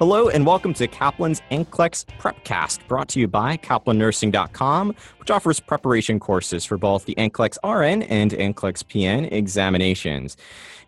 Hello 0.00 0.30
and 0.30 0.46
welcome 0.46 0.72
to 0.72 0.88
Kaplan's 0.88 1.42
NCLEX 1.50 2.06
Prepcast, 2.18 2.88
brought 2.88 3.06
to 3.10 3.20
you 3.20 3.28
by 3.28 3.58
KaplanNursing.com, 3.58 4.94
which 5.18 5.30
offers 5.30 5.60
preparation 5.60 6.18
courses 6.18 6.64
for 6.64 6.78
both 6.78 7.04
the 7.04 7.14
NCLEX 7.16 7.58
RN 7.62 8.04
and 8.04 8.30
NCLEX 8.30 8.82
PN 8.84 9.30
examinations. 9.30 10.38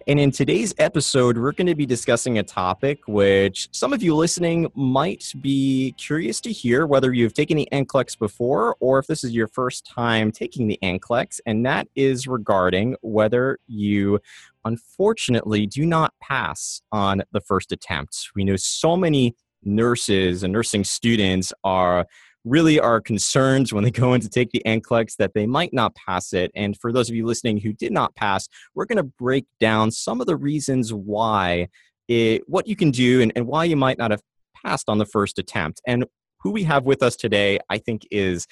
And 0.07 0.19
in 0.19 0.31
today's 0.31 0.75
episode, 0.79 1.39
we're 1.39 1.53
going 1.53 1.67
to 1.67 1.75
be 1.75 1.87
discussing 1.87 2.39
a 2.39 2.43
topic 2.43 3.01
which 3.07 3.69
some 3.73 3.93
of 3.93 4.03
you 4.03 4.17
listening 4.17 4.71
might 4.75 5.33
be 5.41 5.95
curious 5.97 6.41
to 6.41 6.51
hear 6.53 6.87
whether 6.87 7.13
you've 7.13 7.35
taken 7.35 7.57
the 7.57 7.69
NCLEX 7.71 8.19
before 8.19 8.77
or 8.81 8.99
if 8.99 9.07
this 9.07 9.23
is 9.23 9.33
your 9.33 9.47
first 9.47 9.87
time 9.87 10.33
taking 10.33 10.67
the 10.67 10.79
NCLEX, 10.83 11.41
and 11.47 11.65
that 11.67 11.89
is 11.95 12.27
regarding 12.27 12.97
whether 13.03 13.59
you 13.67 14.19
unfortunately 14.65 15.67
do 15.67 15.87
not 15.87 16.15
pass 16.21 16.83
on 16.91 17.23
the 17.33 17.41
first 17.41 17.71
attempt. 17.71 18.31
We 18.35 18.45
know 18.45 18.57
so 18.57 18.97
many 18.97 19.37
nurses 19.63 20.43
and 20.43 20.53
nursing 20.53 20.85
students 20.85 21.53
are 21.63 22.07
really 22.45 22.81
are 22.81 23.01
concerned 23.01 23.69
when 23.71 23.85
they 23.85 23.91
go 23.91 24.15
in 24.15 24.21
to 24.21 24.29
take 24.29 24.51
the 24.51 24.63
NCLEX 24.67 25.17
that 25.17 25.35
they 25.35 25.47
might 25.47 25.73
not 25.73 25.95
pass 25.95 26.33
it. 26.33 26.51
And 26.55 26.77
for 26.81 26.93
those 26.93 27.09
of 27.09 27.15
you 27.15 27.27
listening 27.27 27.59
who 27.59 27.73
did 27.73 27.93
not 27.93 28.15
pass, 28.17 28.49
we're 28.75 28.87
going 28.87 28.97
to 28.97 29.13
break 29.19 29.47
down 29.61 29.91
some 29.91 30.21
of 30.21 30.27
the 30.27 30.37
reasons 30.37 30.93
why 30.93 31.69
it, 32.09 32.43
what 32.49 32.67
you 32.67 32.77
can 32.77 32.91
do 32.91 33.21
and, 33.21 33.33
and 33.37 33.47
why 33.47 33.65
you 33.65 33.77
might 33.77 33.99
not 33.99 34.11
have 34.11 34.23
passed 34.65 34.89
on 34.89 34.99
the 34.99 35.07
first 35.07 35.39
attempt. 35.39 35.81
And 35.87 36.05
who 36.41 36.51
we 36.51 36.65
have 36.65 36.85
with 36.85 37.03
us 37.03 37.17
today, 37.17 37.59
I 37.71 37.79
think, 37.79 38.07
is 38.11 38.47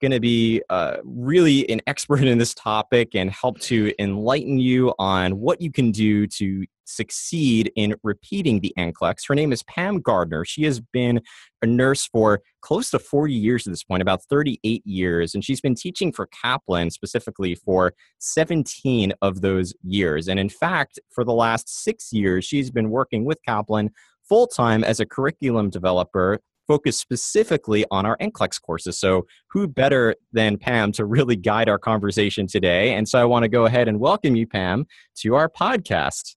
going 0.00 0.10
to 0.12 0.20
be 0.20 0.62
uh, 0.70 0.96
really 1.04 1.68
an 1.70 1.80
expert 1.86 2.24
in 2.24 2.38
this 2.38 2.54
topic 2.54 3.14
and 3.14 3.30
help 3.30 3.60
to 3.60 3.92
enlighten 3.98 4.58
you 4.58 4.94
on 4.98 5.38
what 5.38 5.60
you 5.60 5.70
can 5.70 5.90
do 5.90 6.26
to 6.26 6.64
succeed 6.84 7.70
in 7.76 7.94
repeating 8.02 8.60
the 8.60 8.74
NCLEX. 8.76 9.28
Her 9.28 9.34
name 9.34 9.52
is 9.52 9.62
Pam 9.64 10.00
Gardner. 10.00 10.44
She 10.44 10.64
has 10.64 10.80
been 10.80 11.20
a 11.62 11.66
nurse 11.66 12.06
for 12.06 12.40
close 12.62 12.90
to 12.90 12.98
40 12.98 13.32
years 13.32 13.66
at 13.66 13.72
this 13.72 13.84
point, 13.84 14.02
about 14.02 14.24
38 14.24 14.84
years, 14.84 15.34
and 15.34 15.44
she's 15.44 15.60
been 15.60 15.74
teaching 15.74 16.12
for 16.12 16.26
Kaplan 16.26 16.90
specifically 16.90 17.54
for 17.54 17.94
17 18.18 19.12
of 19.22 19.40
those 19.40 19.72
years. 19.82 20.28
And 20.28 20.40
in 20.40 20.48
fact, 20.48 20.98
for 21.10 21.24
the 21.24 21.32
last 21.32 21.68
six 21.68 22.12
years, 22.12 22.44
she's 22.44 22.70
been 22.70 22.90
working 22.90 23.24
with 23.24 23.38
Kaplan 23.46 23.90
full 24.28 24.46
time 24.46 24.84
as 24.84 25.00
a 25.00 25.06
curriculum 25.06 25.70
developer 25.70 26.40
focused 26.70 27.00
specifically 27.00 27.84
on 27.90 28.06
our 28.06 28.16
NCLEX 28.18 28.62
courses. 28.62 28.96
So, 28.96 29.26
who 29.50 29.66
better 29.66 30.14
than 30.32 30.56
Pam 30.56 30.92
to 30.92 31.04
really 31.04 31.34
guide 31.34 31.68
our 31.68 31.80
conversation 31.80 32.46
today? 32.46 32.94
And 32.94 33.08
so, 33.08 33.18
I 33.18 33.24
want 33.24 33.42
to 33.42 33.48
go 33.48 33.66
ahead 33.66 33.88
and 33.88 33.98
welcome 33.98 34.36
you, 34.36 34.46
Pam, 34.46 34.86
to 35.22 35.34
our 35.34 35.48
podcast. 35.48 36.36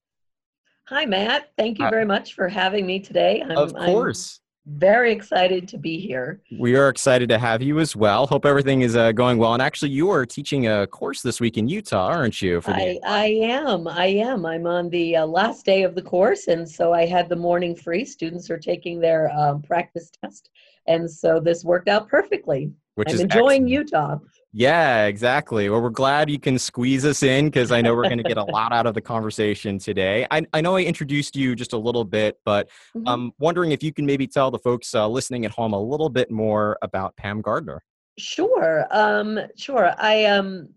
Hi, 0.88 1.06
Matt. 1.06 1.52
Thank 1.56 1.78
you 1.78 1.86
uh, 1.86 1.92
very 1.92 2.06
much 2.06 2.34
for 2.34 2.48
having 2.48 2.88
me 2.88 3.00
today. 3.00 3.44
I'm, 3.48 3.52
of 3.52 3.76
course 3.76 4.40
very 4.66 5.12
excited 5.12 5.68
to 5.68 5.78
be 5.78 6.00
here. 6.00 6.42
We 6.58 6.76
are 6.76 6.90
excited 6.90 7.30
to 7.30 7.38
have 7.38 7.62
you 7.62 7.80
as 7.80 7.96
well. 7.96 8.26
Hope 8.28 8.46
everything 8.46 8.82
is 8.82 8.96
uh, 8.96 9.12
going 9.12 9.38
well. 9.38 9.54
And 9.54 9.62
actually, 9.62 9.92
you 9.92 10.10
are 10.10 10.26
teaching 10.26 10.68
a 10.68 10.88
course 10.88 11.22
this 11.22 11.42
week 11.42 11.58
in 11.58 11.68
Utah, 11.68 12.08
aren't 12.08 12.42
you? 12.42 12.62
For 12.62 12.72
the- 12.72 12.78
I, 12.78 13.00
I 13.06 13.26
am. 13.26 13.88
I 13.88 14.06
am. 14.06 14.46
I'm 14.46 14.66
on 14.66 14.90
the 14.90 15.18
uh, 15.18 15.26
last 15.26 15.66
day 15.66 15.84
of 15.84 15.96
the 15.96 16.02
course, 16.02 16.48
and 16.48 16.70
so 16.70 16.94
I 16.94 17.06
had 17.06 17.28
the 17.30 17.36
morning 17.36 17.76
free. 17.76 18.06
Students 18.06 18.50
are 18.50 18.58
taking 18.60 19.00
their 19.00 19.30
um, 19.38 19.62
practice 19.62 20.10
test, 20.22 20.50
and 20.88 21.10
so 21.10 21.40
this 21.40 21.64
worked 21.64 21.90
out 21.90 22.08
perfectly. 22.08 22.72
Which 22.96 23.10
I'm 23.10 23.16
is 23.16 23.22
enjoying 23.22 23.64
excellent. 23.64 23.70
Utah. 23.70 24.18
Yeah, 24.56 25.06
exactly. 25.06 25.68
Well, 25.68 25.82
we're 25.82 25.90
glad 25.90 26.30
you 26.30 26.38
can 26.38 26.60
squeeze 26.60 27.06
us 27.06 27.24
in 27.24 27.46
because 27.46 27.72
I 27.72 27.82
know 27.82 27.96
we're 27.96 28.04
going 28.04 28.20
to 28.20 28.24
get 28.24 28.38
a 28.38 28.44
lot 28.52 28.72
out 28.72 28.86
of 28.86 28.94
the 28.94 29.02
conversation 29.02 29.80
today. 29.80 30.28
I, 30.30 30.46
I 30.54 30.62
know 30.62 30.76
I 30.76 30.84
introduced 30.84 31.36
you 31.36 31.56
just 31.56 31.74
a 31.74 31.78
little 31.78 32.06
bit, 32.06 32.40
but 32.46 32.70
mm-hmm. 32.96 33.08
I'm 33.08 33.32
wondering 33.40 33.72
if 33.72 33.82
you 33.82 33.92
can 33.92 34.06
maybe 34.06 34.28
tell 34.28 34.52
the 34.52 34.60
folks 34.60 34.94
uh, 34.94 35.08
listening 35.08 35.44
at 35.46 35.52
home 35.52 35.74
a 35.74 35.82
little 35.82 36.08
bit 36.08 36.30
more 36.30 36.78
about 36.84 37.16
Pam 37.18 37.42
Gardner. 37.42 37.84
Sure, 38.20 38.86
um, 38.92 39.40
sure. 39.58 39.96
I 39.98 40.26
um, 40.26 40.70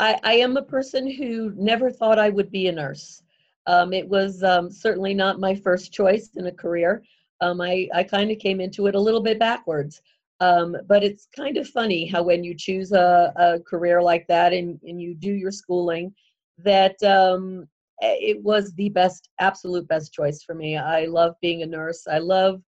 I, 0.00 0.18
I 0.24 0.32
am 0.34 0.56
a 0.56 0.62
person 0.62 1.10
who 1.10 1.52
never 1.54 1.90
thought 1.90 2.18
I 2.18 2.30
would 2.30 2.50
be 2.50 2.68
a 2.68 2.72
nurse. 2.72 3.22
Um, 3.66 3.92
it 3.92 4.08
was 4.08 4.42
um, 4.42 4.70
certainly 4.70 5.12
not 5.12 5.38
my 5.38 5.54
first 5.54 5.92
choice 5.92 6.30
in 6.36 6.46
a 6.46 6.52
career. 6.52 7.02
Um, 7.42 7.60
I 7.60 7.90
I 7.94 8.04
kind 8.04 8.30
of 8.30 8.38
came 8.38 8.58
into 8.58 8.86
it 8.86 8.94
a 8.94 9.00
little 9.00 9.20
bit 9.20 9.38
backwards. 9.38 10.00
Um, 10.40 10.76
but 10.86 11.02
it's 11.02 11.26
kind 11.34 11.56
of 11.56 11.68
funny 11.68 12.06
how 12.06 12.22
when 12.22 12.44
you 12.44 12.54
choose 12.56 12.92
a, 12.92 13.32
a 13.36 13.58
career 13.60 14.00
like 14.00 14.26
that 14.28 14.52
and, 14.52 14.78
and 14.84 15.00
you 15.00 15.14
do 15.14 15.32
your 15.32 15.50
schooling, 15.50 16.14
that 16.58 17.02
um, 17.02 17.66
eh, 18.02 18.16
it 18.20 18.42
was 18.42 18.72
the 18.74 18.88
best, 18.90 19.28
absolute 19.40 19.88
best 19.88 20.12
choice 20.12 20.42
for 20.42 20.54
me. 20.54 20.76
I 20.76 21.06
love 21.06 21.34
being 21.42 21.62
a 21.62 21.66
nurse. 21.66 22.06
I 22.08 22.18
love 22.18 22.62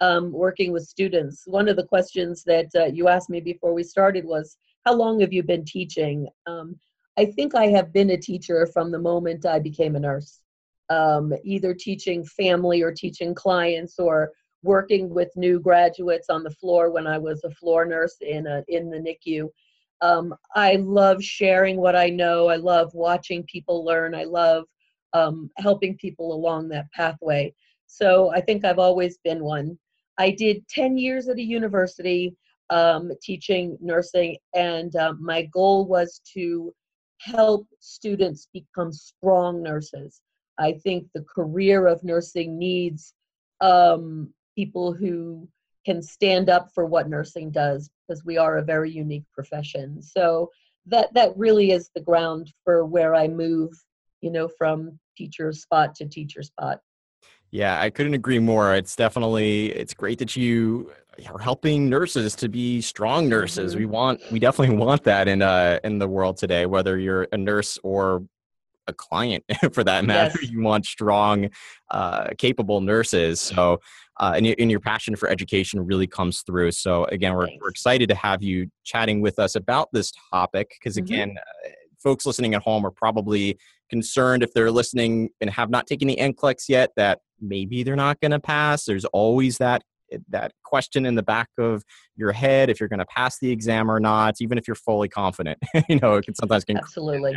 um, 0.00 0.30
working 0.30 0.72
with 0.72 0.84
students. 0.84 1.42
One 1.46 1.68
of 1.68 1.76
the 1.76 1.86
questions 1.86 2.44
that 2.44 2.68
uh, 2.76 2.86
you 2.86 3.08
asked 3.08 3.30
me 3.30 3.40
before 3.40 3.74
we 3.74 3.82
started 3.82 4.24
was, 4.24 4.56
how 4.84 4.94
long 4.94 5.20
have 5.20 5.32
you 5.32 5.42
been 5.42 5.64
teaching? 5.64 6.28
Um, 6.46 6.76
I 7.18 7.24
think 7.24 7.54
I 7.54 7.66
have 7.68 7.92
been 7.92 8.10
a 8.10 8.16
teacher 8.16 8.66
from 8.72 8.92
the 8.92 8.98
moment 8.98 9.46
I 9.46 9.58
became 9.58 9.96
a 9.96 10.00
nurse, 10.00 10.40
um, 10.90 11.32
either 11.44 11.74
teaching 11.74 12.24
family 12.24 12.82
or 12.82 12.92
teaching 12.92 13.34
clients 13.34 13.98
or 13.98 14.30
working 14.62 15.10
with 15.10 15.30
new 15.36 15.60
graduates 15.60 16.28
on 16.30 16.42
the 16.42 16.50
floor 16.50 16.90
when 16.90 17.06
I 17.06 17.18
was 17.18 17.44
a 17.44 17.50
floor 17.50 17.84
nurse 17.84 18.16
in 18.20 18.46
a, 18.46 18.64
in 18.68 18.90
the 18.90 18.98
NICU. 18.98 19.48
Um, 20.02 20.34
I 20.54 20.76
love 20.76 21.22
sharing 21.22 21.76
what 21.76 21.96
I 21.96 22.08
know. 22.10 22.48
I 22.48 22.56
love 22.56 22.90
watching 22.92 23.44
people 23.44 23.84
learn. 23.84 24.14
I 24.14 24.24
love 24.24 24.64
um, 25.12 25.50
helping 25.56 25.96
people 25.96 26.34
along 26.34 26.68
that 26.68 26.90
pathway. 26.92 27.54
So 27.86 28.30
I 28.32 28.40
think 28.40 28.64
I've 28.64 28.78
always 28.78 29.18
been 29.24 29.42
one. 29.44 29.78
I 30.18 30.30
did 30.30 30.66
10 30.68 30.98
years 30.98 31.28
at 31.28 31.38
a 31.38 31.42
university 31.42 32.36
um, 32.70 33.12
teaching 33.22 33.78
nursing, 33.80 34.36
and 34.54 34.94
um, 34.96 35.18
my 35.22 35.42
goal 35.52 35.86
was 35.86 36.20
to 36.34 36.74
help 37.20 37.66
students 37.80 38.48
become 38.52 38.92
strong 38.92 39.62
nurses. 39.62 40.20
I 40.58 40.72
think 40.72 41.06
the 41.14 41.24
career 41.32 41.86
of 41.86 42.02
nursing 42.02 42.58
needs 42.58 43.14
um, 43.60 44.32
people 44.56 44.92
who 44.92 45.48
can 45.84 46.02
stand 46.02 46.50
up 46.50 46.70
for 46.74 46.84
what 46.84 47.08
nursing 47.08 47.50
does 47.50 47.90
because 48.06 48.24
we 48.24 48.36
are 48.36 48.58
a 48.58 48.64
very 48.64 48.90
unique 48.90 49.24
profession. 49.32 50.02
So 50.02 50.50
that 50.86 51.12
that 51.14 51.36
really 51.36 51.70
is 51.70 51.90
the 51.94 52.00
ground 52.00 52.52
for 52.64 52.84
where 52.84 53.14
I 53.14 53.28
move, 53.28 53.72
you 54.20 54.30
know, 54.30 54.48
from 54.58 54.98
teacher 55.16 55.52
spot 55.52 55.94
to 55.96 56.06
teacher 56.06 56.42
spot. 56.42 56.80
Yeah, 57.50 57.80
I 57.80 57.90
couldn't 57.90 58.14
agree 58.14 58.40
more. 58.40 58.74
It's 58.74 58.96
definitely 58.96 59.66
it's 59.72 59.94
great 59.94 60.18
that 60.18 60.34
you 60.36 60.90
are 61.32 61.38
helping 61.38 61.88
nurses 61.88 62.34
to 62.36 62.48
be 62.48 62.80
strong 62.80 63.28
nurses. 63.28 63.72
Mm-hmm. 63.72 63.80
We 63.80 63.86
want 63.86 64.20
we 64.32 64.38
definitely 64.38 64.76
want 64.84 65.04
that 65.04 65.28
in 65.28 65.42
uh 65.42 65.78
in 65.84 65.98
the 65.98 66.08
world 66.08 66.36
today 66.36 66.66
whether 66.66 66.98
you're 66.98 67.28
a 67.32 67.36
nurse 67.36 67.78
or 67.82 68.24
a 68.86 68.92
client 68.92 69.44
for 69.72 69.84
that 69.84 70.04
matter. 70.04 70.38
Yes. 70.40 70.50
You 70.50 70.62
want 70.62 70.86
strong, 70.86 71.50
uh, 71.90 72.28
capable 72.38 72.80
nurses. 72.80 73.40
So, 73.40 73.80
uh, 74.18 74.34
and, 74.36 74.46
and, 74.46 74.70
your 74.70 74.80
passion 74.80 75.14
for 75.14 75.28
education 75.28 75.84
really 75.84 76.06
comes 76.06 76.40
through. 76.40 76.72
So, 76.72 77.04
again, 77.06 77.34
we're, 77.34 77.48
we're 77.60 77.68
excited 77.68 78.08
to 78.08 78.14
have 78.14 78.42
you 78.42 78.68
chatting 78.84 79.20
with 79.20 79.38
us 79.38 79.54
about 79.54 79.88
this 79.92 80.12
topic 80.32 80.70
because, 80.78 80.96
mm-hmm. 80.96 81.12
again, 81.12 81.36
uh, 81.38 81.68
folks 82.02 82.24
listening 82.24 82.54
at 82.54 82.62
home 82.62 82.86
are 82.86 82.90
probably 82.90 83.58
concerned 83.90 84.42
if 84.42 84.52
they're 84.52 84.70
listening 84.70 85.28
and 85.40 85.50
have 85.50 85.70
not 85.70 85.86
taken 85.86 86.08
the 86.08 86.16
NCLEX 86.16 86.68
yet 86.68 86.90
that 86.96 87.20
maybe 87.40 87.82
they're 87.82 87.96
not 87.96 88.20
going 88.20 88.30
to 88.30 88.40
pass. 88.40 88.84
There's 88.84 89.04
always 89.06 89.58
that 89.58 89.82
that 90.28 90.52
question 90.64 91.06
in 91.06 91.14
the 91.14 91.22
back 91.22 91.48
of 91.58 91.82
your 92.14 92.32
head 92.32 92.70
if 92.70 92.78
you're 92.78 92.88
going 92.88 93.00
to 93.00 93.06
pass 93.06 93.38
the 93.40 93.50
exam 93.50 93.90
or 93.90 93.98
not 93.98 94.36
even 94.40 94.56
if 94.56 94.68
you're 94.68 94.76
fully 94.76 95.08
confident 95.08 95.58
you 95.88 95.98
know 96.00 96.14
it 96.14 96.24
can 96.24 96.34
sometimes 96.34 96.64
can 96.64 96.76
absolutely 96.76 97.34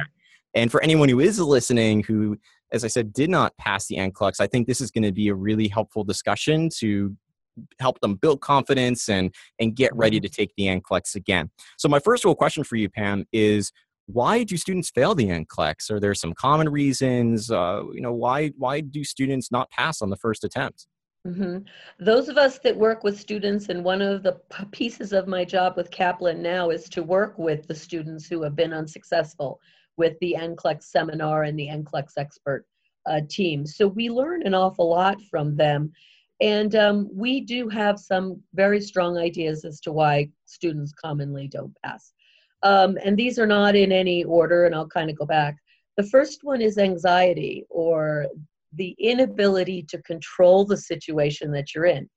and 0.53 0.71
for 0.71 0.81
anyone 0.81 1.09
who 1.09 1.19
is 1.19 1.39
listening 1.39 2.03
who, 2.03 2.37
as 2.71 2.83
I 2.83 2.87
said, 2.87 3.13
did 3.13 3.29
not 3.29 3.55
pass 3.57 3.87
the 3.87 3.97
NCLEX, 3.97 4.39
I 4.39 4.47
think 4.47 4.67
this 4.67 4.81
is 4.81 4.91
going 4.91 5.03
to 5.03 5.11
be 5.11 5.29
a 5.29 5.35
really 5.35 5.67
helpful 5.67 6.03
discussion 6.03 6.69
to 6.79 7.15
help 7.79 7.99
them 7.99 8.15
build 8.15 8.41
confidence 8.41 9.09
and 9.09 9.33
and 9.59 9.75
get 9.75 9.95
ready 9.95 10.17
mm-hmm. 10.17 10.23
to 10.23 10.29
take 10.29 10.53
the 10.57 10.65
NCLEX 10.65 11.15
again. 11.15 11.49
So 11.77 11.89
my 11.89 11.99
first 11.99 12.23
real 12.23 12.35
question 12.35 12.63
for 12.63 12.75
you, 12.75 12.89
Pam, 12.89 13.25
is 13.31 13.71
why 14.05 14.43
do 14.43 14.57
students 14.57 14.89
fail 14.89 15.13
the 15.13 15.27
NCLEX? 15.27 15.91
Are 15.91 15.99
there 15.99 16.15
some 16.15 16.33
common 16.33 16.69
reasons? 16.69 17.51
Uh, 17.51 17.83
you 17.93 18.01
know, 18.01 18.13
why 18.13 18.49
why 18.57 18.81
do 18.81 19.03
students 19.03 19.51
not 19.51 19.69
pass 19.71 20.01
on 20.01 20.09
the 20.09 20.17
first 20.17 20.43
attempt? 20.43 20.87
Mm-hmm. 21.27 21.59
Those 21.99 22.29
of 22.29 22.37
us 22.37 22.59
that 22.59 22.75
work 22.75 23.03
with 23.03 23.19
students, 23.19 23.67
and 23.67 23.83
one 23.83 24.01
of 24.01 24.23
the 24.23 24.39
pieces 24.71 25.11
of 25.11 25.27
my 25.27 25.43
job 25.43 25.73
with 25.75 25.91
Kaplan 25.91 26.41
now 26.41 26.69
is 26.69 26.87
to 26.89 27.03
work 27.03 27.37
with 27.37 27.67
the 27.67 27.75
students 27.75 28.25
who 28.25 28.41
have 28.41 28.55
been 28.55 28.73
unsuccessful 28.73 29.59
with 29.99 30.17
the 30.21 30.35
NCLEX 30.39 30.83
seminar 30.83 31.43
and 31.43 31.59
the 31.59 31.67
NCLEX 31.67 32.13
expert 32.17 32.65
uh, 33.05 33.21
team. 33.29 33.67
So 33.67 33.87
we 33.87 34.09
learn 34.09 34.47
an 34.47 34.55
awful 34.55 34.89
lot 34.89 35.21
from 35.29 35.55
them. 35.55 35.91
And 36.41 36.73
um, 36.75 37.09
we 37.13 37.41
do 37.41 37.67
have 37.67 37.99
some 37.99 38.41
very 38.53 38.79
strong 38.79 39.17
ideas 39.17 39.65
as 39.65 39.81
to 39.81 39.91
why 39.91 40.29
students 40.45 40.93
commonly 40.93 41.49
don't 41.49 41.75
pass. 41.83 42.13
Um, 42.63 42.97
and 43.03 43.17
these 43.17 43.37
are 43.37 43.45
not 43.45 43.75
in 43.75 43.91
any 43.91 44.23
order, 44.23 44.65
and 44.65 44.73
I'll 44.73 44.87
kind 44.87 45.09
of 45.09 45.17
go 45.17 45.25
back. 45.25 45.57
The 45.97 46.03
first 46.03 46.39
one 46.43 46.61
is 46.61 46.77
anxiety 46.77 47.65
or 47.69 48.27
the 48.73 48.95
inability 48.99 49.83
to 49.89 50.01
control 50.03 50.63
the 50.63 50.77
situation 50.77 51.51
that 51.51 51.75
you're 51.75 51.85
in. 51.85 52.09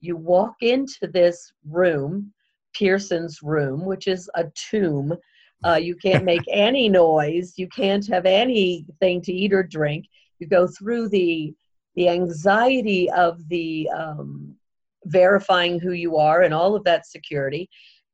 You 0.00 0.16
walk 0.16 0.54
into 0.60 1.08
this 1.12 1.52
room, 1.68 2.32
Pearson's 2.76 3.40
room, 3.42 3.84
which 3.84 4.06
is 4.06 4.30
a 4.36 4.44
tomb. 4.70 5.14
Uh, 5.64 5.76
you 5.76 5.96
can't 5.96 6.24
make 6.32 6.44
any 6.48 6.88
noise. 6.88 7.54
You 7.56 7.68
can't 7.68 8.06
have 8.08 8.26
anything 8.26 9.22
to 9.22 9.32
eat 9.32 9.52
or 9.52 9.62
drink. 9.62 10.06
You 10.38 10.46
go 10.46 10.66
through 10.66 11.08
the 11.08 11.54
the 11.96 12.08
anxiety 12.08 13.08
of 13.12 13.38
the 13.48 13.88
um, 13.96 14.56
verifying 15.04 15.78
who 15.78 15.92
you 15.92 16.16
are 16.16 16.42
and 16.42 16.52
all 16.52 16.74
of 16.74 16.82
that 16.84 17.06
security, 17.06 17.68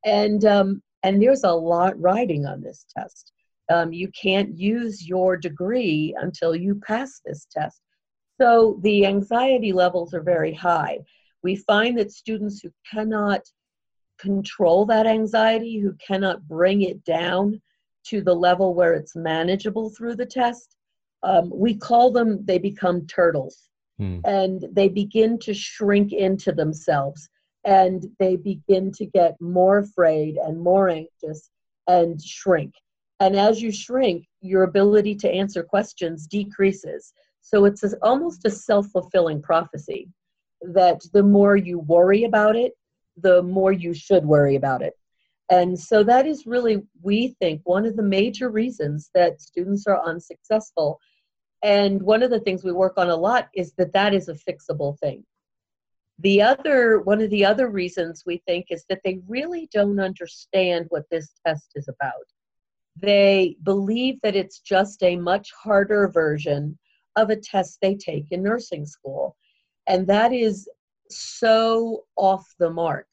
and 0.05 0.45
um, 0.45 0.81
and 1.03 1.21
there's 1.21 1.43
a 1.43 1.51
lot 1.51 1.99
riding 1.99 2.45
on 2.45 2.61
this 2.61 2.85
test. 2.95 3.31
Um, 3.71 3.93
you 3.93 4.09
can't 4.09 4.57
use 4.57 5.07
your 5.07 5.37
degree 5.37 6.13
until 6.19 6.55
you 6.55 6.75
pass 6.85 7.21
this 7.25 7.47
test. 7.49 7.81
So 8.39 8.79
the 8.81 9.05
anxiety 9.05 9.71
levels 9.71 10.13
are 10.13 10.21
very 10.21 10.53
high. 10.53 10.99
We 11.43 11.55
find 11.55 11.97
that 11.97 12.11
students 12.11 12.61
who 12.61 12.71
cannot 12.91 13.41
control 14.21 14.85
that 14.85 15.07
anxiety, 15.07 15.79
who 15.79 15.93
cannot 15.93 16.47
bring 16.47 16.81
it 16.81 17.03
down 17.03 17.61
to 18.05 18.21
the 18.21 18.33
level 18.33 18.73
where 18.73 18.93
it's 18.93 19.15
manageable 19.15 19.89
through 19.89 20.15
the 20.15 20.25
test, 20.25 20.75
um, 21.23 21.51
we 21.53 21.75
call 21.75 22.11
them, 22.11 22.43
they 22.45 22.57
become 22.57 23.05
turtles. 23.07 23.69
Hmm. 23.97 24.19
And 24.25 24.65
they 24.71 24.87
begin 24.87 25.37
to 25.39 25.53
shrink 25.53 26.13
into 26.13 26.51
themselves 26.51 27.29
and 27.63 28.05
they 28.19 28.35
begin 28.35 28.91
to 28.93 29.05
get 29.05 29.39
more 29.39 29.79
afraid 29.79 30.37
and 30.37 30.59
more 30.59 30.89
anxious 30.89 31.49
and 31.87 32.21
shrink. 32.21 32.73
And 33.19 33.35
as 33.35 33.61
you 33.61 33.71
shrink, 33.71 34.25
your 34.41 34.63
ability 34.63 35.15
to 35.17 35.29
answer 35.29 35.61
questions 35.61 36.25
decreases. 36.25 37.13
So 37.41 37.65
it's 37.65 37.83
almost 38.01 38.45
a 38.45 38.49
self 38.49 38.87
fulfilling 38.87 39.41
prophecy 39.41 40.09
that 40.61 41.01
the 41.13 41.23
more 41.23 41.55
you 41.55 41.79
worry 41.79 42.23
about 42.23 42.55
it, 42.55 42.73
the 43.17 43.43
more 43.43 43.71
you 43.71 43.93
should 43.93 44.25
worry 44.25 44.55
about 44.55 44.81
it. 44.81 44.93
And 45.49 45.77
so 45.77 46.03
that 46.03 46.25
is 46.25 46.45
really, 46.45 46.81
we 47.01 47.35
think, 47.39 47.61
one 47.65 47.85
of 47.85 47.97
the 47.97 48.03
major 48.03 48.49
reasons 48.49 49.09
that 49.13 49.41
students 49.41 49.85
are 49.85 50.01
unsuccessful. 50.05 50.99
And 51.61 52.01
one 52.01 52.23
of 52.23 52.29
the 52.29 52.39
things 52.39 52.63
we 52.63 52.71
work 52.71 52.93
on 52.97 53.09
a 53.09 53.15
lot 53.15 53.49
is 53.53 53.73
that 53.77 53.93
that 53.93 54.13
is 54.13 54.29
a 54.29 54.33
fixable 54.33 54.97
thing. 54.99 55.25
The 56.19 56.41
other, 56.41 57.01
one 57.01 57.21
of 57.21 57.29
the 57.29 57.45
other 57.45 57.67
reasons 57.67 58.23
we 58.25 58.41
think 58.47 58.67
is 58.69 58.85
that 58.89 59.01
they 59.03 59.19
really 59.27 59.67
don't 59.73 59.99
understand 59.99 60.85
what 60.89 61.09
this 61.09 61.33
test 61.45 61.71
is 61.75 61.87
about 61.87 62.23
they 62.99 63.57
believe 63.63 64.19
that 64.21 64.35
it's 64.35 64.59
just 64.59 65.01
a 65.03 65.15
much 65.15 65.51
harder 65.51 66.07
version 66.07 66.77
of 67.15 67.29
a 67.29 67.35
test 67.35 67.79
they 67.81 67.95
take 67.95 68.25
in 68.31 68.43
nursing 68.43 68.85
school. 68.85 69.35
And 69.87 70.07
that 70.07 70.33
is 70.33 70.69
so 71.11 72.03
off 72.15 72.53
the 72.59 72.69
mark 72.69 73.07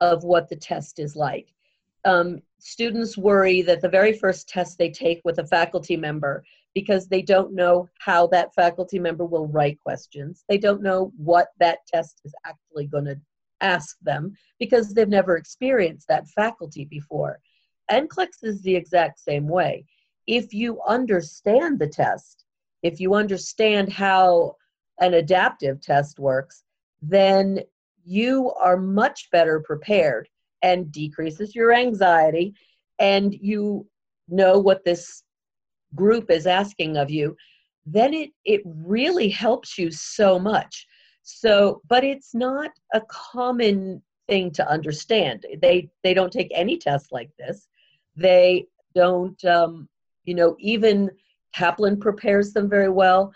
of 0.00 0.24
what 0.24 0.48
the 0.48 0.56
test 0.56 0.98
is 0.98 1.16
like. 1.16 1.52
Um, 2.04 2.40
students 2.58 3.18
worry 3.18 3.62
that 3.62 3.80
the 3.80 3.88
very 3.88 4.12
first 4.12 4.48
test 4.48 4.78
they 4.78 4.90
take 4.90 5.20
with 5.24 5.38
a 5.38 5.46
faculty 5.46 5.96
member, 5.96 6.44
because 6.74 7.08
they 7.08 7.22
don't 7.22 7.54
know 7.54 7.88
how 7.98 8.26
that 8.28 8.54
faculty 8.54 8.98
member 8.98 9.24
will 9.24 9.48
write 9.48 9.78
questions, 9.80 10.44
they 10.48 10.58
don't 10.58 10.82
know 10.82 11.12
what 11.16 11.48
that 11.58 11.78
test 11.86 12.20
is 12.24 12.34
actually 12.46 12.86
going 12.86 13.04
to 13.04 13.20
ask 13.60 13.96
them 14.02 14.32
because 14.58 14.94
they've 14.94 15.08
never 15.08 15.36
experienced 15.36 16.06
that 16.08 16.28
faculty 16.28 16.84
before. 16.84 17.40
NCLEX 17.90 18.28
is 18.42 18.62
the 18.62 18.76
exact 18.76 19.18
same 19.18 19.48
way. 19.48 19.84
If 20.26 20.52
you 20.52 20.80
understand 20.86 21.78
the 21.78 21.88
test, 21.88 22.44
if 22.82 23.00
you 23.00 23.14
understand 23.14 23.92
how 23.92 24.56
an 25.00 25.14
adaptive 25.14 25.80
test 25.80 26.18
works, 26.18 26.64
then 27.02 27.60
you 28.04 28.52
are 28.60 28.76
much 28.76 29.28
better 29.30 29.60
prepared 29.60 30.28
and 30.62 30.90
decreases 30.90 31.54
your 31.54 31.72
anxiety 31.72 32.54
and 32.98 33.34
you 33.34 33.86
know 34.28 34.58
what 34.58 34.84
this 34.84 35.22
group 35.94 36.30
is 36.30 36.46
asking 36.46 36.96
of 36.96 37.10
you 37.10 37.36
then 37.92 38.12
it 38.12 38.30
it 38.44 38.60
really 38.64 39.28
helps 39.28 39.78
you 39.78 39.90
so 39.90 40.38
much. 40.38 40.86
So 41.22 41.80
but 41.88 42.04
it's 42.04 42.34
not 42.34 42.70
a 42.92 43.00
common 43.08 44.02
thing 44.28 44.50
to 44.52 44.68
understand. 44.68 45.46
They 45.62 45.88
they 46.02 46.14
don't 46.14 46.32
take 46.32 46.50
any 46.54 46.76
tests 46.76 47.12
like 47.12 47.30
this. 47.38 47.68
They 48.16 48.66
don't, 48.94 49.42
um, 49.44 49.88
you 50.24 50.34
know, 50.34 50.56
even 50.58 51.10
Kaplan 51.54 51.98
prepares 51.98 52.52
them 52.52 52.68
very 52.68 52.90
well. 52.90 53.32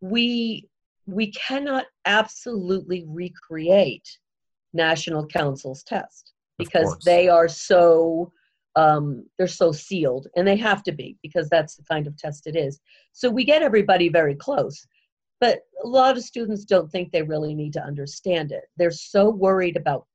We 0.00 0.68
we 1.10 1.32
cannot 1.32 1.86
absolutely 2.06 3.04
recreate 3.08 4.18
National 4.72 5.26
Council's 5.26 5.82
test 5.82 6.32
because 6.58 6.98
they 7.04 7.28
are 7.28 7.48
so 7.48 8.32
um, 8.76 9.26
they're 9.36 9.48
so 9.48 9.72
sealed, 9.72 10.28
and 10.36 10.46
they 10.46 10.56
have 10.56 10.84
to 10.84 10.92
be 10.92 11.16
because 11.22 11.48
that's 11.48 11.74
the 11.74 11.82
kind 11.84 12.06
of 12.06 12.16
test 12.16 12.46
it 12.46 12.54
is. 12.54 12.80
So 13.12 13.28
we 13.28 13.44
get 13.44 13.62
everybody 13.62 14.08
very 14.08 14.36
close, 14.36 14.86
but 15.40 15.62
a 15.82 15.88
lot 15.88 16.16
of 16.16 16.22
students 16.22 16.64
don't 16.64 16.90
think 16.90 17.10
they 17.10 17.22
really 17.22 17.54
need 17.54 17.72
to 17.72 17.82
understand 17.82 18.52
it. 18.52 18.64
They're 18.76 18.92
so 18.92 19.28
worried 19.28 19.76
about 19.76 20.06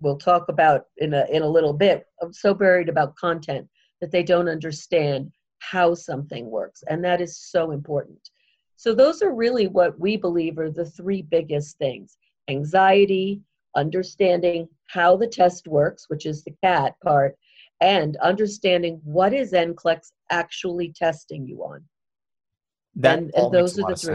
we'll 0.00 0.16
talk 0.18 0.48
about 0.48 0.84
in 0.98 1.14
a 1.14 1.26
in 1.30 1.42
a 1.42 1.48
little 1.48 1.72
bit 1.72 2.04
I'm 2.22 2.32
so 2.32 2.54
buried 2.54 2.88
about 2.88 3.16
content 3.16 3.68
that 4.00 4.10
they 4.12 4.22
don't 4.22 4.48
understand 4.48 5.32
how 5.58 5.94
something 5.94 6.48
works 6.48 6.84
and 6.88 7.04
that 7.04 7.20
is 7.20 7.36
so 7.36 7.72
important 7.72 8.30
so 8.78 8.94
those 8.94 9.22
are 9.22 9.34
really 9.34 9.66
what 9.66 9.98
we 9.98 10.16
believe 10.16 10.56
are 10.56 10.70
the 10.70 10.84
three 10.84 11.20
biggest 11.20 11.76
things. 11.78 12.16
Anxiety 12.48 13.42
understanding 13.76 14.68
how 14.86 15.16
the 15.16 15.26
test 15.26 15.68
works 15.68 16.06
which 16.08 16.24
is 16.24 16.42
the 16.42 16.54
cat 16.64 16.94
part 17.04 17.36
and 17.80 18.16
understanding 18.18 19.00
what 19.04 19.34
is 19.34 19.52
NCLEX 19.52 20.12
actually 20.30 20.92
testing 20.96 21.46
you 21.46 21.58
on. 21.62 21.84
That 22.94 23.18
and, 23.18 23.34
and 23.34 23.52
those 23.52 23.78
are 23.78 23.88
the 23.88 23.96
three. 23.96 24.14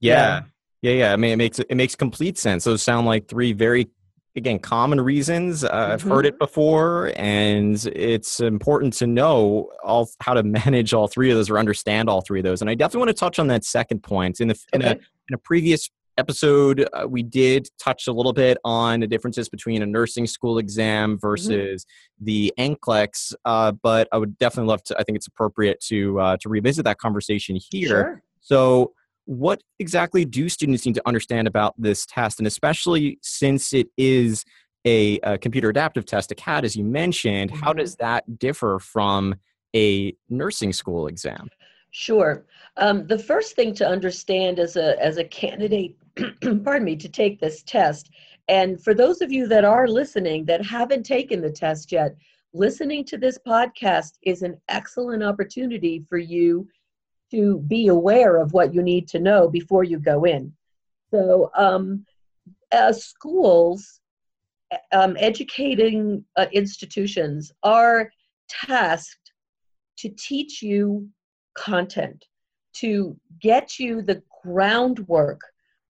Yeah. 0.00 0.14
yeah. 0.14 0.42
Yeah 0.82 0.92
yeah. 0.92 1.12
I 1.12 1.16
mean 1.16 1.30
it 1.30 1.36
makes 1.36 1.60
it 1.60 1.74
makes 1.74 1.94
complete 1.94 2.38
sense. 2.38 2.64
Those 2.64 2.82
sound 2.82 3.06
like 3.06 3.28
three 3.28 3.52
very 3.52 3.88
again 4.36 4.58
common 4.58 5.00
reasons 5.00 5.64
uh, 5.64 5.70
mm-hmm. 5.70 5.92
i've 5.92 6.02
heard 6.02 6.26
it 6.26 6.34
mm-hmm. 6.34 6.38
before 6.38 7.12
and 7.16 7.86
it's 7.94 8.40
important 8.40 8.92
to 8.92 9.06
know 9.06 9.70
all 9.84 10.08
how 10.20 10.34
to 10.34 10.42
manage 10.64 10.94
all 10.94 11.08
three 11.08 11.30
of 11.30 11.36
those 11.36 11.50
or 11.50 11.58
understand 11.58 12.08
all 12.08 12.20
three 12.20 12.40
of 12.40 12.44
those 12.44 12.60
and 12.60 12.70
i 12.70 12.74
definitely 12.74 13.06
want 13.06 13.08
to 13.08 13.14
touch 13.14 13.38
on 13.38 13.46
that 13.46 13.64
second 13.64 14.02
point 14.02 14.40
in, 14.40 14.48
the, 14.48 14.54
okay. 14.54 14.66
in, 14.74 14.82
a, 14.82 14.90
in 14.92 15.34
a 15.34 15.38
previous 15.38 15.90
episode 16.18 16.86
uh, 16.92 17.06
we 17.08 17.22
did 17.22 17.68
touch 17.78 18.06
a 18.06 18.12
little 18.12 18.32
bit 18.32 18.58
on 18.64 19.00
the 19.00 19.06
differences 19.06 19.48
between 19.48 19.82
a 19.82 19.86
nursing 19.86 20.26
school 20.26 20.58
exam 20.58 21.12
mm-hmm. 21.12 21.20
versus 21.20 21.84
mm-hmm. 21.84 22.24
the 22.24 22.52
NCLEX, 22.58 23.34
uh, 23.44 23.72
but 23.82 24.08
I 24.12 24.18
would 24.18 24.38
definitely 24.38 24.68
love 24.68 24.82
to. 24.84 24.98
I 24.98 25.04
think 25.04 25.16
it's 25.16 25.26
appropriate 25.26 25.80
to 25.88 26.20
uh, 26.20 26.36
to 26.38 26.48
revisit 26.48 26.84
that 26.84 26.98
conversation 26.98 27.58
here. 27.70 27.88
Sure. 27.88 28.22
So, 28.40 28.92
what 29.24 29.62
exactly 29.78 30.24
do 30.24 30.48
students 30.48 30.84
need 30.84 30.94
to 30.94 31.02
understand 31.06 31.46
about 31.46 31.74
this 31.78 32.06
test? 32.06 32.38
And 32.38 32.46
especially 32.46 33.18
since 33.22 33.72
it 33.72 33.88
is 33.96 34.44
a, 34.84 35.18
a 35.20 35.38
computer 35.38 35.68
adaptive 35.68 36.04
test 36.04 36.32
a 36.32 36.34
cat 36.34 36.64
as 36.64 36.74
you 36.74 36.84
mentioned 36.84 37.50
how 37.50 37.70
mm-hmm. 37.70 37.78
does 37.78 37.96
that 37.96 38.38
differ 38.38 38.78
from 38.80 39.34
a 39.74 40.14
nursing 40.28 40.72
school 40.72 41.06
exam? 41.06 41.48
Sure. 41.92 42.44
Um, 42.78 43.06
the 43.06 43.18
first 43.18 43.54
thing 43.54 43.74
to 43.76 43.86
understand 43.86 44.58
as 44.58 44.76
a 44.76 45.00
as 45.02 45.18
a 45.18 45.24
candidate 45.24 45.96
pardon 46.64 46.84
me 46.84 46.96
to 46.96 47.08
take 47.08 47.40
this 47.40 47.62
test 47.62 48.10
and 48.48 48.82
for 48.82 48.92
those 48.92 49.22
of 49.22 49.30
you 49.30 49.46
that 49.46 49.64
are 49.64 49.86
listening 49.86 50.44
that 50.46 50.64
haven't 50.64 51.04
taken 51.04 51.40
the 51.40 51.50
test 51.50 51.92
yet 51.92 52.14
listening 52.52 53.04
to 53.04 53.16
this 53.16 53.38
podcast 53.46 54.18
is 54.22 54.42
an 54.42 54.58
excellent 54.68 55.22
opportunity 55.22 56.04
for 56.08 56.18
you 56.18 56.68
to 57.32 57.58
be 57.60 57.88
aware 57.88 58.36
of 58.36 58.52
what 58.52 58.74
you 58.74 58.82
need 58.82 59.08
to 59.08 59.18
know 59.18 59.48
before 59.48 59.84
you 59.84 59.98
go 59.98 60.24
in. 60.24 60.52
So, 61.10 61.50
um, 61.56 62.06
as 62.70 63.04
schools, 63.04 64.00
um, 64.92 65.16
educating 65.18 66.24
uh, 66.36 66.46
institutions 66.52 67.52
are 67.62 68.10
tasked 68.48 69.32
to 69.98 70.08
teach 70.10 70.62
you 70.62 71.08
content, 71.54 72.24
to 72.74 73.16
get 73.40 73.78
you 73.78 74.02
the 74.02 74.22
groundwork 74.42 75.40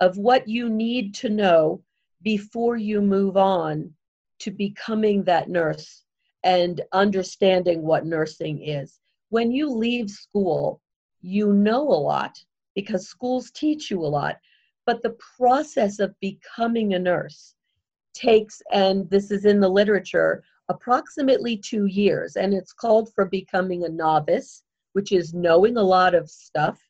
of 0.00 0.18
what 0.18 0.48
you 0.48 0.68
need 0.68 1.14
to 1.14 1.28
know 1.28 1.82
before 2.22 2.76
you 2.76 3.00
move 3.00 3.36
on 3.36 3.92
to 4.40 4.50
becoming 4.50 5.22
that 5.24 5.48
nurse 5.48 6.04
and 6.44 6.80
understanding 6.92 7.82
what 7.82 8.06
nursing 8.06 8.62
is. 8.62 8.98
When 9.28 9.52
you 9.52 9.70
leave 9.70 10.10
school, 10.10 10.81
you 11.22 11.52
know 11.52 11.80
a 11.80 12.02
lot 12.12 12.38
because 12.74 13.08
schools 13.08 13.50
teach 13.50 13.90
you 13.90 14.00
a 14.00 14.06
lot, 14.06 14.38
but 14.86 15.02
the 15.02 15.16
process 15.36 15.98
of 15.98 16.18
becoming 16.20 16.94
a 16.94 16.98
nurse 16.98 17.54
takes, 18.14 18.60
and 18.72 19.08
this 19.10 19.30
is 19.30 19.44
in 19.44 19.60
the 19.60 19.68
literature, 19.68 20.42
approximately 20.68 21.56
two 21.56 21.86
years. 21.86 22.36
And 22.36 22.52
it's 22.52 22.72
called 22.72 23.12
for 23.14 23.26
becoming 23.26 23.84
a 23.84 23.88
novice, 23.88 24.64
which 24.92 25.12
is 25.12 25.34
knowing 25.34 25.76
a 25.76 25.82
lot 25.82 26.14
of 26.14 26.30
stuff, 26.30 26.80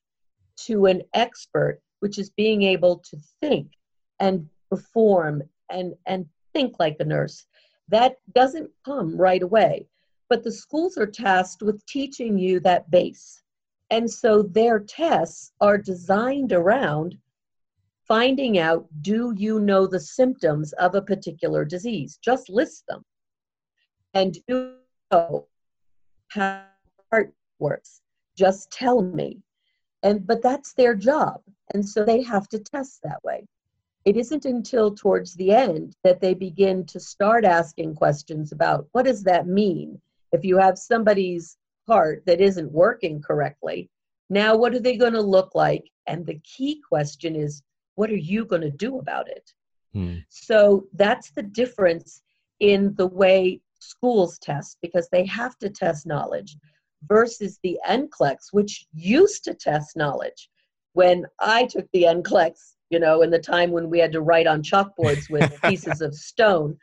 to 0.64 0.86
an 0.86 1.02
expert, 1.14 1.80
which 2.00 2.18
is 2.18 2.30
being 2.30 2.62
able 2.62 2.98
to 2.98 3.16
think 3.40 3.72
and 4.20 4.48
perform 4.70 5.42
and, 5.70 5.94
and 6.06 6.26
think 6.52 6.76
like 6.78 6.96
a 7.00 7.04
nurse. 7.04 7.46
That 7.88 8.16
doesn't 8.34 8.70
come 8.84 9.16
right 9.16 9.42
away, 9.42 9.86
but 10.28 10.42
the 10.42 10.52
schools 10.52 10.96
are 10.96 11.06
tasked 11.06 11.62
with 11.62 11.84
teaching 11.86 12.38
you 12.38 12.60
that 12.60 12.90
base. 12.90 13.42
And 13.92 14.10
so 14.10 14.40
their 14.42 14.80
tests 14.80 15.52
are 15.60 15.76
designed 15.76 16.50
around 16.50 17.18
finding 18.08 18.58
out 18.58 18.88
do 19.02 19.34
you 19.36 19.60
know 19.60 19.86
the 19.86 20.00
symptoms 20.00 20.72
of 20.84 20.94
a 20.94 21.02
particular 21.02 21.66
disease? 21.66 22.18
Just 22.24 22.48
list 22.48 22.84
them. 22.88 23.04
And 24.14 24.32
do 24.32 24.40
you 24.48 24.74
know 25.10 25.46
how 26.28 26.64
heart 27.10 27.34
works? 27.58 28.00
Just 28.34 28.70
tell 28.70 29.02
me. 29.02 29.42
And 30.02 30.26
but 30.26 30.40
that's 30.40 30.72
their 30.72 30.94
job. 30.94 31.42
And 31.74 31.86
so 31.86 32.02
they 32.02 32.22
have 32.22 32.48
to 32.48 32.58
test 32.60 33.02
that 33.02 33.22
way. 33.22 33.46
It 34.06 34.16
isn't 34.16 34.46
until 34.46 34.94
towards 34.94 35.34
the 35.34 35.52
end 35.52 35.96
that 36.02 36.22
they 36.22 36.32
begin 36.32 36.86
to 36.86 36.98
start 36.98 37.44
asking 37.44 37.96
questions 37.96 38.52
about 38.52 38.88
what 38.92 39.04
does 39.04 39.22
that 39.24 39.46
mean? 39.46 40.00
If 40.32 40.44
you 40.44 40.56
have 40.56 40.78
somebody's 40.78 41.58
heart 41.86 42.22
that 42.26 42.40
isn't 42.40 42.70
working 42.72 43.20
correctly, 43.20 43.90
now 44.30 44.56
what 44.56 44.74
are 44.74 44.80
they 44.80 44.96
going 44.96 45.12
to 45.12 45.20
look 45.20 45.54
like? 45.54 45.84
And 46.06 46.26
the 46.26 46.40
key 46.44 46.80
question 46.86 47.36
is, 47.36 47.62
what 47.94 48.10
are 48.10 48.16
you 48.16 48.44
going 48.44 48.62
to 48.62 48.70
do 48.70 48.98
about 48.98 49.28
it? 49.28 49.52
Hmm. 49.92 50.16
So 50.28 50.86
that's 50.94 51.30
the 51.32 51.42
difference 51.42 52.22
in 52.60 52.94
the 52.96 53.06
way 53.06 53.60
schools 53.80 54.38
test 54.38 54.78
because 54.80 55.08
they 55.10 55.26
have 55.26 55.58
to 55.58 55.68
test 55.68 56.06
knowledge 56.06 56.56
versus 57.06 57.58
the 57.62 57.78
NCLEX, 57.88 58.52
which 58.52 58.86
used 58.94 59.44
to 59.44 59.54
test 59.54 59.96
knowledge. 59.96 60.48
When 60.94 61.26
I 61.40 61.66
took 61.66 61.86
the 61.92 62.04
NCLEX, 62.04 62.76
you 62.90 63.00
know, 63.00 63.22
in 63.22 63.30
the 63.30 63.38
time 63.38 63.70
when 63.70 63.90
we 63.90 63.98
had 63.98 64.12
to 64.12 64.20
write 64.20 64.46
on 64.46 64.62
chalkboards 64.62 65.30
with 65.30 65.60
pieces 65.64 66.00
of 66.00 66.14
stone, 66.14 66.76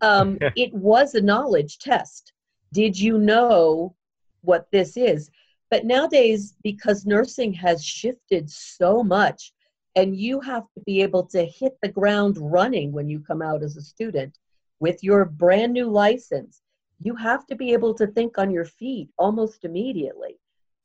um, 0.00 0.38
it 0.56 0.72
was 0.74 1.14
a 1.14 1.20
knowledge 1.20 1.78
test. 1.78 2.32
Did 2.72 2.98
you 2.98 3.18
know 3.18 3.94
what 4.42 4.66
this 4.70 4.96
is? 4.96 5.30
But 5.70 5.84
nowadays, 5.84 6.54
because 6.62 7.06
nursing 7.06 7.52
has 7.54 7.84
shifted 7.84 8.50
so 8.50 9.02
much, 9.02 9.52
and 9.96 10.16
you 10.16 10.40
have 10.40 10.64
to 10.74 10.80
be 10.84 11.02
able 11.02 11.26
to 11.26 11.44
hit 11.44 11.76
the 11.82 11.88
ground 11.88 12.36
running 12.38 12.92
when 12.92 13.08
you 13.08 13.20
come 13.20 13.42
out 13.42 13.62
as 13.62 13.76
a 13.76 13.82
student 13.82 14.38
with 14.78 15.02
your 15.02 15.24
brand 15.24 15.72
new 15.72 15.88
license, 15.88 16.62
you 17.00 17.14
have 17.14 17.46
to 17.46 17.56
be 17.56 17.72
able 17.72 17.94
to 17.94 18.06
think 18.06 18.38
on 18.38 18.50
your 18.50 18.64
feet 18.64 19.10
almost 19.18 19.64
immediately. 19.64 20.38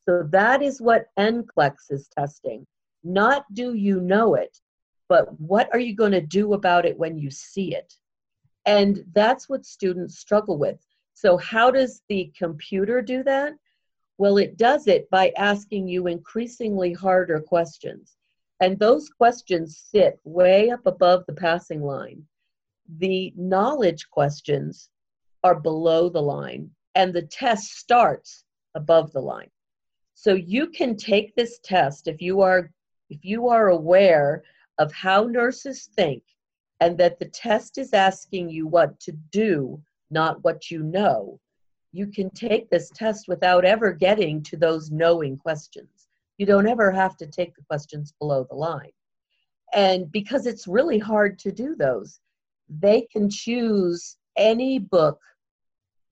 So 0.07 0.23
that 0.31 0.61
is 0.61 0.81
what 0.81 1.07
NCLEX 1.17 1.73
is 1.89 2.07
testing. 2.07 2.65
Not 3.03 3.45
do 3.53 3.73
you 3.73 4.01
know 4.01 4.35
it, 4.35 4.57
but 5.09 5.39
what 5.39 5.69
are 5.73 5.79
you 5.79 5.95
going 5.95 6.11
to 6.11 6.21
do 6.21 6.53
about 6.53 6.85
it 6.85 6.97
when 6.97 7.17
you 7.17 7.29
see 7.29 7.75
it? 7.75 7.93
And 8.65 9.03
that's 9.13 9.47
what 9.47 9.65
students 9.65 10.17
struggle 10.17 10.57
with. 10.57 10.79
So, 11.15 11.37
how 11.37 11.71
does 11.71 12.03
the 12.09 12.31
computer 12.37 13.01
do 13.01 13.23
that? 13.23 13.53
Well, 14.17 14.37
it 14.37 14.57
does 14.57 14.87
it 14.87 15.09
by 15.09 15.33
asking 15.37 15.87
you 15.87 16.07
increasingly 16.07 16.93
harder 16.93 17.39
questions. 17.39 18.17
And 18.59 18.77
those 18.77 19.09
questions 19.09 19.81
sit 19.91 20.19
way 20.23 20.69
up 20.69 20.85
above 20.85 21.25
the 21.25 21.33
passing 21.33 21.81
line. 21.81 22.25
The 22.97 23.33
knowledge 23.35 24.09
questions 24.09 24.89
are 25.43 25.59
below 25.59 26.09
the 26.09 26.21
line, 26.21 26.69
and 26.95 27.13
the 27.13 27.23
test 27.23 27.77
starts 27.77 28.43
above 28.75 29.11
the 29.11 29.21
line. 29.21 29.49
So 30.15 30.33
you 30.33 30.67
can 30.67 30.97
take 30.97 31.33
this 31.35 31.59
test 31.59 32.07
if 32.07 32.21
you 32.21 32.41
are 32.41 32.71
if 33.09 33.23
you 33.23 33.47
are 33.47 33.69
aware 33.69 34.43
of 34.79 34.91
how 34.91 35.23
nurses 35.23 35.89
think 35.95 36.23
and 36.81 36.97
that 36.97 37.19
the 37.19 37.29
test 37.29 37.77
is 37.77 37.93
asking 37.93 38.49
you 38.49 38.67
what 38.67 38.99
to 38.99 39.13
do, 39.31 39.81
not 40.09 40.43
what 40.43 40.69
you 40.71 40.83
know. 40.83 41.39
You 41.91 42.07
can 42.07 42.29
take 42.31 42.69
this 42.69 42.89
test 42.89 43.27
without 43.27 43.65
ever 43.65 43.93
getting 43.93 44.43
to 44.43 44.57
those 44.57 44.91
knowing 44.91 45.37
questions. 45.37 46.07
You 46.37 46.45
don't 46.45 46.67
ever 46.67 46.91
have 46.91 47.15
to 47.17 47.27
take 47.27 47.55
the 47.55 47.63
questions 47.63 48.13
below 48.19 48.45
the 48.49 48.55
line. 48.55 48.91
And 49.73 50.11
because 50.11 50.45
it's 50.45 50.67
really 50.67 50.99
hard 50.99 51.39
to 51.39 51.51
do 51.51 51.75
those, 51.75 52.19
they 52.69 53.07
can 53.11 53.29
choose 53.29 54.17
any 54.37 54.79
book 54.79 55.19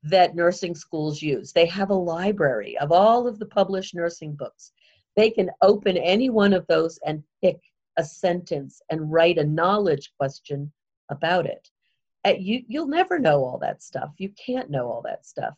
that 0.03 0.35
nursing 0.35 0.75
schools 0.75 1.21
use. 1.21 1.51
They 1.51 1.65
have 1.67 1.89
a 1.89 1.95
library 1.95 2.77
of 2.77 2.91
all 2.91 3.27
of 3.27 3.39
the 3.39 3.45
published 3.45 3.95
nursing 3.95 4.35
books. 4.35 4.71
They 5.15 5.29
can 5.29 5.49
open 5.61 5.97
any 5.97 6.29
one 6.29 6.53
of 6.53 6.67
those 6.67 6.99
and 7.05 7.23
pick 7.41 7.59
a 7.97 8.03
sentence 8.03 8.81
and 8.89 9.11
write 9.11 9.37
a 9.37 9.45
knowledge 9.45 10.11
question 10.17 10.71
about 11.09 11.45
it. 11.45 11.69
You, 12.25 12.63
you'll 12.67 12.87
never 12.87 13.19
know 13.19 13.43
all 13.43 13.57
that 13.59 13.83
stuff. 13.83 14.13
You 14.17 14.29
can't 14.29 14.69
know 14.69 14.87
all 14.87 15.01
that 15.03 15.25
stuff. 15.25 15.55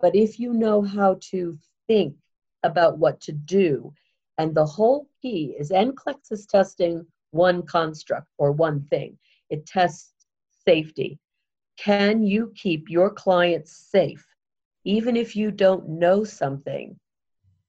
But 0.00 0.16
if 0.16 0.38
you 0.38 0.52
know 0.52 0.82
how 0.82 1.18
to 1.30 1.58
think 1.86 2.16
about 2.62 2.98
what 2.98 3.20
to 3.22 3.32
do, 3.32 3.92
and 4.36 4.54
the 4.54 4.66
whole 4.66 5.08
key 5.20 5.56
is 5.58 5.70
NCLEX 5.70 6.30
is 6.30 6.46
testing 6.46 7.04
one 7.30 7.62
construct 7.62 8.28
or 8.38 8.52
one 8.52 8.82
thing. 8.84 9.18
It 9.50 9.66
tests 9.66 10.12
safety. 10.66 11.18
Can 11.76 12.22
you 12.22 12.52
keep 12.54 12.88
your 12.88 13.10
clients 13.10 13.72
safe, 13.90 14.26
even 14.84 15.16
if 15.16 15.36
you 15.36 15.50
don't 15.50 15.88
know 15.88 16.24
something? 16.24 16.98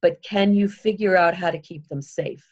But 0.01 0.21
can 0.23 0.53
you 0.53 0.67
figure 0.69 1.17
out 1.17 1.35
how 1.35 1.51
to 1.51 1.59
keep 1.59 1.87
them 1.87 2.01
safe? 2.01 2.45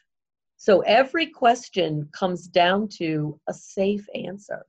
So 0.58 0.82
every 0.82 1.28
question 1.28 2.10
comes 2.12 2.48
down 2.48 2.90
to 2.98 3.40
a 3.48 3.54
safe 3.54 4.08
answer. 4.16 4.66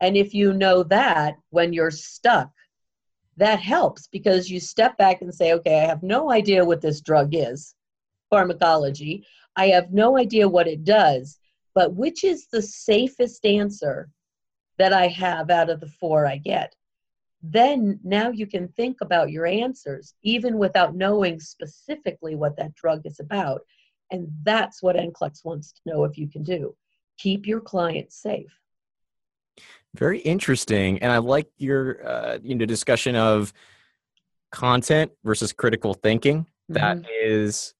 And 0.00 0.16
if 0.16 0.34
you 0.34 0.52
know 0.52 0.82
that 0.84 1.36
when 1.50 1.72
you're 1.72 1.90
stuck, 1.90 2.50
that 3.36 3.60
helps 3.60 4.08
because 4.08 4.50
you 4.50 4.60
step 4.60 4.96
back 4.98 5.22
and 5.22 5.34
say, 5.34 5.52
okay, 5.54 5.80
I 5.80 5.86
have 5.86 6.02
no 6.02 6.30
idea 6.30 6.64
what 6.64 6.80
this 6.80 7.00
drug 7.00 7.30
is, 7.34 7.74
pharmacology. 8.30 9.24
I 9.56 9.68
have 9.68 9.92
no 9.92 10.18
idea 10.18 10.48
what 10.48 10.68
it 10.68 10.84
does, 10.84 11.38
but 11.74 11.94
which 11.94 12.24
is 12.24 12.46
the 12.46 12.62
safest 12.62 13.44
answer 13.44 14.08
that 14.78 14.92
I 14.92 15.08
have 15.08 15.50
out 15.50 15.70
of 15.70 15.80
the 15.80 15.88
four 15.88 16.26
I 16.26 16.38
get. 16.38 16.74
Then 17.42 18.00
now 18.02 18.30
you 18.30 18.46
can 18.46 18.68
think 18.68 19.00
about 19.00 19.30
your 19.30 19.46
answers, 19.46 20.14
even 20.22 20.58
without 20.58 20.96
knowing 20.96 21.38
specifically 21.38 22.34
what 22.34 22.56
that 22.56 22.74
drug 22.74 23.02
is 23.04 23.20
about. 23.20 23.60
And 24.10 24.28
that's 24.42 24.82
what 24.82 24.96
NCLEX 24.96 25.44
wants 25.44 25.72
to 25.72 25.80
know 25.86 26.04
if 26.04 26.18
you 26.18 26.28
can 26.28 26.42
do. 26.42 26.74
Keep 27.18 27.46
your 27.46 27.60
clients 27.60 28.16
safe. 28.20 28.58
Very 29.98 30.20
interesting, 30.20 31.00
and 31.00 31.10
I 31.10 31.18
like 31.18 31.48
your 31.58 32.06
uh, 32.06 32.38
you 32.42 32.54
know 32.54 32.66
discussion 32.66 33.16
of 33.16 33.52
content 34.52 35.10
versus 35.24 35.52
critical 35.52 35.94
thinking. 35.94 36.46
That 36.68 36.98
mm-hmm. 36.98 37.06
is 37.20 37.74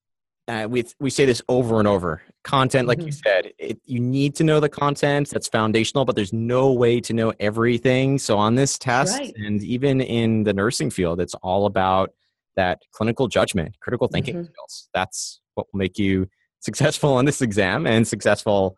uh, 0.49 0.67
we 0.69 0.85
we 0.99 1.11
say 1.11 1.27
this 1.27 1.43
over 1.49 1.79
and 1.79 1.87
over. 1.87 2.23
Content, 2.43 2.89
like 2.89 2.99
mm-hmm. 2.99 3.07
you 3.09 3.13
said, 3.13 3.53
it, 3.59 3.79
you 3.85 4.01
need 4.01 4.35
to 4.37 4.45
know 4.45 4.59
the 4.59 4.69
content. 4.69 5.29
That's 5.31 5.49
foundational, 5.49 6.05
but 6.05 6.17
there's 6.17 6.33
no 6.33 6.73
way 6.73 7.01
to 7.01 7.13
know 7.13 7.33
everything. 7.39 8.19
So 8.19 8.39
on 8.39 8.55
this 8.55 8.79
test, 8.79 9.19
right. 9.19 9.35
and 9.37 9.63
even 9.63 10.01
in 10.01 10.45
the 10.45 10.55
nursing 10.55 10.91
field, 10.91 11.21
it's 11.21 11.35
all 11.35 11.67
about 11.67 12.11
that 12.57 12.81
clinical 12.93 13.29
judgment, 13.29 13.79
critical 13.81 14.09
thinking 14.09 14.37
mm-hmm. 14.37 14.45
skills. 14.45 14.89
That's 14.95 15.41
what 15.55 15.67
will 15.73 15.79
make 15.79 15.99
you 15.99 16.29
successful 16.61 17.13
on 17.13 17.27
this 17.27 17.43
exam 17.43 17.87
and 17.87 18.09
successful 18.09 18.77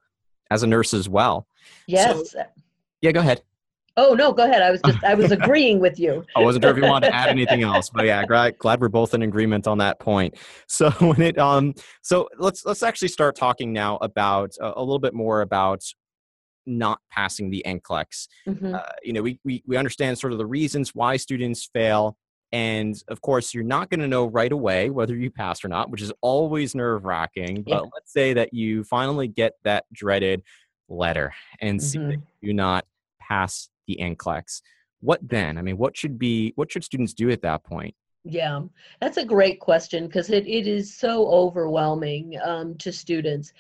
as 0.50 0.62
a 0.62 0.66
nurse 0.66 0.92
as 0.92 1.09
well. 1.09 1.47
Yes. 1.87 2.32
So, 2.32 2.42
yeah, 3.02 3.12
go 3.12 3.21
ahead. 3.21 3.42
Oh 3.97 4.14
no, 4.14 4.33
go 4.33 4.45
ahead. 4.45 4.62
I 4.62 4.71
was 4.71 4.80
just 4.83 5.02
I 5.04 5.14
was 5.14 5.33
agreeing 5.38 5.80
with 5.80 5.99
you. 5.99 6.25
I 6.37 6.40
wasn't 6.40 6.64
sure 6.64 6.71
if 6.71 6.76
you 6.76 6.85
wanted 6.85 7.09
to 7.09 7.14
add 7.14 7.28
anything 7.28 7.62
else, 7.62 7.90
but 7.90 8.07
yeah, 8.07 8.25
glad, 8.25 8.57
glad 8.59 8.80
we're 8.80 8.88
both 8.88 9.14
in 9.14 9.23
agreement 9.23 9.66
on 9.66 9.78
that 9.78 9.99
point. 9.99 10.37
So 10.69 10.90
when 10.90 11.21
it 11.21 11.37
um 11.37 11.75
so 12.02 12.28
let's 12.38 12.64
let's 12.64 12.83
actually 12.83 13.09
start 13.09 13.35
talking 13.35 13.73
now 13.73 13.97
about 13.97 14.54
uh, 14.61 14.73
a 14.76 14.80
little 14.80 15.00
bit 15.00 15.14
more 15.14 15.42
about 15.42 15.83
not 16.64 17.00
passing 17.11 17.50
the 17.50 17.62
NCLEX. 17.66 18.28
Mm-hmm. 18.47 18.75
Uh, 18.75 18.83
you 19.02 19.12
know, 19.12 19.23
we, 19.23 19.40
we 19.45 19.62
we 19.66 19.76
understand 19.76 20.19
sort 20.19 20.33
of 20.33 20.38
the 20.38 20.47
reasons 20.47 20.95
why 20.95 21.16
students 21.16 21.69
fail, 21.73 22.16
and 22.52 22.95
of 23.09 23.21
course, 23.21 23.52
you're 23.52 23.64
not 23.64 23.90
going 23.90 24.00
to 24.00 24.09
know 24.09 24.26
right 24.26 24.52
away 24.52 24.90
whether 24.90 25.16
you 25.16 25.30
passed 25.30 25.64
or 25.64 25.69
not, 25.69 25.90
which 25.90 26.02
is 26.02 26.12
always 26.21 26.75
nerve 26.75 27.04
wracking. 27.04 27.62
But 27.62 27.71
yeah. 27.71 27.90
let's 27.92 28.12
say 28.12 28.33
that 28.35 28.54
you 28.54 28.85
finally 28.85 29.28
get 29.28 29.54
that 29.64 29.85
dreaded 29.92 30.42
letter 30.88 31.35
and 31.61 31.80
mm-hmm. 31.80 31.87
see 31.87 31.99
that 31.99 32.23
you 32.40 32.50
do 32.50 32.52
not 32.54 32.85
pass 33.30 33.70
the 33.87 33.99
NCLEX. 34.00 34.60
What 35.00 35.20
then? 35.26 35.56
I 35.56 35.62
mean, 35.62 35.78
what 35.78 35.96
should 35.96 36.18
be 36.18 36.52
what 36.56 36.70
should 36.70 36.84
students 36.84 37.14
do 37.14 37.30
at 37.30 37.42
that 37.42 37.64
point? 37.64 37.94
Yeah, 38.25 38.62
that's 39.00 39.16
a 39.16 39.25
great 39.25 39.60
question 39.60 40.06
because 40.06 40.28
it, 40.28 40.46
it 40.46 40.66
is 40.66 40.94
so 40.94 41.26
overwhelming 41.28 42.38
um, 42.44 42.76
to 42.78 42.92
students. 42.92 43.52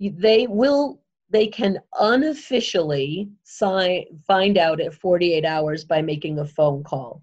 They 0.00 0.46
will 0.48 1.00
they 1.30 1.46
can 1.46 1.78
unofficially 2.00 3.28
sign 3.44 4.04
find 4.26 4.58
out 4.58 4.80
at 4.80 4.94
48 4.94 5.44
hours 5.44 5.84
by 5.84 6.02
making 6.02 6.38
a 6.38 6.44
phone 6.44 6.82
call. 6.82 7.22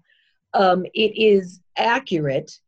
Um, 0.54 0.86
it 0.94 1.12
is 1.18 1.60
accurate, 1.76 2.58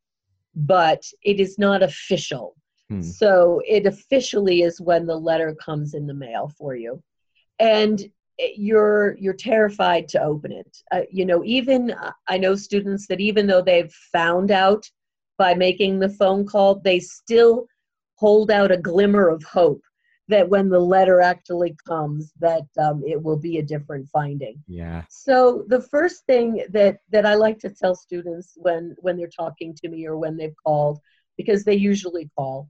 but 0.54 1.02
it 1.22 1.40
is 1.40 1.58
not 1.58 1.82
official. 1.82 2.54
Hmm. 2.90 3.00
So 3.00 3.62
it 3.66 3.86
officially 3.86 4.62
is 4.62 4.80
when 4.80 5.06
the 5.06 5.16
letter 5.16 5.54
comes 5.54 5.94
in 5.94 6.06
the 6.06 6.14
mail 6.14 6.52
for 6.58 6.74
you. 6.74 7.02
And 7.58 8.10
you're 8.56 9.16
you're 9.18 9.34
terrified 9.34 10.08
to 10.08 10.22
open 10.22 10.52
it. 10.52 10.76
Uh, 10.92 11.02
you 11.10 11.24
know, 11.24 11.42
even 11.44 11.94
I 12.28 12.38
know 12.38 12.54
students 12.54 13.06
that 13.08 13.20
even 13.20 13.46
though 13.46 13.62
they've 13.62 13.92
found 14.12 14.50
out 14.50 14.88
by 15.36 15.54
making 15.54 15.98
the 15.98 16.08
phone 16.08 16.46
call, 16.46 16.80
they 16.80 17.00
still 17.00 17.66
hold 18.16 18.50
out 18.50 18.72
a 18.72 18.76
glimmer 18.76 19.28
of 19.28 19.42
hope 19.44 19.82
that 20.28 20.48
when 20.48 20.68
the 20.68 20.78
letter 20.78 21.20
actually 21.20 21.74
comes 21.86 22.32
that 22.38 22.66
um, 22.78 23.02
it 23.06 23.20
will 23.20 23.38
be 23.38 23.58
a 23.58 23.62
different 23.62 24.08
finding. 24.10 24.62
Yeah. 24.66 25.04
So 25.08 25.64
the 25.68 25.80
first 25.80 26.26
thing 26.26 26.64
that 26.70 26.98
that 27.10 27.26
i 27.26 27.34
like 27.34 27.58
to 27.60 27.70
tell 27.70 27.94
students 27.94 28.52
when 28.56 28.94
when 28.98 29.16
they're 29.16 29.28
talking 29.28 29.74
to 29.74 29.88
me 29.88 30.06
or 30.06 30.16
when 30.16 30.36
they've 30.36 30.56
called 30.64 31.00
because 31.36 31.64
they 31.64 31.74
usually 31.74 32.30
call 32.36 32.68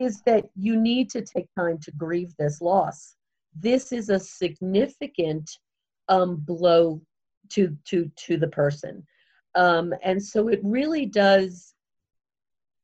is 0.00 0.22
that 0.22 0.44
you 0.56 0.76
need 0.76 1.10
to 1.10 1.22
take 1.22 1.46
time 1.56 1.78
to 1.78 1.92
grieve 1.92 2.32
this 2.38 2.60
loss 2.60 3.16
this 3.58 3.92
is 3.92 4.08
a 4.08 4.18
significant 4.18 5.50
um, 6.08 6.36
blow 6.36 7.00
to 7.50 7.76
to 7.84 8.10
to 8.16 8.36
the 8.36 8.48
person 8.48 9.04
um, 9.54 9.94
and 10.02 10.22
so 10.22 10.48
it 10.48 10.60
really 10.62 11.06
does 11.06 11.74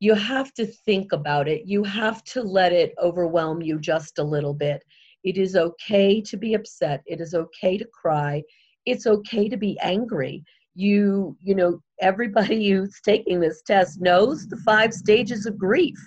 you 0.01 0.15
have 0.15 0.53
to 0.55 0.67
think 0.67 1.13
about 1.13 1.47
it. 1.47 1.67
You 1.67 1.85
have 1.85 2.25
to 2.25 2.43
let 2.43 2.73
it 2.73 2.95
overwhelm 3.01 3.61
you 3.61 3.79
just 3.79 4.19
a 4.19 4.25
little 4.25 4.55
bit. 4.55 4.83
It 5.23 5.37
is 5.37 5.55
okay 5.55 6.23
to 6.23 6.37
be 6.39 6.55
upset. 6.55 7.03
It 7.07 7.21
is 7.21 7.35
okay 7.35 7.77
to 7.77 7.87
cry. 7.93 8.43
It's 8.87 9.07
okay 9.07 9.49
to 9.51 9.59
be 9.59 9.79
angry. 9.81 10.43
You, 10.75 11.37
you 11.39 11.55
know, 11.55 11.83
everybody 12.01 12.71
who's 12.73 12.99
taking 13.05 13.41
this 13.41 13.63
test 13.63 14.01
knows 14.01 14.49
the 14.49 14.57
five 14.57 14.95
stages 14.95 15.45
of 15.45 15.59
grief. 15.59 15.99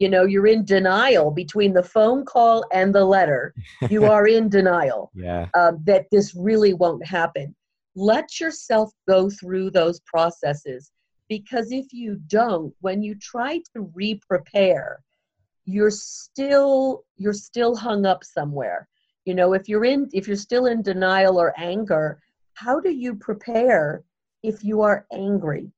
You 0.00 0.08
know, 0.08 0.24
you're 0.24 0.48
in 0.48 0.64
denial 0.64 1.30
between 1.30 1.72
the 1.72 1.82
phone 1.82 2.24
call 2.24 2.64
and 2.72 2.92
the 2.94 3.04
letter. 3.04 3.54
You 3.90 4.06
are 4.06 4.26
in 4.26 4.48
denial 4.48 5.10
yeah. 5.14 5.46
um, 5.54 5.82
that 5.84 6.06
this 6.10 6.34
really 6.34 6.74
won't 6.74 7.06
happen. 7.06 7.54
Let 7.94 8.40
yourself 8.40 8.92
go 9.06 9.30
through 9.30 9.70
those 9.70 10.00
processes 10.00 10.90
because 11.30 11.70
if 11.70 11.92
you 11.92 12.16
don't 12.26 12.74
when 12.80 13.02
you 13.02 13.14
try 13.14 13.62
to 13.72 13.90
re-prepare 13.94 15.00
you're 15.64 15.90
still 15.90 17.04
you're 17.16 17.32
still 17.32 17.74
hung 17.74 18.04
up 18.04 18.22
somewhere 18.24 18.88
you 19.24 19.34
know 19.34 19.54
if 19.54 19.68
you're 19.68 19.84
in 19.84 20.10
if 20.12 20.26
you're 20.26 20.36
still 20.36 20.66
in 20.66 20.82
denial 20.82 21.40
or 21.40 21.54
anger 21.56 22.20
how 22.54 22.78
do 22.80 22.90
you 22.90 23.14
prepare 23.14 24.02
if 24.42 24.62
you 24.64 24.82
are 24.82 25.06
angry 25.12 25.70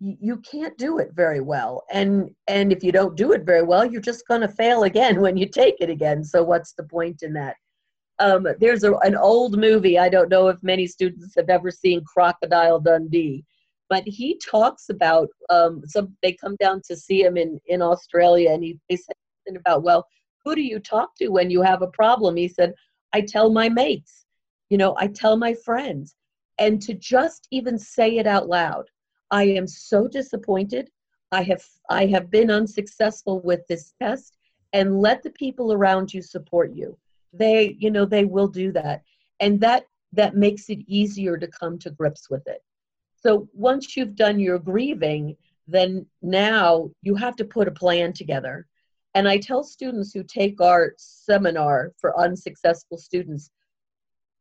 you, 0.00 0.36
can't 0.38 0.76
do 0.78 0.98
it 0.98 1.10
very 1.14 1.40
well. 1.40 1.84
And 1.90 2.30
and 2.46 2.72
if 2.72 2.82
you 2.84 2.92
don't 2.92 3.16
do 3.16 3.32
it 3.32 3.44
very 3.44 3.62
well 3.62 3.84
you're 3.84 4.00
just 4.00 4.26
going 4.26 4.40
to 4.42 4.48
fail 4.48 4.84
again 4.84 5.20
when 5.24 5.36
you 5.36 5.48
take 5.48 5.76
it 5.80 5.90
again. 5.90 6.24
So 6.24 6.42
what's 6.42 6.72
the 6.72 6.84
point 6.84 7.22
in 7.22 7.32
that? 7.34 7.56
Um, 8.20 8.46
there's 8.58 8.82
a, 8.82 8.94
an 8.96 9.14
old 9.14 9.56
movie 9.56 9.96
i 9.96 10.08
don't 10.08 10.28
know 10.28 10.48
if 10.48 10.56
many 10.60 10.88
students 10.88 11.34
have 11.36 11.48
ever 11.48 11.70
seen 11.70 12.02
crocodile 12.04 12.80
dundee 12.80 13.44
but 13.88 14.02
he 14.04 14.40
talks 14.44 14.88
about 14.88 15.28
um, 15.50 15.82
some 15.86 16.16
they 16.20 16.32
come 16.32 16.56
down 16.56 16.82
to 16.88 16.96
see 16.96 17.22
him 17.22 17.36
in 17.36 17.60
in 17.66 17.80
australia 17.80 18.50
and 18.50 18.64
he 18.64 18.76
they 18.88 18.96
said 18.96 19.14
something 19.46 19.60
about 19.60 19.84
well 19.84 20.04
who 20.44 20.56
do 20.56 20.62
you 20.62 20.80
talk 20.80 21.14
to 21.18 21.28
when 21.28 21.50
you 21.50 21.62
have 21.62 21.82
a 21.82 21.88
problem? 21.88 22.34
He 22.34 22.48
said 22.48 22.72
i 23.12 23.20
tell 23.20 23.50
my 23.50 23.68
mates 23.68 24.26
you 24.68 24.78
know 24.78 24.96
i 24.98 25.06
tell 25.06 25.36
my 25.36 25.54
friends. 25.54 26.16
And 26.58 26.82
to 26.82 26.94
just 26.94 27.46
even 27.52 27.78
say 27.78 28.16
it 28.16 28.26
out 28.26 28.48
loud 28.48 28.86
i 29.30 29.44
am 29.44 29.66
so 29.66 30.08
disappointed. 30.08 30.90
I 31.32 31.42
have 31.42 31.64
i 31.90 32.06
have 32.06 32.30
been 32.30 32.50
unsuccessful 32.50 33.40
with 33.40 33.66
this 33.68 33.92
test 34.00 34.36
and 34.72 35.00
let 35.00 35.22
the 35.22 35.30
people 35.30 35.72
around 35.72 36.12
you 36.12 36.22
support 36.22 36.72
you. 36.72 36.96
They 37.32 37.76
you 37.78 37.90
know 37.90 38.04
they 38.04 38.24
will 38.24 38.48
do 38.48 38.72
that. 38.72 39.02
And 39.40 39.60
that 39.60 39.84
that 40.12 40.36
makes 40.36 40.70
it 40.70 40.78
easier 40.86 41.36
to 41.36 41.46
come 41.46 41.78
to 41.80 41.90
grips 41.90 42.30
with 42.30 42.46
it. 42.46 42.62
So 43.16 43.48
once 43.52 43.96
you've 43.96 44.16
done 44.16 44.38
your 44.40 44.58
grieving, 44.58 45.36
then 45.66 46.06
now 46.22 46.90
you 47.02 47.14
have 47.16 47.36
to 47.36 47.44
put 47.44 47.68
a 47.68 47.72
plan 47.72 48.12
together. 48.12 48.66
And 49.14 49.28
I 49.28 49.38
tell 49.38 49.64
students 49.64 50.12
who 50.12 50.22
take 50.22 50.60
our 50.60 50.94
seminar 50.96 51.92
for 51.98 52.18
unsuccessful 52.18 52.98
students, 52.98 53.50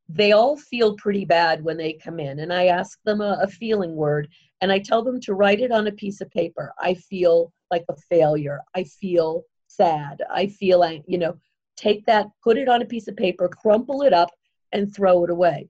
they 0.08 0.32
all 0.32 0.56
feel 0.56 0.95
pretty 0.95 1.26
bad 1.26 1.63
when 1.63 1.78
they 1.78 1.93
come 1.93 2.19
in. 2.19 2.39
And 2.39 2.54
I 2.54 2.67
ask 2.67 3.00
them 3.04 3.19
a, 3.21 3.39
a 3.41 3.47
feeling 3.47 3.95
word 3.95 4.30
and 4.62 4.72
I 4.72 4.80
tell 4.80 5.04
them 5.04 5.20
to 5.22 5.34
write 5.34 5.60
it 5.60 5.72
on 5.72 5.88
a 5.88 5.91
piece 5.91 6.22
of 6.22 6.32
paper. 6.32 6.74
I 6.80 6.93
feel 6.96 7.52
like 7.72 7.86
a 7.89 7.96
failure. 7.96 8.62
I 8.76 8.84
feel 8.84 9.43
sad. 9.67 10.22
I 10.32 10.48
feel, 10.48 10.84
you 11.08 11.17
know, 11.17 11.38
take 11.76 12.06
that, 12.06 12.28
put 12.43 12.58
it 12.58 12.67
on 12.67 12.82
a 12.82 12.86
piece 12.86 13.08
of 13.08 13.15
paper, 13.15 13.48
crumple 13.48 14.02
it 14.02 14.13
up, 14.13 14.32
and 14.72 14.93
throw 14.93 15.24
it 15.24 15.30
away 15.30 15.70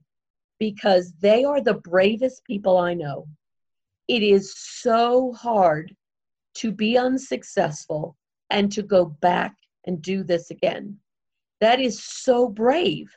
because 0.58 1.12
they 1.20 1.44
are 1.44 1.60
the 1.60 1.74
bravest 1.74 2.44
people 2.44 2.78
I 2.78 2.94
know. 2.94 3.26
It 4.08 4.22
is 4.22 4.54
so 4.56 5.32
hard 5.32 5.94
to 6.54 6.72
be 6.72 6.98
unsuccessful 6.98 8.16
and 8.50 8.72
to 8.72 8.82
go 8.82 9.04
back 9.04 9.54
and 9.86 10.02
do 10.02 10.24
this 10.24 10.50
again. 10.50 10.98
That 11.60 11.80
is 11.80 12.02
so 12.02 12.48
brave. 12.48 13.08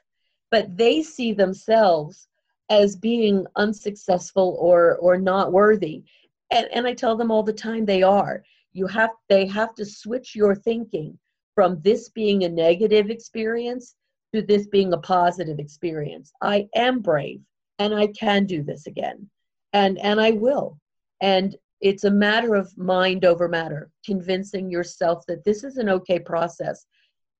But 0.51 0.77
they 0.77 1.01
see 1.01 1.31
themselves 1.31 2.27
as 2.71 2.95
being 2.95 3.45
unsuccessful 3.57 4.55
or 4.57 4.95
or 4.97 5.17
not 5.17 5.51
worthy. 5.51 6.03
And 6.51 6.67
and 6.73 6.87
I 6.87 6.93
tell 6.93 7.17
them 7.17 7.29
all 7.29 7.43
the 7.43 7.53
time 7.53 7.85
they 7.85 8.01
are. 8.01 8.43
You 8.71 8.87
have 8.87 9.11
they 9.27 9.45
have 9.47 9.75
to 9.75 9.85
switch 9.85 10.35
your 10.35 10.55
thinking 10.55 11.19
from 11.53 11.81
this 11.81 12.09
being 12.09 12.45
a 12.45 12.49
negative 12.49 13.09
experience 13.09 13.95
to 14.33 14.41
this 14.41 14.67
being 14.67 14.93
a 14.93 14.97
positive 14.97 15.59
experience. 15.59 16.31
I 16.41 16.69
am 16.73 17.01
brave 17.01 17.41
and 17.77 17.93
I 17.93 18.07
can 18.07 18.45
do 18.45 18.63
this 18.63 18.87
again. 18.87 19.29
And 19.73 19.99
and 19.99 20.19
I 20.21 20.31
will. 20.31 20.79
And 21.19 21.55
it's 21.81 22.05
a 22.05 22.11
matter 22.11 22.55
of 22.55 22.75
mind 22.77 23.25
over 23.25 23.49
matter, 23.49 23.91
convincing 24.05 24.69
yourself 24.69 25.25
that 25.27 25.43
this 25.43 25.65
is 25.65 25.75
an 25.75 25.89
okay 25.89 26.19
process. 26.19 26.85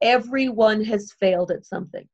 Everyone 0.02 0.84
has 0.84 1.14
failed 1.14 1.52
at 1.52 1.66
something. 1.66 2.08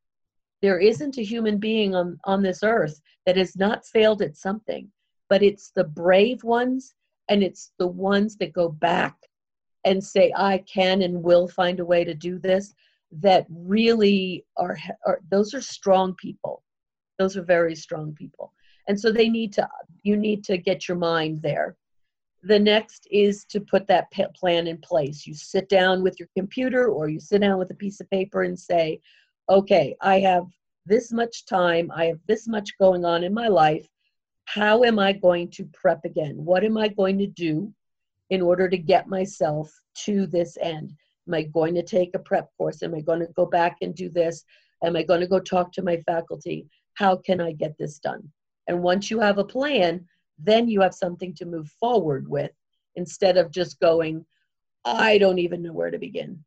There 0.62 0.80
isn't 0.80 1.18
a 1.18 1.24
human 1.24 1.58
being 1.58 1.96
on, 1.96 2.20
on 2.24 2.42
this 2.42 2.64
earth 2.64 3.00
that 3.26 3.38
has 3.38 3.56
not 3.56 3.86
failed 3.86 4.22
at 4.22 4.38
something, 4.38 4.92
but 5.30 5.44
it's 5.44 5.72
the 5.72 5.84
brave 5.84 6.44
ones 6.44 6.96
and 7.30 7.44
it's 7.44 7.74
the 7.78 7.88
ones 7.88 8.38
that 8.38 8.54
go 8.54 8.70
back 8.70 9.16
and 9.84 10.04
say, 10.04 10.34
I 10.36 10.60
can 10.60 11.02
and 11.02 11.24
will 11.24 11.48
find 11.48 11.80
a 11.80 11.86
way 11.86 12.04
to 12.04 12.14
do 12.14 12.40
this 12.40 12.74
that 13.12 13.46
really 13.50 14.46
are, 14.58 14.78
are 15.06 15.22
those 15.30 15.54
are 15.54 15.62
strong 15.62 16.16
people. 16.16 16.64
Those 17.20 17.38
are 17.38 17.44
very 17.44 17.76
strong 17.76 18.14
people. 18.14 18.54
And 18.88 19.00
so 19.00 19.12
they 19.12 19.30
need 19.30 19.54
to 19.54 19.68
you 20.04 20.18
need 20.18 20.44
to 20.46 20.58
get 20.58 20.88
your 20.88 20.98
mind 20.98 21.42
there. 21.42 21.76
The 22.44 22.60
next 22.60 23.08
is 23.12 23.44
to 23.46 23.60
put 23.60 23.88
that 23.88 24.12
plan 24.12 24.68
in 24.68 24.78
place. 24.78 25.26
You 25.26 25.34
sit 25.34 25.68
down 25.68 26.04
with 26.04 26.20
your 26.20 26.30
computer 26.38 26.88
or 26.88 27.10
you 27.10 27.20
sit 27.20 27.42
down 27.42 27.58
with 27.58 27.72
a 27.72 27.76
piece 27.76 28.00
of 28.00 28.10
paper 28.10 28.44
and 28.44 28.58
say 28.58 29.02
okay 29.50 29.96
i 30.02 30.20
have 30.20 30.46
this 30.86 31.12
much 31.12 31.46
time 31.46 31.92
i 31.96 32.06
have 32.06 32.20
this 32.28 32.48
much 32.48 32.78
going 32.80 33.06
on 33.06 33.24
in 33.24 33.34
my 33.34 33.48
life 33.48 33.88
how 34.46 34.84
am 34.84 35.00
i 35.00 35.12
going 35.12 35.50
to 35.50 35.66
prep 35.74 36.04
again 36.06 36.36
what 36.38 36.64
am 36.64 36.78
i 36.78 36.88
going 36.88 37.18
to 37.18 37.28
do 37.28 37.72
in 38.30 38.42
order 38.42 38.70
to 38.70 38.78
get 38.78 39.08
myself 39.08 39.72
to 39.96 40.28
this 40.28 40.58
end 40.62 40.94
Am 41.28 41.34
I 41.34 41.44
going 41.44 41.76
to 41.76 41.84
take 41.84 42.12
a 42.16 42.20
prep 42.20 42.50
course? 42.58 42.82
Am 42.84 42.96
I 42.96 43.02
going 43.02 43.20
to 43.20 43.28
go 43.36 43.46
back 43.46 43.78
and 43.82 43.94
do 43.94 44.10
this? 44.10 44.44
Am 44.84 44.96
I 44.96 45.04
going 45.04 45.20
to 45.20 45.28
go 45.28 45.40
talk 45.40 45.74
to 45.74 45.82
my 45.82 45.98
faculty? 46.06 46.68
How 46.94 47.18
can 47.18 47.42
I 47.42 47.52
get 47.52 47.78
this 47.78 48.00
done? 48.00 48.32
And 48.68 48.82
once 48.82 49.12
you 49.12 49.20
have 49.20 49.38
a 49.38 49.44
plan, 49.44 50.06
then 50.38 50.68
you 50.70 50.82
have 50.82 50.94
something 50.94 51.34
to 51.36 51.46
move 51.46 51.70
forward 51.80 52.28
with 52.28 52.52
instead 52.96 53.38
of 53.38 53.52
just 53.52 53.80
going, 53.80 54.26
I 54.86 55.18
don't 55.18 55.40
even 55.40 55.62
know 55.62 55.74
where 55.74 55.92
to 55.92 55.98
begin. 55.98 56.44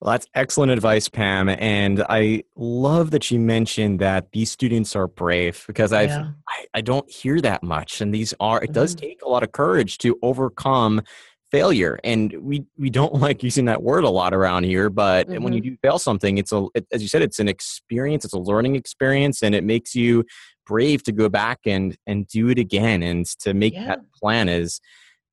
Well, 0.00 0.12
that's 0.12 0.26
excellent 0.34 0.70
advice, 0.70 1.08
Pam. 1.08 1.48
And 1.48 2.04
I 2.08 2.44
love 2.54 3.10
that 3.10 3.32
you 3.32 3.40
mentioned 3.40 3.98
that 3.98 4.30
these 4.32 4.50
students 4.50 4.94
are 4.94 5.08
brave 5.08 5.64
because 5.66 5.92
I've, 5.92 6.10
yeah. 6.10 6.30
I, 6.48 6.66
I 6.74 6.80
don't 6.82 7.10
hear 7.10 7.40
that 7.40 7.64
much. 7.64 8.00
And 8.00 8.14
these 8.14 8.32
are, 8.38 8.58
it 8.58 8.66
mm-hmm. 8.66 8.74
does 8.74 8.94
take 8.94 9.22
a 9.22 9.28
lot 9.28 9.42
of 9.42 9.50
courage 9.50 9.98
to 9.98 10.16
overcome 10.22 11.02
failure 11.50 11.98
and 12.04 12.34
we 12.42 12.66
we 12.76 12.90
don't 12.90 13.14
like 13.22 13.42
using 13.42 13.64
that 13.64 13.82
word 13.82 14.04
a 14.04 14.10
lot 14.10 14.34
around 14.34 14.64
here 14.64 14.90
but 14.90 15.26
mm-hmm. 15.28 15.42
when 15.42 15.54
you 15.54 15.62
mm-hmm. 15.62 15.70
do 15.70 15.78
fail 15.80 15.98
something 15.98 16.36
it's 16.36 16.52
a 16.52 16.66
it, 16.74 16.86
as 16.92 17.00
you 17.00 17.08
said 17.08 17.22
it's 17.22 17.38
an 17.38 17.48
experience 17.48 18.22
it's 18.24 18.34
a 18.34 18.38
learning 18.38 18.76
experience 18.76 19.42
and 19.42 19.54
it 19.54 19.64
makes 19.64 19.94
you 19.94 20.24
brave 20.66 21.02
to 21.02 21.10
go 21.10 21.28
back 21.28 21.60
and 21.64 21.96
and 22.06 22.26
do 22.28 22.50
it 22.50 22.58
again 22.58 23.02
and 23.02 23.24
to 23.24 23.54
make 23.54 23.72
yeah. 23.72 23.86
that 23.86 24.00
plan 24.12 24.48
is 24.48 24.80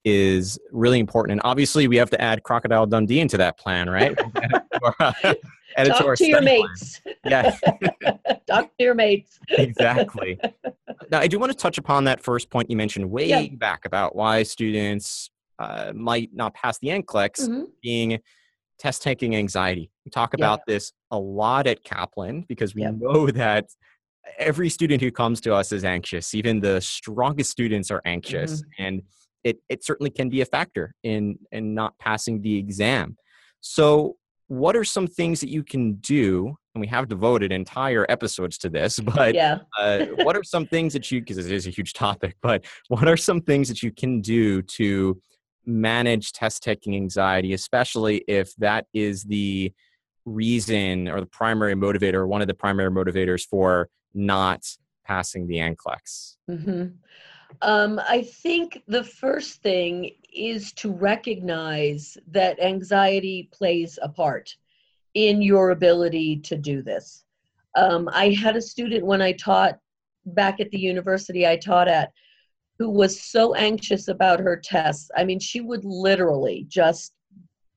is 0.06 0.58
really 0.72 1.00
important 1.00 1.32
and 1.34 1.42
obviously 1.44 1.88
we 1.88 1.98
have 1.98 2.10
to 2.12 2.22
add 2.22 2.44
crocodile 2.44 2.86
dundee 2.86 3.20
into 3.20 3.38
that 3.38 3.58
plan 3.58 3.90
right 3.90 4.16
add 5.78 5.88
Talk 5.88 6.00
to, 6.00 6.16
to 6.16 6.26
your 6.28 6.42
mates. 6.42 7.02
Yeah. 7.26 7.54
Talk 8.48 8.70
to 8.78 8.84
your 8.84 8.94
mates. 8.96 9.40
exactly. 9.50 10.40
Now, 11.12 11.20
I 11.20 11.28
do 11.28 11.38
want 11.40 11.52
to 11.52 11.58
touch 11.58 11.78
upon 11.78 12.06
that 12.06 12.22
first 12.24 12.50
point 12.50 12.70
you 12.70 12.78
mentioned 12.78 13.10
way 13.12 13.28
yeah. 13.28 13.48
back 13.56 13.86
about 13.86 14.16
why 14.16 14.44
students 14.44 15.30
uh, 15.60 15.92
might 15.94 16.30
not 16.34 16.54
pass 16.54 16.78
the 16.80 16.88
NCLEX 16.90 17.50
Mhm. 17.50 17.66
being 17.82 18.20
test 18.80 19.02
taking 19.02 19.36
anxiety. 19.36 19.90
We 20.06 20.12
talk 20.12 20.34
Yeah. 20.38 20.46
about 20.46 20.62
this 20.68 20.94
a 21.12 21.18
lot 21.20 21.68
at 21.68 21.84
Kaplan 21.84 22.46
because 22.48 22.74
we 22.76 22.84
Yeah. 22.84 22.92
know 22.92 23.28
that 23.32 23.68
every 24.38 24.70
student 24.70 25.02
who 25.02 25.12
comes 25.12 25.42
to 25.42 25.54
us 25.54 25.72
is 25.72 25.84
anxious. 25.84 26.34
Even 26.34 26.60
the 26.62 26.80
strongest 26.82 27.52
students 27.52 27.92
are 27.92 28.02
anxious, 28.06 28.62
Mm-hmm. 28.62 28.84
and 28.84 29.02
it, 29.46 29.60
it 29.70 29.86
certainly 29.86 30.10
can 30.10 30.28
be 30.28 30.42
a 30.42 30.46
factor 30.46 30.94
in 31.04 31.38
in 31.52 31.74
not 31.74 31.98
passing 32.00 32.42
the 32.42 32.58
exam. 32.58 33.16
So, 33.62 34.18
what 34.48 34.76
are 34.76 34.84
some 34.84 35.08
things 35.08 35.40
that 35.40 35.50
you 35.50 35.64
can 35.64 35.94
do? 35.96 36.58
And 36.74 36.82
we 36.82 36.88
have 36.88 37.08
devoted 37.08 37.54
entire 37.54 38.06
episodes 38.10 38.58
to 38.60 38.70
this, 38.70 39.00
but 39.16 39.34
yeah. 39.34 39.60
uh, 39.80 40.08
what 40.24 40.36
are 40.36 40.44
some 40.44 40.66
things 40.66 40.92
that 40.94 41.10
you 41.12 41.22
because 41.22 41.38
it 41.38 41.52
is 41.52 41.68
a 41.68 41.70
huge 41.70 41.94
topic 41.94 42.36
but 42.42 42.66
what 42.90 43.08
are 43.08 43.16
some 43.16 43.40
things 43.40 43.70
that 43.70 43.82
you 43.82 43.92
can 43.92 44.20
do 44.20 44.62
to 44.62 45.22
manage 45.68 46.32
test 46.32 46.62
taking 46.62 46.96
anxiety 46.96 47.54
especially 47.54 48.24
if 48.28 48.54
that 48.58 48.86
is 48.94 49.24
the 49.24 49.74
reason 50.26 51.08
or 51.08 51.20
the 51.20 51.26
primary 51.28 51.74
motivator 51.74 52.16
or 52.16 52.28
one 52.28 52.42
of 52.42 52.48
the 52.48 52.54
primary 52.54 52.92
motivators 52.92 53.44
for 53.46 53.90
not 54.14 54.64
passing 55.06 55.48
the 55.48 55.56
NCLEX? 55.56 56.36
hmm 56.48 56.86
Um, 57.62 58.00
I 58.08 58.22
think 58.22 58.84
the 58.88 59.04
first 59.04 59.62
thing 59.62 60.12
is 60.34 60.74
to 60.74 60.92
recognize 60.92 62.18
that 62.28 62.62
anxiety 62.62 63.50
plays 63.52 63.98
a 64.02 64.10
part 64.10 64.56
in 65.14 65.42
your 65.42 65.72
ability 65.72 66.38
to 66.38 66.58
do 66.58 66.82
this. 66.82 67.24
Um, 67.78 68.10
I 68.12 68.30
had 68.30 68.56
a 68.56 68.62
student 68.62 69.06
when 69.06 69.22
I 69.22 69.32
taught 69.34 69.80
back 70.28 70.60
at 70.60 70.72
the 70.72 70.80
university 70.80 71.48
I 71.48 71.56
taught 71.56 71.88
at 71.88 72.12
who 72.78 72.90
was 72.90 73.22
so 73.22 73.54
anxious 73.54 74.08
about 74.10 74.40
her 74.40 74.58
tests. 74.58 75.10
I 75.16 75.24
mean, 75.24 75.40
she 75.40 75.62
would 75.62 75.86
literally 75.86 76.66
just 76.68 77.14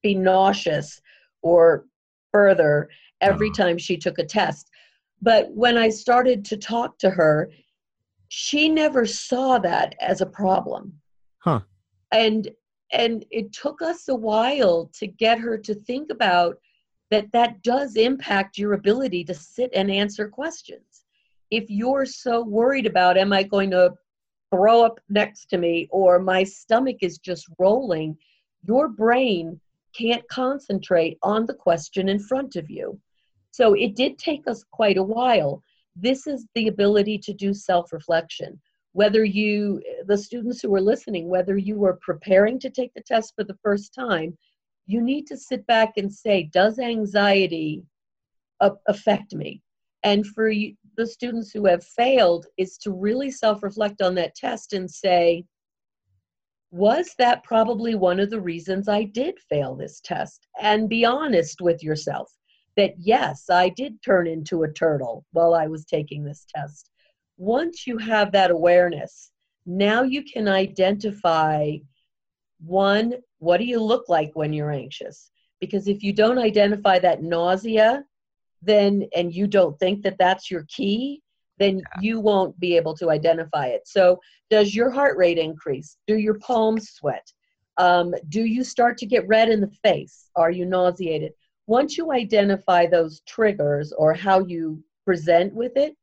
be 0.03 0.15
nauseous 0.15 1.01
or 1.43 1.87
further 2.33 2.89
every 3.21 3.49
Oh. 3.51 3.53
time 3.53 3.79
she 3.79 3.97
took 3.97 4.19
a 4.19 4.25
test. 4.25 4.71
But 5.23 5.51
when 5.53 5.77
I 5.77 5.89
started 5.89 6.45
to 6.47 6.57
talk 6.57 6.99
to 6.99 7.11
her, 7.11 7.51
she 8.29 8.69
never 8.69 9.07
saw 9.07 9.59
that 9.59 9.95
as 10.01 10.21
a 10.21 10.27
problem. 10.27 10.93
Huh. 11.39 11.61
And 12.13 12.49
and 12.93 13.25
it 13.31 13.53
took 13.53 13.83
us 13.83 14.09
a 14.09 14.15
while 14.15 14.91
to 14.95 15.07
get 15.07 15.39
her 15.39 15.59
to 15.59 15.75
think 15.75 16.11
about 16.11 16.57
that 17.11 17.31
that 17.33 17.63
does 17.63 17.97
impact 17.97 18.57
your 18.57 18.73
ability 18.75 19.25
to 19.25 19.35
sit 19.35 19.71
and 19.75 19.91
answer 19.91 20.29
questions. 20.29 21.05
If 21.51 21.69
you're 21.69 22.07
so 22.07 22.43
worried 22.43 22.87
about 22.87 23.19
am 23.19 23.33
I 23.33 23.43
going 23.43 23.71
to 23.73 23.95
throw 24.51 24.83
up 24.83 25.01
next 25.09 25.47
to 25.51 25.59
me 25.59 25.89
or 25.91 26.19
my 26.19 26.45
stomach 26.45 26.99
is 27.03 27.19
just 27.19 27.47
rolling, 27.59 28.17
your 28.63 28.89
brain 28.89 29.61
can't 29.95 30.27
concentrate 30.29 31.19
on 31.23 31.47
the 31.47 31.55
question 31.55 32.09
in 32.09 32.19
front 32.19 32.57
of 32.57 32.71
you. 32.71 32.99
So 33.51 33.75
it 33.75 33.97
did 33.97 34.19
take 34.19 34.47
us 34.47 34.65
quite 34.71 34.99
a 34.99 35.03
while. 35.03 35.63
This 36.01 36.27
is 36.27 36.47
the 36.55 36.69
ability 36.69 37.19
to 37.19 37.35
do 37.35 37.53
self 37.53 37.93
reflection. 37.93 38.61
Whether 38.93 39.25
you, 39.25 39.83
the 40.07 40.17
students 40.17 40.61
who 40.61 40.75
are 40.75 40.81
listening, 40.81 41.29
whether 41.29 41.57
you 41.57 41.85
are 41.85 41.99
preparing 42.01 42.59
to 42.61 42.71
take 42.71 42.93
the 42.95 43.03
test 43.03 43.35
for 43.35 43.45
the 43.45 43.59
first 43.63 43.95
time, 43.95 44.37
you 44.87 45.01
need 45.01 45.27
to 45.27 45.37
sit 45.37 45.67
back 45.67 45.95
and 45.97 46.13
say, 46.13 46.45
does 46.53 46.79
anxiety 46.79 47.83
affect 48.87 49.35
me? 49.35 49.61
And 50.05 50.27
for 50.27 50.49
you, 50.49 50.75
the 50.97 51.07
students 51.07 51.51
who 51.51 51.67
have 51.67 51.85
failed, 51.85 52.47
is 52.57 52.79
to 52.79 52.93
really 52.93 53.31
self 53.31 53.63
reflect 53.63 54.01
on 54.01 54.15
that 54.17 54.35
test 54.35 54.73
and 54.73 54.91
say, 54.91 55.45
was 56.71 57.15
that 57.19 57.43
probably 57.45 57.95
one 57.95 58.21
of 58.21 58.31
the 58.31 58.41
reasons 58.41 58.89
I 58.89 59.05
did 59.05 59.39
fail 59.49 59.75
this 59.75 60.01
test? 60.01 60.47
And 60.61 60.89
be 60.89 61.05
honest 61.05 61.61
with 61.61 61.83
yourself 61.83 62.31
that 62.79 62.95
yes, 62.97 63.51
I 63.51 63.71
did 63.71 64.01
turn 64.05 64.29
into 64.29 64.63
a 64.63 64.73
turtle 64.73 65.27
while 65.33 65.53
I 65.53 65.67
was 65.67 65.85
taking 65.85 66.23
this 66.23 66.47
test. 66.55 66.91
Once 67.37 67.89
you 67.89 67.99
have 67.99 68.31
that 68.33 68.53
awareness, 68.53 69.33
now 69.67 70.03
you 70.03 70.23
can 70.23 70.47
identify 70.47 71.73
one, 72.65 73.15
what 73.41 73.59
do 73.59 73.65
you 73.65 73.81
look 73.81 74.09
like 74.09 74.31
when 74.35 74.53
you're 74.53 74.71
anxious? 74.71 75.33
Because 75.61 75.89
if 75.89 76.05
you 76.05 76.13
don't 76.13 76.39
identify 76.39 77.01
that 77.01 77.21
nausea, 77.21 78.05
then 78.63 79.09
and 79.15 79.35
you 79.35 79.49
don't 79.49 79.77
think 79.81 80.05
that 80.05 80.19
that's 80.19 80.49
your 80.49 80.65
key, 80.69 81.21
then 81.59 81.83
you 82.01 82.21
won't 82.21 82.59
be 82.61 82.77
able 82.77 82.95
to 82.95 83.11
identify 83.11 83.67
it. 83.67 83.83
So, 83.87 84.21
does 84.51 84.73
your 84.73 84.91
heart 84.91 85.17
rate 85.19 85.39
increase? 85.39 85.97
Do 86.07 86.17
your 86.17 86.39
palms 86.39 86.91
sweat? 86.91 87.27
Um, 87.77 88.15
do 88.29 88.45
you 88.45 88.63
start 88.63 88.99
to 88.99 89.07
get 89.07 89.27
red 89.27 89.49
in 89.49 89.61
the 89.61 89.73
face? 89.83 90.31
Are 90.37 90.51
you 90.53 90.65
nauseated? 90.65 91.33
Once 91.69 91.99
you 91.99 92.13
identify 92.13 92.87
those 92.87 93.21
triggers 93.27 93.93
or 93.93 94.15
how 94.15 94.41
you 94.41 94.83
present 95.05 95.55
with 95.55 95.77
it, 95.77 95.95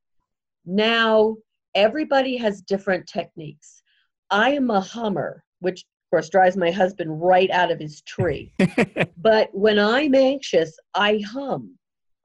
now 0.64 1.36
everybody 1.74 2.38
has 2.38 2.62
different 2.62 3.08
techniques. 3.08 3.82
I 4.30 4.52
am 4.52 4.70
a 4.70 4.80
hummer, 4.80 5.44
which 5.62 5.80
of 5.82 6.10
course 6.12 6.30
drives 6.30 6.56
my 6.56 6.70
husband 6.70 7.20
right 7.20 7.50
out 7.50 7.72
of 7.72 7.80
his 7.80 8.04
tree. 8.04 8.54
but 9.18 9.50
when 9.54 9.80
I'm 9.80 10.14
anxious, 10.14 10.78
I 10.94 11.24
hum. 11.28 11.76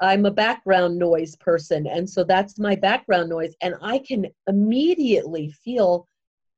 I'm 0.03 0.27
a 0.27 0.31
background 0.31 0.99
noise 0.99 1.35
person, 1.37 1.87
and 1.87 2.09
so 2.09 2.25
that's 2.25 2.59
my 2.59 2.75
background 2.75 3.31
noise, 3.31 3.55
and 3.63 3.75
I 3.81 4.01
can 4.01 4.27
immediately 4.49 5.51
feel 5.65 6.07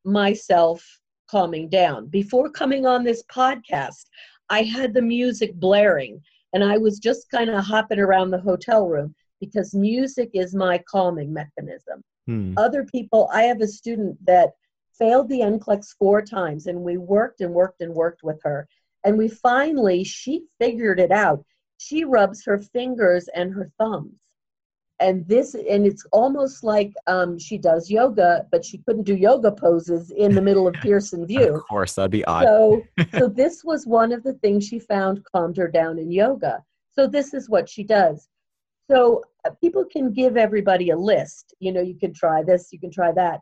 myself 0.05 0.85
calming 1.31 1.69
down. 1.69 2.09
Before 2.09 2.51
coming 2.51 2.87
on 2.87 3.05
this 3.05 3.23
podcast, 3.33 4.07
I 4.51 4.63
had 4.63 4.95
the 4.95 5.03
music 5.03 5.55
blaring, 5.55 6.21
and 6.53 6.63
I 6.63 6.79
was 6.79 6.99
just 6.99 7.31
kind 7.31 7.51
of 7.51 7.65
hopping 7.65 7.99
around 7.99 8.31
the 8.31 8.41
hotel 8.41 8.87
room 8.87 9.15
because 9.41 9.75
music 9.75 10.31
is 10.35 10.55
my 10.55 10.79
calming 10.89 11.33
mechanism. 11.33 12.03
Hmm. 12.27 12.55
Other 12.57 12.85
people, 12.85 13.29
I 13.33 13.43
have 13.43 13.61
a 13.61 13.67
student 13.67 14.25
that 14.27 14.51
failed 14.97 15.29
the 15.29 15.41
NCLEX 15.41 15.97
four 15.99 16.23
times, 16.23 16.67
and 16.67 16.81
we 16.81 16.97
worked 16.97 17.41
and 17.41 17.53
worked 17.53 17.81
and 17.81 17.93
worked 17.93 18.23
with 18.23 18.41
her. 18.45 18.69
And 19.05 19.19
we 19.19 19.29
finally, 19.29 20.05
she 20.05 20.45
figured 20.61 21.01
it 21.01 21.11
out. 21.11 21.45
She 21.79 22.05
rubs 22.05 22.45
her 22.45 22.59
fingers 22.59 23.29
and 23.35 23.53
her 23.53 23.71
thumbs. 23.79 24.21
And 25.03 25.27
this, 25.27 25.55
and 25.55 25.85
it's 25.85 26.07
almost 26.13 26.63
like 26.63 26.93
um, 27.09 27.39
she 27.39 27.59
does 27.59 27.91
yoga, 27.91 28.47
but 28.53 28.65
she 28.65 28.79
couldn't 28.79 29.03
do 29.03 29.17
yoga 29.17 29.51
poses 29.51 30.13
in 30.13 30.35
the 30.35 30.41
middle 30.41 30.69
of 30.69 30.75
Pearson 30.83 31.27
VUE. 31.27 31.57
Of 31.57 31.67
course, 31.69 31.95
that'd 31.95 32.13
be 32.13 32.25
odd. 32.25 32.45
So, 32.45 32.83
so 33.19 33.29
this 33.43 33.65
was 33.65 33.87
one 33.87 34.13
of 34.13 34.23
the 34.23 34.35
things 34.35 34.67
she 34.67 34.79
found 34.79 35.25
calmed 35.25 35.57
her 35.57 35.69
down 35.69 35.99
in 35.99 36.13
yoga. 36.13 36.63
So 36.93 37.07
this 37.07 37.35
is 37.35 37.51
what 37.51 37.69
she 37.69 37.83
does. 37.83 38.29
So 38.91 39.25
uh, 39.45 39.51
people 39.61 39.85
can 39.85 40.13
give 40.13 40.37
everybody 40.37 40.91
a 40.91 40.97
list. 40.97 41.55
You 41.59 41.73
know, 41.73 41.81
you 41.81 41.95
can 41.95 42.13
try 42.13 42.43
this, 42.43 42.73
you 42.73 42.79
can 42.79 42.91
try 42.91 43.13
that, 43.13 43.41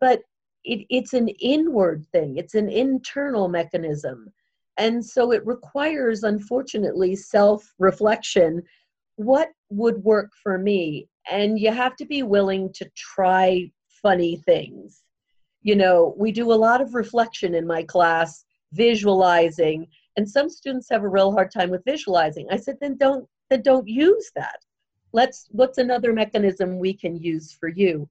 but 0.00 0.22
it, 0.64 0.86
it's 0.90 1.12
an 1.14 1.28
inward 1.28 2.04
thing. 2.12 2.36
It's 2.36 2.54
an 2.54 2.68
internal 2.68 3.48
mechanism, 3.48 4.32
and 4.76 5.04
so 5.04 5.32
it 5.32 5.46
requires, 5.46 6.22
unfortunately, 6.22 7.16
self-reflection. 7.16 8.62
What 9.18 9.50
would 9.70 10.02
work 10.02 10.30
for 10.42 10.58
me? 10.58 11.08
And 11.30 11.58
you 11.58 11.70
have 11.70 11.94
to 11.96 12.06
be 12.06 12.22
willing 12.22 12.72
to 12.74 12.90
try 12.96 13.70
funny 14.02 14.36
things 14.36 15.02
you 15.62 15.76
know, 15.76 16.14
we 16.16 16.32
do 16.32 16.52
a 16.52 16.54
lot 16.54 16.80
of 16.80 16.94
reflection 16.94 17.54
in 17.54 17.66
my 17.66 17.82
class, 17.82 18.44
visualizing, 18.72 19.86
and 20.16 20.28
some 20.28 20.48
students 20.48 20.88
have 20.90 21.02
a 21.04 21.08
real 21.08 21.32
hard 21.32 21.50
time 21.50 21.70
with 21.70 21.84
visualizing. 21.84 22.46
I 22.50 22.56
said, 22.56 22.78
then 22.80 22.96
don't 22.96 23.28
then 23.50 23.62
don't 23.62 23.88
use 23.88 24.30
that. 24.34 24.58
Let's 25.12 25.46
what's 25.50 25.78
another 25.78 26.12
mechanism 26.12 26.78
we 26.78 26.94
can 26.94 27.16
use 27.16 27.52
for 27.52 27.68
you? 27.68 28.08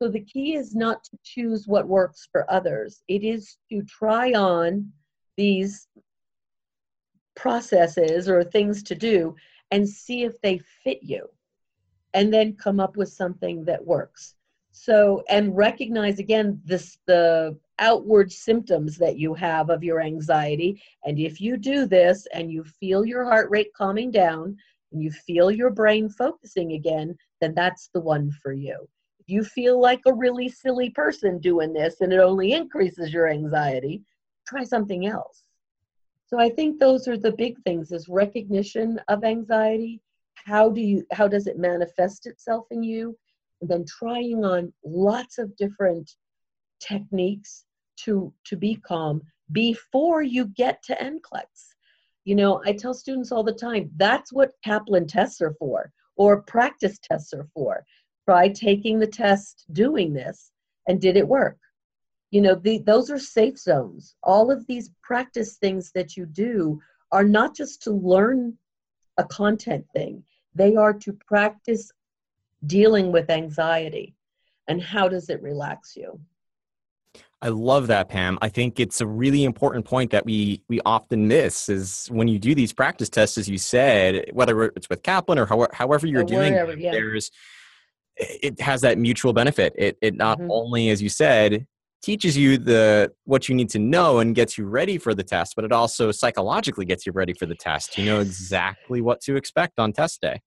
So 0.00 0.08
the 0.08 0.20
key 0.20 0.54
is 0.54 0.74
not 0.74 1.04
to 1.04 1.18
choose 1.22 1.66
what 1.66 1.86
works 1.86 2.28
for 2.30 2.50
others. 2.50 3.02
It 3.08 3.22
is 3.22 3.56
to 3.70 3.82
try 3.82 4.32
on 4.32 4.92
these 5.36 5.88
processes 7.36 8.28
or 8.28 8.44
things 8.44 8.82
to 8.84 8.94
do 8.94 9.34
and 9.70 9.88
see 9.88 10.24
if 10.24 10.40
they 10.40 10.58
fit 10.58 11.00
you 11.02 11.28
and 12.14 12.32
then 12.32 12.54
come 12.54 12.80
up 12.80 12.96
with 12.96 13.08
something 13.08 13.64
that 13.64 13.84
works. 13.84 14.34
So 14.70 15.22
and 15.28 15.56
recognize 15.56 16.18
again 16.18 16.60
this 16.64 16.98
the 17.06 17.56
outward 17.78 18.32
symptoms 18.32 18.96
that 18.98 19.18
you 19.18 19.34
have 19.34 19.70
of 19.70 19.82
your 19.84 20.00
anxiety 20.00 20.80
and 21.04 21.18
if 21.18 21.40
you 21.40 21.56
do 21.56 21.86
this 21.86 22.26
and 22.32 22.50
you 22.50 22.64
feel 22.64 23.04
your 23.04 23.24
heart 23.24 23.50
rate 23.50 23.72
calming 23.76 24.10
down 24.10 24.56
and 24.92 25.02
you 25.02 25.10
feel 25.10 25.50
your 25.50 25.70
brain 25.70 26.08
focusing 26.08 26.72
again 26.72 27.16
then 27.40 27.54
that's 27.54 27.88
the 27.94 28.00
one 28.00 28.30
for 28.42 28.52
you. 28.52 28.88
If 29.20 29.28
you 29.28 29.44
feel 29.44 29.80
like 29.80 30.02
a 30.06 30.14
really 30.14 30.48
silly 30.48 30.90
person 30.90 31.38
doing 31.38 31.72
this 31.72 32.00
and 32.00 32.12
it 32.12 32.20
only 32.20 32.52
increases 32.52 33.12
your 33.12 33.28
anxiety 33.28 34.02
try 34.46 34.64
something 34.64 35.06
else 35.06 35.43
so 36.26 36.38
i 36.38 36.48
think 36.48 36.78
those 36.78 37.08
are 37.08 37.18
the 37.18 37.32
big 37.32 37.56
things 37.64 37.92
is 37.92 38.08
recognition 38.08 39.00
of 39.08 39.24
anxiety 39.24 40.00
how 40.34 40.70
do 40.70 40.80
you 40.80 41.04
how 41.12 41.28
does 41.28 41.46
it 41.46 41.58
manifest 41.58 42.26
itself 42.26 42.66
in 42.70 42.82
you 42.82 43.16
and 43.60 43.70
then 43.70 43.84
trying 43.86 44.44
on 44.44 44.72
lots 44.84 45.38
of 45.38 45.56
different 45.56 46.10
techniques 46.80 47.64
to 47.96 48.32
to 48.44 48.56
be 48.56 48.76
calm 48.76 49.22
before 49.52 50.22
you 50.22 50.46
get 50.48 50.82
to 50.84 50.94
NCLEX. 50.96 51.44
You 52.24 52.34
know, 52.34 52.62
I 52.64 52.72
tell 52.72 52.94
students 52.94 53.30
all 53.30 53.44
the 53.44 53.52
time 53.52 53.90
that's 53.96 54.32
what 54.32 54.52
Kaplan 54.64 55.06
tests 55.06 55.40
are 55.40 55.54
for, 55.58 55.92
or 56.16 56.42
practice 56.42 56.98
tests 57.02 57.34
are 57.34 57.48
for. 57.54 57.84
Try 58.24 58.48
taking 58.48 58.98
the 58.98 59.06
test 59.06 59.66
doing 59.72 60.14
this, 60.14 60.50
and 60.88 61.00
did 61.00 61.16
it 61.16 61.28
work? 61.28 61.58
You 62.34 62.40
know, 62.40 62.56
the, 62.56 62.78
those 62.78 63.12
are 63.12 63.18
safe 63.18 63.56
zones. 63.56 64.16
All 64.24 64.50
of 64.50 64.66
these 64.66 64.90
practice 65.04 65.54
things 65.54 65.92
that 65.94 66.16
you 66.16 66.26
do 66.26 66.80
are 67.12 67.22
not 67.22 67.54
just 67.54 67.80
to 67.82 67.92
learn 67.92 68.58
a 69.18 69.22
content 69.22 69.86
thing, 69.94 70.24
they 70.52 70.74
are 70.74 70.92
to 70.94 71.12
practice 71.12 71.92
dealing 72.66 73.12
with 73.12 73.30
anxiety 73.30 74.16
and 74.66 74.82
how 74.82 75.06
does 75.08 75.28
it 75.30 75.40
relax 75.42 75.94
you. 75.94 76.18
I 77.40 77.50
love 77.50 77.86
that, 77.86 78.08
Pam. 78.08 78.36
I 78.42 78.48
think 78.48 78.80
it's 78.80 79.00
a 79.00 79.06
really 79.06 79.44
important 79.44 79.84
point 79.84 80.10
that 80.10 80.24
we 80.24 80.60
we 80.68 80.80
often 80.84 81.28
miss 81.28 81.68
is 81.68 82.08
when 82.10 82.26
you 82.26 82.40
do 82.40 82.52
these 82.52 82.72
practice 82.72 83.10
tests, 83.10 83.38
as 83.38 83.48
you 83.48 83.58
said, 83.58 84.30
whether 84.32 84.64
it's 84.64 84.90
with 84.90 85.04
Kaplan 85.04 85.38
or 85.38 85.46
however, 85.46 85.70
however 85.72 86.08
you're 86.08 86.22
or 86.22 86.24
doing, 86.24 86.52
yeah. 86.52 86.90
there's 86.90 87.30
it 88.16 88.60
has 88.60 88.80
that 88.80 88.98
mutual 88.98 89.32
benefit. 89.32 89.72
It 89.76 89.98
it 90.00 90.16
not 90.16 90.40
mm-hmm. 90.40 90.50
only, 90.50 90.88
as 90.88 91.00
you 91.00 91.08
said, 91.08 91.66
teaches 92.04 92.36
you 92.36 92.58
the 92.58 93.10
what 93.24 93.48
you 93.48 93.54
need 93.54 93.70
to 93.70 93.78
know 93.78 94.18
and 94.18 94.34
gets 94.34 94.58
you 94.58 94.66
ready 94.66 94.98
for 94.98 95.14
the 95.14 95.22
test, 95.22 95.56
but 95.56 95.64
it 95.64 95.72
also 95.72 96.12
psychologically 96.12 96.84
gets 96.84 97.06
you 97.06 97.12
ready 97.12 97.32
for 97.32 97.46
the 97.46 97.54
test. 97.54 97.96
You 97.96 98.04
know 98.04 98.20
exactly 98.20 99.00
what 99.00 99.22
to 99.22 99.36
expect 99.36 99.78
on 99.78 99.92
test 99.92 100.20
day. 100.20 100.42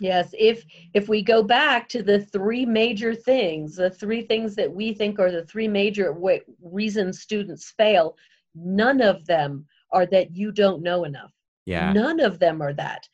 Yes, 0.00 0.34
if 0.36 0.64
if 0.94 1.08
we 1.08 1.22
go 1.22 1.42
back 1.42 1.88
to 1.90 2.02
the 2.02 2.20
three 2.20 2.64
major 2.64 3.14
things, 3.14 3.76
the 3.76 3.90
three 3.90 4.22
things 4.22 4.56
that 4.56 4.72
we 4.72 4.94
think 4.94 5.18
are 5.20 5.30
the 5.30 5.44
three 5.44 5.68
major 5.68 6.14
w- 6.14 6.40
reasons 6.62 7.20
students 7.20 7.74
fail, 7.76 8.16
none 8.54 9.02
of 9.02 9.24
them 9.26 9.66
are 9.92 10.06
that 10.06 10.34
you 10.34 10.50
don't 10.50 10.82
know 10.82 11.04
enough. 11.04 11.32
Yeah. 11.66 11.92
None 11.92 12.20
of 12.20 12.38
them 12.38 12.62
are 12.62 12.72
that. 12.72 13.06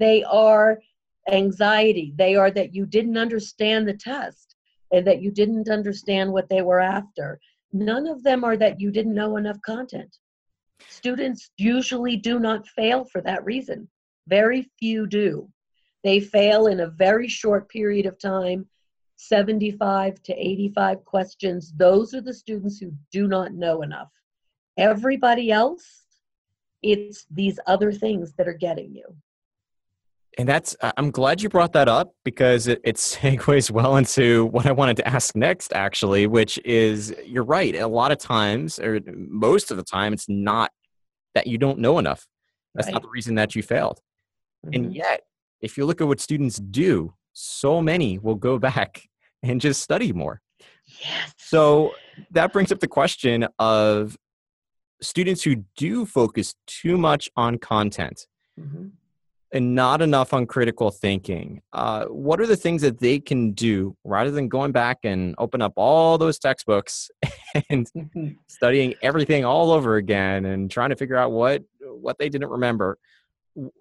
They 0.00 0.24
are 0.24 0.80
anxiety. 1.30 2.12
They 2.16 2.34
are 2.34 2.50
that 2.50 2.74
you 2.74 2.84
didn't 2.84 3.16
understand 3.16 3.88
the 3.88 3.94
test 3.94 4.53
and 4.92 5.06
that 5.06 5.22
you 5.22 5.30
didn't 5.30 5.68
understand 5.68 6.32
what 6.32 6.48
they 6.48 6.62
were 6.62 6.80
after. 6.80 7.40
None 7.72 8.06
of 8.06 8.22
them 8.22 8.44
are 8.44 8.56
that 8.56 8.80
you 8.80 8.90
didn't 8.90 9.14
know 9.14 9.36
enough 9.36 9.60
content. 9.62 10.16
Students 10.88 11.50
usually 11.56 12.16
do 12.16 12.38
not 12.38 12.68
fail 12.68 13.04
for 13.04 13.20
that 13.22 13.44
reason. 13.44 13.88
Very 14.28 14.70
few 14.78 15.06
do. 15.06 15.48
They 16.02 16.20
fail 16.20 16.66
in 16.66 16.80
a 16.80 16.88
very 16.88 17.28
short 17.28 17.68
period 17.68 18.06
of 18.06 18.18
time 18.18 18.66
75 19.16 20.22
to 20.22 20.34
85 20.34 21.04
questions. 21.04 21.72
Those 21.76 22.14
are 22.14 22.20
the 22.20 22.34
students 22.34 22.78
who 22.78 22.92
do 23.12 23.26
not 23.26 23.54
know 23.54 23.82
enough. 23.82 24.10
Everybody 24.76 25.50
else, 25.50 26.04
it's 26.82 27.26
these 27.30 27.58
other 27.66 27.92
things 27.92 28.34
that 28.34 28.48
are 28.48 28.54
getting 28.54 28.94
you. 28.94 29.16
And 30.38 30.48
that's, 30.48 30.76
I'm 30.96 31.10
glad 31.10 31.42
you 31.42 31.48
brought 31.48 31.72
that 31.74 31.88
up 31.88 32.12
because 32.24 32.66
it, 32.66 32.80
it 32.84 32.96
segues 32.96 33.70
well 33.70 33.96
into 33.96 34.46
what 34.46 34.66
I 34.66 34.72
wanted 34.72 34.96
to 34.98 35.08
ask 35.08 35.36
next, 35.36 35.72
actually, 35.72 36.26
which 36.26 36.58
is 36.64 37.14
you're 37.24 37.44
right. 37.44 37.74
A 37.76 37.86
lot 37.86 38.10
of 38.10 38.18
times, 38.18 38.78
or 38.78 39.00
most 39.14 39.70
of 39.70 39.76
the 39.76 39.84
time, 39.84 40.12
it's 40.12 40.28
not 40.28 40.70
that 41.34 41.46
you 41.46 41.58
don't 41.58 41.78
know 41.78 41.98
enough. 41.98 42.26
That's 42.74 42.86
right. 42.86 42.94
not 42.94 43.02
the 43.02 43.08
reason 43.08 43.36
that 43.36 43.54
you 43.54 43.62
failed. 43.62 44.00
Mm-hmm. 44.66 44.74
And 44.74 44.94
yet, 44.94 45.22
if 45.60 45.76
you 45.76 45.86
look 45.86 46.00
at 46.00 46.08
what 46.08 46.20
students 46.20 46.56
do, 46.56 47.14
so 47.32 47.80
many 47.80 48.18
will 48.18 48.34
go 48.34 48.58
back 48.58 49.02
and 49.42 49.60
just 49.60 49.82
study 49.82 50.12
more. 50.12 50.40
Yes. 51.00 51.34
So 51.38 51.94
that 52.30 52.52
brings 52.52 52.70
up 52.70 52.80
the 52.80 52.88
question 52.88 53.46
of 53.58 54.16
students 55.00 55.42
who 55.42 55.64
do 55.76 56.06
focus 56.06 56.54
too 56.66 56.96
much 56.96 57.30
on 57.36 57.58
content 57.58 58.26
mm-hmm. 58.58 58.88
And 59.54 59.74
not 59.74 60.02
enough 60.02 60.34
on 60.34 60.46
critical 60.46 60.90
thinking. 60.90 61.62
Uh, 61.72 62.04
what 62.06 62.40
are 62.40 62.46
the 62.46 62.56
things 62.56 62.82
that 62.82 62.98
they 62.98 63.18
can 63.18 63.52
do 63.52 63.96
rather 64.04 64.30
than 64.30 64.48
going 64.48 64.72
back 64.72 64.98
and 65.04 65.34
open 65.38 65.62
up 65.62 65.72
all 65.76 66.18
those 66.18 66.38
textbooks 66.38 67.10
and 67.70 67.90
mm-hmm. 67.96 68.28
studying 68.48 68.94
everything 69.00 69.44
all 69.44 69.70
over 69.70 69.96
again 69.96 70.44
and 70.44 70.70
trying 70.70 70.90
to 70.90 70.96
figure 70.96 71.16
out 71.16 71.32
what 71.32 71.62
what 71.80 72.18
they 72.18 72.28
didn't 72.28 72.50
remember? 72.50 72.98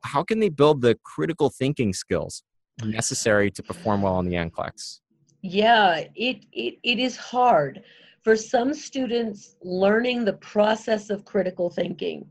how 0.03 0.23
can 0.23 0.39
they 0.39 0.49
build 0.49 0.81
the 0.81 0.97
critical 1.03 1.49
thinking 1.49 1.93
skills 1.93 2.43
necessary 2.83 3.51
to 3.51 3.63
perform 3.63 4.01
well 4.01 4.15
on 4.15 4.25
the 4.25 4.35
NCLEX? 4.35 4.99
Yeah, 5.41 6.03
it, 6.15 6.45
it, 6.51 6.75
it 6.83 6.99
is 6.99 7.17
hard. 7.17 7.83
For 8.23 8.35
some 8.35 8.73
students, 8.73 9.55
learning 9.61 10.23
the 10.23 10.33
process 10.33 11.09
of 11.09 11.25
critical 11.25 11.69
thinking 11.69 12.25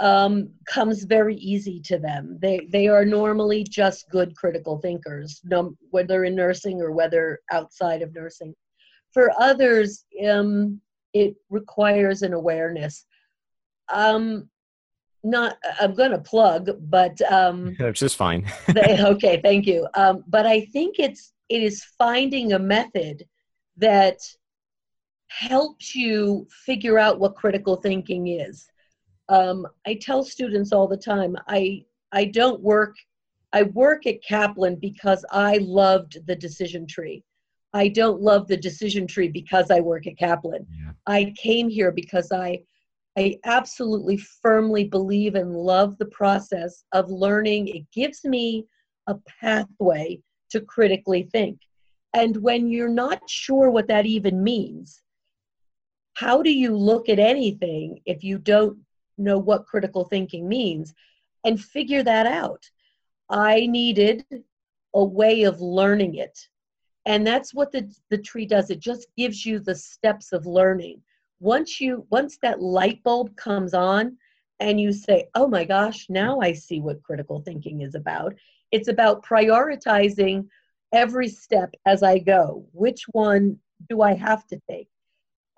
um, 0.00 0.50
comes 0.66 1.04
very 1.04 1.36
easy 1.36 1.80
to 1.80 1.98
them. 1.98 2.38
They, 2.40 2.68
they 2.70 2.88
are 2.88 3.04
normally 3.04 3.64
just 3.64 4.08
good 4.10 4.36
critical 4.36 4.78
thinkers, 4.78 5.40
no, 5.44 5.76
whether 5.90 6.24
in 6.24 6.34
nursing 6.34 6.80
or 6.80 6.92
whether 6.92 7.40
outside 7.52 8.02
of 8.02 8.14
nursing. 8.14 8.54
For 9.12 9.30
others, 9.38 10.04
um, 10.28 10.80
it 11.12 11.36
requires 11.48 12.22
an 12.22 12.32
awareness. 12.32 13.04
Um, 13.92 14.48
not 15.24 15.56
i'm 15.80 15.94
going 15.94 16.10
to 16.10 16.18
plug 16.18 16.70
but 16.82 17.20
um 17.32 17.74
that's 17.78 17.98
just 17.98 18.16
fine 18.16 18.46
they, 18.74 19.02
okay 19.02 19.40
thank 19.42 19.66
you 19.66 19.88
um 19.94 20.22
but 20.28 20.46
i 20.46 20.60
think 20.66 20.96
it's 20.98 21.32
it 21.48 21.62
is 21.62 21.82
finding 21.98 22.52
a 22.52 22.58
method 22.58 23.24
that 23.76 24.18
helps 25.28 25.94
you 25.94 26.46
figure 26.50 26.98
out 26.98 27.18
what 27.18 27.34
critical 27.34 27.76
thinking 27.76 28.28
is 28.28 28.66
um 29.28 29.66
i 29.86 29.94
tell 29.94 30.22
students 30.24 30.72
all 30.72 30.86
the 30.86 30.96
time 30.96 31.36
i 31.48 31.82
i 32.12 32.24
don't 32.24 32.60
work 32.60 32.94
i 33.52 33.62
work 33.62 34.06
at 34.06 34.22
kaplan 34.22 34.76
because 34.76 35.24
i 35.30 35.58
loved 35.58 36.18
the 36.26 36.36
decision 36.36 36.86
tree 36.86 37.22
i 37.72 37.88
don't 37.88 38.20
love 38.20 38.46
the 38.48 38.56
decision 38.56 39.06
tree 39.06 39.28
because 39.28 39.70
i 39.70 39.80
work 39.80 40.06
at 40.06 40.18
kaplan 40.18 40.66
yeah. 40.70 40.90
i 41.06 41.32
came 41.36 41.68
here 41.68 41.92
because 41.92 42.30
i 42.32 42.58
I 43.16 43.38
absolutely 43.44 44.16
firmly 44.16 44.84
believe 44.84 45.36
and 45.36 45.54
love 45.54 45.98
the 45.98 46.06
process 46.06 46.84
of 46.92 47.10
learning. 47.10 47.68
It 47.68 47.90
gives 47.92 48.24
me 48.24 48.66
a 49.06 49.16
pathway 49.40 50.20
to 50.50 50.60
critically 50.60 51.28
think. 51.30 51.60
And 52.12 52.36
when 52.38 52.68
you're 52.68 52.88
not 52.88 53.28
sure 53.28 53.70
what 53.70 53.88
that 53.88 54.06
even 54.06 54.42
means, 54.42 55.02
how 56.14 56.42
do 56.42 56.50
you 56.50 56.76
look 56.76 57.08
at 57.08 57.18
anything 57.18 58.00
if 58.06 58.22
you 58.22 58.38
don't 58.38 58.78
know 59.18 59.38
what 59.38 59.66
critical 59.66 60.04
thinking 60.04 60.48
means 60.48 60.94
and 61.44 61.60
figure 61.60 62.02
that 62.02 62.26
out? 62.26 62.68
I 63.30 63.66
needed 63.66 64.24
a 64.94 65.04
way 65.04 65.44
of 65.44 65.60
learning 65.60 66.16
it. 66.16 66.38
And 67.06 67.26
that's 67.26 67.52
what 67.52 67.72
the, 67.72 67.92
the 68.10 68.18
tree 68.18 68.46
does. 68.46 68.70
It 68.70 68.80
just 68.80 69.06
gives 69.16 69.44
you 69.44 69.60
the 69.60 69.74
steps 69.74 70.32
of 70.32 70.46
learning 70.46 71.02
once 71.44 71.80
you 71.80 72.06
once 72.10 72.38
that 72.40 72.62
light 72.62 73.02
bulb 73.02 73.36
comes 73.36 73.74
on 73.74 74.16
and 74.60 74.80
you 74.80 74.92
say 74.92 75.28
oh 75.34 75.46
my 75.46 75.64
gosh 75.64 76.06
now 76.08 76.40
i 76.40 76.52
see 76.52 76.80
what 76.80 77.02
critical 77.02 77.40
thinking 77.40 77.82
is 77.82 77.94
about 77.94 78.34
it's 78.70 78.88
about 78.88 79.24
prioritizing 79.24 80.46
every 80.92 81.28
step 81.28 81.74
as 81.86 82.02
i 82.02 82.18
go 82.18 82.64
which 82.72 83.04
one 83.12 83.58
do 83.88 84.00
i 84.00 84.14
have 84.14 84.46
to 84.46 84.58
take 84.70 84.88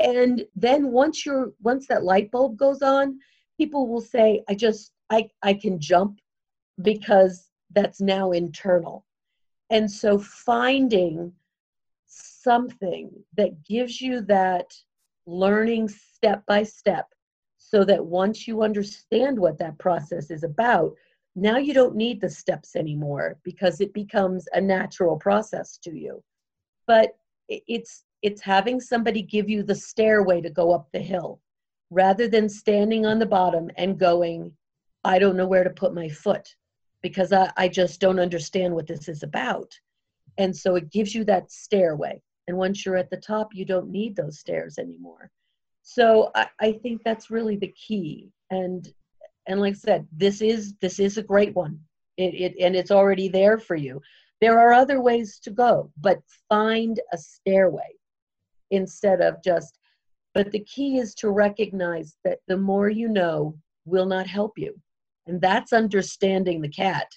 and 0.01 0.45
then 0.57 0.91
once 0.91 1.25
you're 1.25 1.53
once 1.63 1.87
that 1.87 2.05
light 2.05 2.31
bulb 2.31 2.57
goes 2.57 2.83
on 2.83 3.19
people 3.59 3.87
will 3.89 4.01
say 4.01 4.43
i 4.49 4.55
just 4.55 4.93
i 5.11 5.29
i 5.43 5.53
can 5.53 5.79
jump 5.79 6.19
because 6.83 7.51
that's 7.75 8.01
now 8.01 8.33
internal 8.33 9.05
and 9.71 9.91
so 9.91 10.19
finding 10.19 11.33
something 12.07 13.11
that 13.37 13.65
gives 13.65 14.01
you 14.01 14.21
that 14.21 14.67
learning 15.27 15.89
step 15.89 16.45
by 16.47 16.63
step 16.63 17.07
so 17.59 17.85
that 17.85 18.05
once 18.05 18.47
you 18.47 18.63
understand 18.63 19.39
what 19.39 19.59
that 19.59 19.79
process 19.79 20.31
is 20.31 20.45
about, 20.45 20.95
now 21.35 21.57
you 21.57 21.75
don't 21.75 21.97
need 21.97 22.21
the 22.21 22.31
steps 22.31 22.77
anymore 22.77 23.39
because 23.43 23.81
it 23.81 23.93
becomes 23.93 24.47
a 24.53 24.61
natural 24.61 25.17
process 25.17 25.77
to 25.79 25.91
you. 25.91 26.23
But 26.87 27.17
it's 27.49 28.05
it's 28.23 28.41
having 28.41 28.81
somebody 28.81 29.23
give 29.23 29.49
you 29.49 29.63
the 29.63 29.75
stairway 29.75 30.41
to 30.41 30.51
go 30.51 30.73
up 30.73 30.89
the 30.93 31.01
hill 31.01 31.41
rather 31.91 32.29
than 32.29 32.49
standing 32.49 33.07
on 33.07 33.19
the 33.19 33.27
bottom 33.27 33.71
and 33.77 33.99
going, 33.99 34.53
I 35.05 35.19
don't 35.19 35.37
know 35.37 35.47
where 35.47 35.65
to 35.65 35.71
put 35.71 35.95
my 35.95 36.09
foot 36.09 36.55
because 37.03 37.33
I, 37.33 37.51
I 37.57 37.69
just 37.69 38.01
don't 38.01 38.19
understand 38.19 38.75
what 38.75 38.87
this 38.87 39.09
is 39.09 39.23
about. 39.23 39.73
And 40.39 40.55
so 40.55 40.75
it 40.75 40.91
gives 40.91 41.15
you 41.15 41.25
that 41.25 41.51
stairway. 41.51 42.21
And 42.49 42.57
once 42.57 42.85
you're 42.85 42.97
at 42.97 43.11
the 43.11 43.17
top, 43.17 43.55
you 43.55 43.65
don't 43.65 43.91
need 43.91 44.17
those 44.17 44.39
stairs 44.39 44.79
anymore. 44.79 45.31
So 45.83 46.31
I, 46.35 46.49
I 46.61 46.73
think 46.73 47.03
that's 47.05 47.31
really 47.31 47.57
the 47.57 47.73
key. 47.73 48.31
And 48.51 48.93
and 49.49 49.61
like 49.61 49.75
I 49.75 49.77
said, 49.77 50.09
this 50.13 50.43
is 50.43 50.75
this 50.81 50.99
is 50.99 51.19
a 51.19 51.23
great 51.23 51.55
one. 51.55 51.79
It, 52.17 52.35
it 52.35 52.55
and 52.61 52.75
it's 52.75 52.91
already 52.91 53.29
there 53.29 53.59
for 53.59 53.77
you. 53.77 54.01
There 54.41 54.59
are 54.59 54.73
other 54.73 55.01
ways 55.01 55.39
to 55.41 55.51
go, 55.51 55.91
but 56.01 56.19
find 56.49 57.01
a 57.13 57.19
stairway 57.19 57.95
instead 58.71 59.21
of 59.21 59.43
just 59.43 59.79
But 60.37 60.53
the 60.53 60.65
key 60.65 60.99
is 60.99 61.15
to 61.15 61.31
recognize 61.31 62.19
that 62.23 62.41
the 62.47 62.59
more 62.59 62.91
you 62.91 63.09
know 63.09 63.57
will 63.87 64.05
not 64.05 64.27
help 64.27 64.59
you. 64.59 64.79
And 65.27 65.41
that's 65.41 65.73
understanding 65.73 66.61
the 66.61 66.69
cat. 66.69 67.11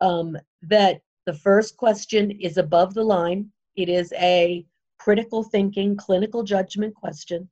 Um, 0.00 0.36
that 0.62 1.02
the 1.24 1.34
first 1.34 1.76
question 1.76 2.32
is 2.32 2.56
above 2.56 2.94
the 2.94 3.04
line, 3.04 3.52
it 3.76 3.88
is 3.88 4.12
a 4.14 4.66
critical 4.98 5.44
thinking, 5.44 5.96
clinical 5.96 6.42
judgment 6.42 6.96
question, 6.96 7.48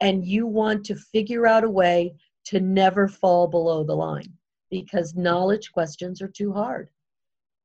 and 0.00 0.26
you 0.26 0.48
want 0.48 0.84
to 0.86 0.96
figure 0.96 1.46
out 1.46 1.62
a 1.62 1.70
way 1.70 2.12
to 2.46 2.58
never 2.58 3.06
fall 3.06 3.46
below 3.46 3.84
the 3.84 3.94
line 3.94 4.32
because 4.72 5.14
knowledge 5.14 5.70
questions 5.70 6.20
are 6.20 6.26
too 6.26 6.52
hard 6.52 6.88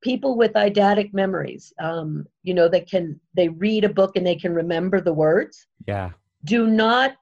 people 0.03 0.37
with 0.37 0.53
eidetic 0.53 1.11
memories 1.11 1.73
um, 1.79 2.27
you 2.43 2.53
know 2.53 2.67
they 2.67 2.81
can 2.81 3.19
they 3.33 3.49
read 3.49 3.83
a 3.83 3.89
book 3.89 4.15
and 4.15 4.27
they 4.27 4.35
can 4.35 4.53
remember 4.53 5.01
the 5.01 5.11
words 5.11 5.65
yeah 5.87 6.11
do 6.47 6.67
not 6.67 7.15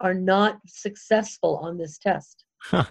are 0.00 0.14
not 0.14 0.58
successful 0.66 1.60
on 1.62 1.76
this 1.76 1.98
test 1.98 2.44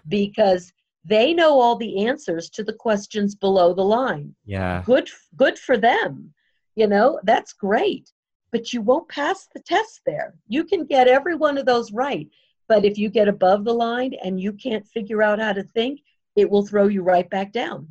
because 0.07 0.71
they 1.05 1.33
know 1.33 1.59
all 1.59 1.75
the 1.75 2.05
answers 2.05 2.49
to 2.51 2.63
the 2.63 2.73
questions 2.73 3.33
below 3.33 3.73
the 3.73 3.83
line. 3.83 4.35
Yeah. 4.45 4.83
Good 4.85 5.09
good 5.35 5.57
for 5.57 5.77
them 5.77 6.33
you 6.79 6.87
know 6.87 7.19
that's 7.23 7.53
great 7.53 8.09
but 8.51 8.73
you 8.73 8.81
won't 8.81 9.07
pass 9.09 9.47
the 9.53 9.61
test 9.61 10.01
there. 10.07 10.33
You 10.47 10.63
can 10.63 10.85
get 10.85 11.07
every 11.07 11.35
one 11.35 11.57
of 11.57 11.65
those 11.65 11.91
right 11.91 12.27
but 12.67 12.85
if 12.85 12.97
you 12.97 13.09
get 13.09 13.27
above 13.27 13.65
the 13.65 13.73
line 13.73 14.13
and 14.23 14.39
you 14.39 14.53
can't 14.53 14.87
figure 14.87 15.21
out 15.21 15.39
how 15.39 15.53
to 15.53 15.63
think 15.75 15.99
it 16.35 16.49
will 16.49 16.65
throw 16.65 16.87
you 16.87 17.01
right 17.03 17.29
back 17.29 17.51
down 17.51 17.89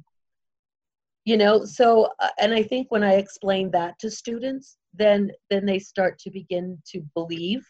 you 1.28 1.36
know 1.36 1.64
so 1.64 2.08
uh, 2.20 2.28
and 2.38 2.54
i 2.54 2.62
think 2.62 2.86
when 2.90 3.04
i 3.04 3.14
explain 3.14 3.70
that 3.70 3.98
to 3.98 4.10
students 4.10 4.78
then 4.94 5.30
then 5.50 5.66
they 5.66 5.78
start 5.78 6.18
to 6.18 6.30
begin 6.30 6.78
to 6.90 7.00
believe 7.14 7.62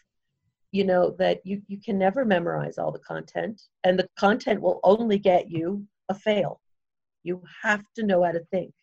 you 0.71 0.83
know 0.85 1.15
that 1.17 1.39
you 1.43 1.61
you 1.67 1.79
can 1.85 1.97
never 1.97 2.23
memorize 2.23 2.77
all 2.77 2.91
the 2.91 2.99
content 2.99 3.61
and 3.83 3.97
the 3.97 4.07
content 4.17 4.61
will 4.61 4.79
only 4.83 5.17
get 5.17 5.49
you 5.49 5.85
a 6.09 6.13
fail. 6.13 6.59
You 7.23 7.41
have 7.63 7.83
to 7.95 8.03
know 8.03 8.23
how 8.23 8.31
to 8.31 8.43
think 8.51 8.73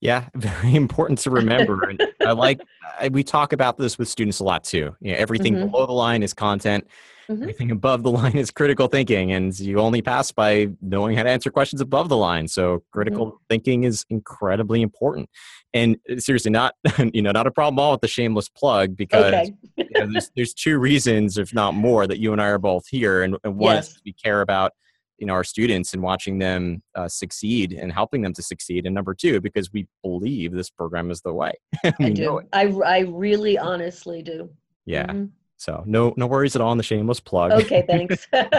yeah 0.00 0.28
very 0.34 0.74
important 0.74 1.18
to 1.18 1.30
remember 1.30 1.88
and 1.88 2.02
i 2.26 2.32
like 2.32 2.60
I, 3.00 3.08
we 3.08 3.22
talk 3.22 3.52
about 3.52 3.76
this 3.76 3.98
with 3.98 4.08
students 4.08 4.40
a 4.40 4.44
lot 4.44 4.64
too 4.64 4.96
you 5.00 5.12
know, 5.12 5.18
everything 5.18 5.54
mm-hmm. 5.54 5.70
below 5.70 5.86
the 5.86 5.92
line 5.92 6.22
is 6.22 6.34
content 6.34 6.86
Mm-hmm. 7.30 7.42
Everything 7.42 7.70
above 7.70 8.02
the 8.02 8.10
line 8.12 8.36
is 8.36 8.50
critical 8.50 8.86
thinking, 8.86 9.32
and 9.32 9.58
you 9.58 9.78
only 9.78 10.02
pass 10.02 10.30
by 10.30 10.68
knowing 10.80 11.16
how 11.16 11.24
to 11.24 11.30
answer 11.30 11.50
questions 11.50 11.80
above 11.80 12.08
the 12.08 12.16
line. 12.16 12.46
So 12.46 12.82
critical 12.92 13.26
mm-hmm. 13.26 13.36
thinking 13.48 13.84
is 13.84 14.04
incredibly 14.10 14.82
important. 14.82 15.28
And 15.74 15.96
uh, 16.10 16.18
seriously, 16.18 16.52
not 16.52 16.74
you 17.12 17.22
know 17.22 17.32
not 17.32 17.46
a 17.46 17.50
problem 17.50 17.78
at 17.78 17.82
all 17.82 17.92
with 17.92 18.00
the 18.00 18.08
shameless 18.08 18.48
plug 18.48 18.96
because 18.96 19.34
okay. 19.34 19.54
you 19.76 19.86
know, 19.94 20.06
there's 20.12 20.30
there's 20.36 20.54
two 20.54 20.78
reasons, 20.78 21.36
if 21.36 21.52
not 21.52 21.74
more, 21.74 22.06
that 22.06 22.18
you 22.18 22.32
and 22.32 22.40
I 22.40 22.46
are 22.46 22.58
both 22.58 22.84
here, 22.88 23.22
and, 23.22 23.36
and 23.42 23.56
one 23.56 23.76
yes. 23.76 23.90
is 23.90 24.02
we 24.04 24.12
care 24.12 24.40
about 24.40 24.72
you 25.18 25.26
know 25.26 25.32
our 25.32 25.44
students 25.44 25.94
and 25.94 26.02
watching 26.02 26.38
them 26.38 26.82
uh, 26.94 27.08
succeed 27.08 27.72
and 27.72 27.92
helping 27.92 28.22
them 28.22 28.32
to 28.32 28.42
succeed 28.42 28.86
and 28.86 28.94
number 28.94 29.14
two 29.14 29.40
because 29.40 29.72
we 29.72 29.86
believe 30.02 30.52
this 30.52 30.70
program 30.70 31.10
is 31.10 31.20
the 31.22 31.32
way 31.32 31.52
i 32.00 32.10
do 32.10 32.40
I, 32.52 32.66
I 32.84 32.98
really 33.00 33.58
honestly 33.58 34.22
do 34.22 34.50
yeah 34.84 35.06
mm-hmm. 35.06 35.26
So 35.58 35.82
no 35.86 36.12
no 36.16 36.26
worries 36.26 36.54
at 36.54 36.60
all 36.62 36.70
on 36.70 36.76
the 36.76 36.82
shameless 36.82 37.20
plug. 37.20 37.52
Okay, 37.52 37.82
thanks. 37.88 38.26
uh, 38.32 38.50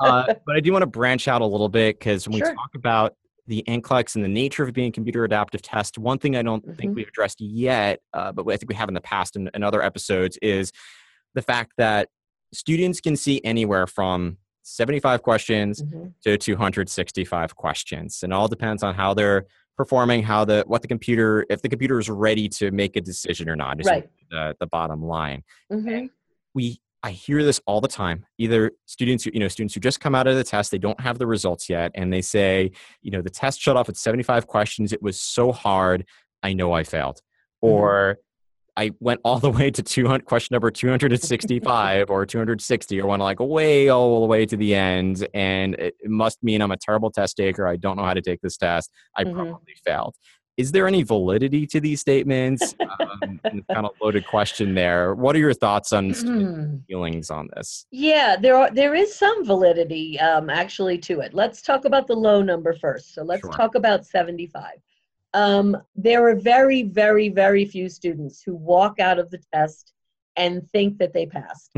but 0.00 0.56
I 0.56 0.60
do 0.60 0.72
want 0.72 0.82
to 0.82 0.86
branch 0.86 1.28
out 1.28 1.42
a 1.42 1.46
little 1.46 1.68
bit 1.68 1.98
because 1.98 2.26
when 2.26 2.38
sure. 2.38 2.48
we 2.48 2.54
talk 2.54 2.70
about 2.74 3.14
the 3.46 3.62
NCLEX 3.66 4.14
and 4.14 4.24
the 4.24 4.28
nature 4.28 4.62
of 4.62 4.72
being 4.72 4.92
computer 4.92 5.24
adaptive 5.24 5.62
test, 5.62 5.98
one 5.98 6.18
thing 6.18 6.36
I 6.36 6.42
don't 6.42 6.64
mm-hmm. 6.64 6.74
think 6.74 6.96
we've 6.96 7.08
addressed 7.08 7.40
yet, 7.40 8.00
uh, 8.14 8.32
but 8.32 8.46
I 8.46 8.56
think 8.56 8.68
we 8.68 8.74
have 8.74 8.88
in 8.88 8.94
the 8.94 9.00
past 9.00 9.36
in, 9.36 9.50
in 9.54 9.62
other 9.62 9.82
episodes, 9.82 10.38
is 10.40 10.72
the 11.34 11.42
fact 11.42 11.72
that 11.78 12.08
students 12.52 13.00
can 13.00 13.16
see 13.16 13.42
anywhere 13.44 13.86
from 13.86 14.38
75 14.76 15.22
questions 15.22 15.82
mm-hmm. 15.82 16.08
to 16.22 16.36
265 16.36 17.56
questions 17.56 18.22
and 18.22 18.32
all 18.32 18.48
depends 18.48 18.82
on 18.82 18.94
how 18.94 19.14
they're 19.14 19.46
performing 19.76 20.22
how 20.22 20.44
the 20.44 20.64
what 20.66 20.82
the 20.82 20.88
computer 20.88 21.46
if 21.48 21.62
the 21.62 21.68
computer 21.68 21.98
is 21.98 22.10
ready 22.10 22.48
to 22.48 22.70
make 22.72 22.96
a 22.96 23.00
decision 23.00 23.48
or 23.48 23.54
not 23.54 23.80
is 23.80 23.86
right. 23.86 24.08
the, 24.30 24.54
the 24.60 24.66
bottom 24.66 25.02
line 25.02 25.42
mm-hmm 25.72 26.06
we 26.54 26.80
I 27.02 27.12
hear 27.12 27.44
this 27.44 27.60
all 27.66 27.80
the 27.80 27.88
time. 27.88 28.26
Either 28.38 28.72
students, 28.86 29.24
who, 29.24 29.30
you 29.32 29.40
know, 29.40 29.48
students 29.48 29.74
who 29.74 29.80
just 29.80 30.00
come 30.00 30.14
out 30.14 30.26
of 30.26 30.34
the 30.34 30.42
test, 30.42 30.70
they 30.70 30.78
don't 30.78 31.00
have 31.00 31.18
the 31.18 31.26
results 31.26 31.68
yet, 31.68 31.92
and 31.94 32.12
they 32.12 32.20
say, 32.20 32.72
you 33.02 33.12
know, 33.12 33.22
the 33.22 33.30
test 33.30 33.60
shut 33.60 33.76
off 33.76 33.88
at 33.88 33.96
75 33.96 34.46
questions. 34.46 34.92
It 34.92 35.00
was 35.00 35.20
so 35.20 35.52
hard. 35.52 36.04
I 36.42 36.54
know 36.54 36.72
I 36.72 36.82
failed. 36.82 37.20
Mm-hmm. 37.62 37.72
Or 37.72 38.18
I 38.78 38.92
went 39.00 39.20
all 39.24 39.38
the 39.38 39.50
way 39.58 39.70
to 39.70 39.82
200, 39.82 40.24
question 40.24 40.54
number 40.54 40.70
265 40.70 42.08
or 42.08 42.24
260, 42.24 43.00
or 43.00 43.08
went 43.08 43.22
like 43.22 43.40
way 43.40 43.88
all 43.88 44.20
the 44.20 44.26
way 44.26 44.46
to 44.46 44.56
the 44.56 44.74
end. 44.74 45.26
And 45.34 45.74
it, 45.74 45.94
must 46.06 46.42
mean 46.42 46.62
I'm 46.62 46.70
a 46.70 46.76
terrible 46.76 47.10
test 47.10 47.36
taker. 47.36 47.66
I 47.66 47.76
don't 47.76 47.96
know 47.96 48.04
how 48.04 48.14
to 48.14 48.22
take 48.22 48.40
this 48.40 48.56
test. 48.56 48.90
I 49.16 49.24
mm-hmm. 49.24 49.34
probably 49.34 49.74
failed 49.84 50.14
is 50.58 50.72
there 50.72 50.88
any 50.88 51.04
validity 51.04 51.66
to 51.68 51.80
these 51.80 52.00
statements? 52.00 52.74
Um, 53.22 53.40
kind 53.72 53.86
of 53.86 53.92
loaded 54.02 54.26
question 54.26 54.74
there. 54.74 55.14
What 55.14 55.36
are 55.36 55.38
your 55.38 55.54
thoughts 55.54 55.92
on 55.92 56.10
hmm. 56.10 56.78
feelings 56.88 57.30
on 57.30 57.48
this? 57.54 57.86
Yeah, 57.90 58.36
there 58.40 58.56
are 58.56 58.70
there 58.70 58.94
is 58.94 59.14
some 59.14 59.44
validity 59.44 60.18
um, 60.18 60.50
actually 60.50 60.98
to 60.98 61.20
it. 61.20 61.32
Let's 61.32 61.62
talk 61.62 61.84
about 61.84 62.06
the 62.06 62.14
low 62.14 62.42
number 62.42 62.74
first. 62.74 63.14
So 63.14 63.22
let's 63.22 63.42
sure. 63.42 63.52
talk 63.52 63.76
about 63.76 64.04
75. 64.04 64.72
Um, 65.34 65.76
there 65.94 66.26
are 66.28 66.34
very, 66.34 66.82
very, 66.82 67.28
very 67.28 67.64
few 67.64 67.88
students 67.88 68.42
who 68.42 68.54
walk 68.54 68.98
out 68.98 69.18
of 69.18 69.30
the 69.30 69.40
test 69.52 69.92
and 70.36 70.68
think 70.70 70.98
that 70.98 71.12
they 71.12 71.26
passed. 71.26 71.70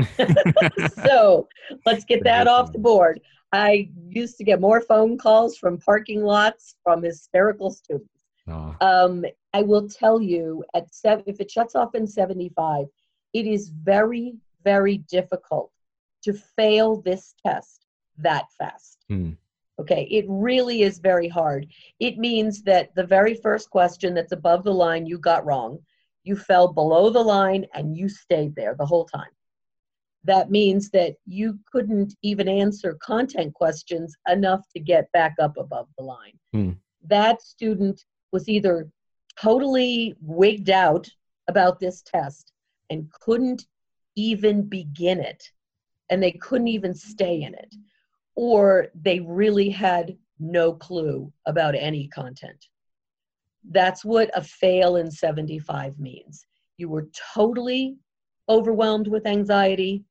so 1.03 1.47
let's 1.85 2.05
get 2.05 2.23
that 2.23 2.47
off 2.47 2.71
the 2.71 2.79
board. 2.79 3.19
I 3.51 3.89
used 4.07 4.37
to 4.37 4.43
get 4.43 4.61
more 4.61 4.79
phone 4.79 5.17
calls 5.17 5.57
from 5.57 5.77
parking 5.77 6.23
lots 6.23 6.75
from 6.83 7.03
hysterical 7.03 7.71
students 7.71 8.07
Oh. 8.47 8.75
Um, 8.81 9.25
I 9.53 9.61
will 9.61 9.87
tell 9.87 10.21
you 10.21 10.63
at 10.73 10.93
seven, 10.93 11.23
if 11.27 11.39
it 11.39 11.51
shuts 11.51 11.75
off 11.75 11.95
in 11.95 12.07
75, 12.07 12.87
it 13.33 13.45
is 13.45 13.69
very, 13.69 14.35
very 14.63 14.97
difficult 14.97 15.71
to 16.23 16.33
fail 16.33 17.01
this 17.01 17.33
test 17.45 17.85
that 18.17 18.45
fast. 18.57 19.05
Mm. 19.11 19.37
Okay, 19.81 20.03
it 20.11 20.25
really 20.27 20.83
is 20.83 20.99
very 20.99 21.27
hard. 21.27 21.65
It 21.99 22.19
means 22.19 22.61
that 22.63 22.93
the 22.93 23.03
very 23.03 23.33
first 23.33 23.71
question 23.71 24.13
that's 24.13 24.31
above 24.31 24.63
the 24.63 24.73
line 24.73 25.07
you 25.07 25.17
got 25.17 25.43
wrong, 25.43 25.79
you 26.23 26.35
fell 26.35 26.71
below 26.71 27.09
the 27.09 27.23
line 27.23 27.65
and 27.73 27.97
you 27.97 28.07
stayed 28.07 28.53
there 28.53 28.75
the 28.75 28.85
whole 28.85 29.05
time. 29.05 29.31
That 30.23 30.51
means 30.51 30.91
that 30.91 31.15
you 31.25 31.57
couldn't 31.71 32.13
even 32.21 32.47
answer 32.47 32.99
content 33.01 33.55
questions 33.55 34.15
enough 34.29 34.61
to 34.75 34.79
get 34.79 35.11
back 35.13 35.33
up 35.41 35.57
above 35.57 35.87
the 35.97 36.03
line. 36.03 36.37
Mm. 36.53 36.77
That 37.07 37.41
student 37.41 38.05
was 38.31 38.47
either 38.47 38.87
totally 39.35 40.13
wigged 40.21 40.69
out 40.69 41.09
about 41.47 41.79
this 41.79 42.03
test 42.03 42.51
and 42.91 43.11
couldn't 43.19 43.65
even 44.15 44.61
begin 44.61 45.19
it 45.19 45.43
and 46.11 46.21
they 46.21 46.33
couldn't 46.33 46.67
even 46.67 46.93
stay 46.93 47.41
in 47.41 47.55
it 47.55 47.73
or 48.35 48.87
they 48.95 49.19
really 49.19 49.69
had 49.69 50.17
no 50.39 50.73
clue 50.73 51.31
about 51.45 51.75
any 51.75 52.07
content 52.07 52.67
that's 53.71 54.03
what 54.03 54.31
a 54.35 54.43
fail 54.43 54.95
in 54.95 55.09
75 55.11 55.99
means 55.99 56.45
you 56.77 56.89
were 56.89 57.07
totally 57.33 57.95
overwhelmed 58.49 59.07
with 59.07 59.27
anxiety 59.27 60.03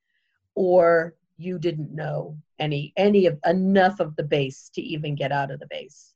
or 0.55 1.15
you 1.37 1.59
didn't 1.59 1.95
know 1.95 2.37
any 2.59 2.93
any 2.97 3.27
of 3.27 3.39
enough 3.47 3.99
of 3.99 4.15
the 4.17 4.23
base 4.23 4.71
to 4.75 4.81
even 4.83 5.15
get 5.15 5.33
out 5.33 5.51
of 5.51 5.59
the 5.59 5.67
base 5.71 6.15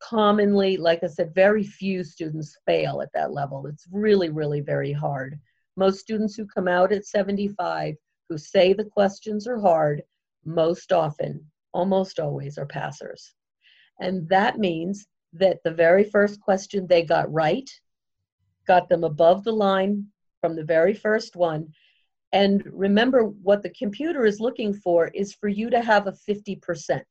commonly, 0.00 0.76
like 0.76 1.04
I 1.04 1.06
said, 1.06 1.34
very 1.34 1.62
few 1.62 2.02
students 2.02 2.58
fail 2.66 3.00
at 3.02 3.12
that 3.14 3.32
level. 3.32 3.66
It's 3.66 3.86
really, 3.92 4.30
really 4.30 4.60
very 4.60 4.92
hard. 4.92 5.38
Most 5.76 6.00
students 6.00 6.34
who 6.34 6.46
come 6.46 6.66
out 6.66 6.92
at 6.92 7.06
75 7.06 7.94
who 8.28 8.38
say 8.38 8.72
the 8.72 8.84
questions 8.84 9.46
are 9.46 9.60
hard, 9.60 10.02
most 10.44 10.92
often, 10.92 11.44
almost 11.72 12.18
always, 12.18 12.58
are 12.58 12.66
passers. 12.66 13.34
And 14.00 14.28
that 14.28 14.58
means 14.58 15.06
that 15.34 15.58
the 15.64 15.72
very 15.72 16.04
first 16.04 16.40
question 16.40 16.86
they 16.86 17.02
got 17.02 17.32
right 17.32 17.68
got 18.66 18.88
them 18.88 19.04
above 19.04 19.44
the 19.44 19.52
line 19.52 20.06
from 20.40 20.56
the 20.56 20.64
very 20.64 20.94
first 20.94 21.36
one. 21.36 21.68
And 22.32 22.62
remember, 22.66 23.24
what 23.24 23.62
the 23.62 23.70
computer 23.70 24.24
is 24.24 24.40
looking 24.40 24.72
for 24.72 25.08
is 25.08 25.34
for 25.34 25.48
you 25.48 25.70
to 25.70 25.80
have 25.80 26.06
a 26.06 26.12
50% 26.12 27.02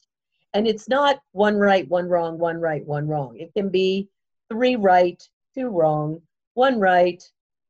and 0.53 0.67
it's 0.67 0.87
not 0.87 1.19
one 1.31 1.55
right 1.57 1.87
one 1.89 2.07
wrong 2.07 2.37
one 2.37 2.59
right 2.59 2.85
one 2.85 3.07
wrong 3.07 3.35
it 3.37 3.53
can 3.53 3.69
be 3.69 4.07
three 4.49 4.75
right 4.75 5.21
two 5.55 5.69
wrong 5.69 6.21
one 6.53 6.79
right 6.79 7.23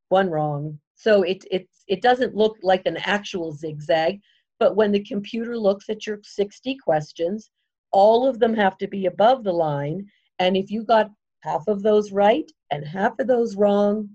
one 0.10 0.30
wrong 0.30 0.80
so 0.96 1.24
it 1.24 1.44
it 1.52 1.68
it 1.88 2.02
doesn't 2.02 2.36
look 2.36 2.58
like 2.62 2.86
an 2.86 2.98
actual 2.98 3.52
zigzag 3.52 4.20
but 4.60 4.76
when 4.76 4.92
the 4.92 5.04
computer 5.04 5.58
looks 5.58 5.90
at 5.90 6.06
your 6.06 6.20
60 6.22 6.76
questions 6.78 7.52
all 7.92 8.28
of 8.28 8.40
them 8.40 8.54
have 8.54 8.78
to 8.78 8.88
be 8.88 9.08
above 9.08 9.44
the 9.44 9.52
line. 9.52 10.06
And 10.38 10.56
if 10.56 10.70
you 10.70 10.84
got 10.84 11.10
half 11.42 11.68
of 11.68 11.82
those 11.82 12.12
right 12.12 12.50
and 12.72 12.86
half 12.86 13.18
of 13.20 13.28
those 13.28 13.56
wrong 13.56 14.10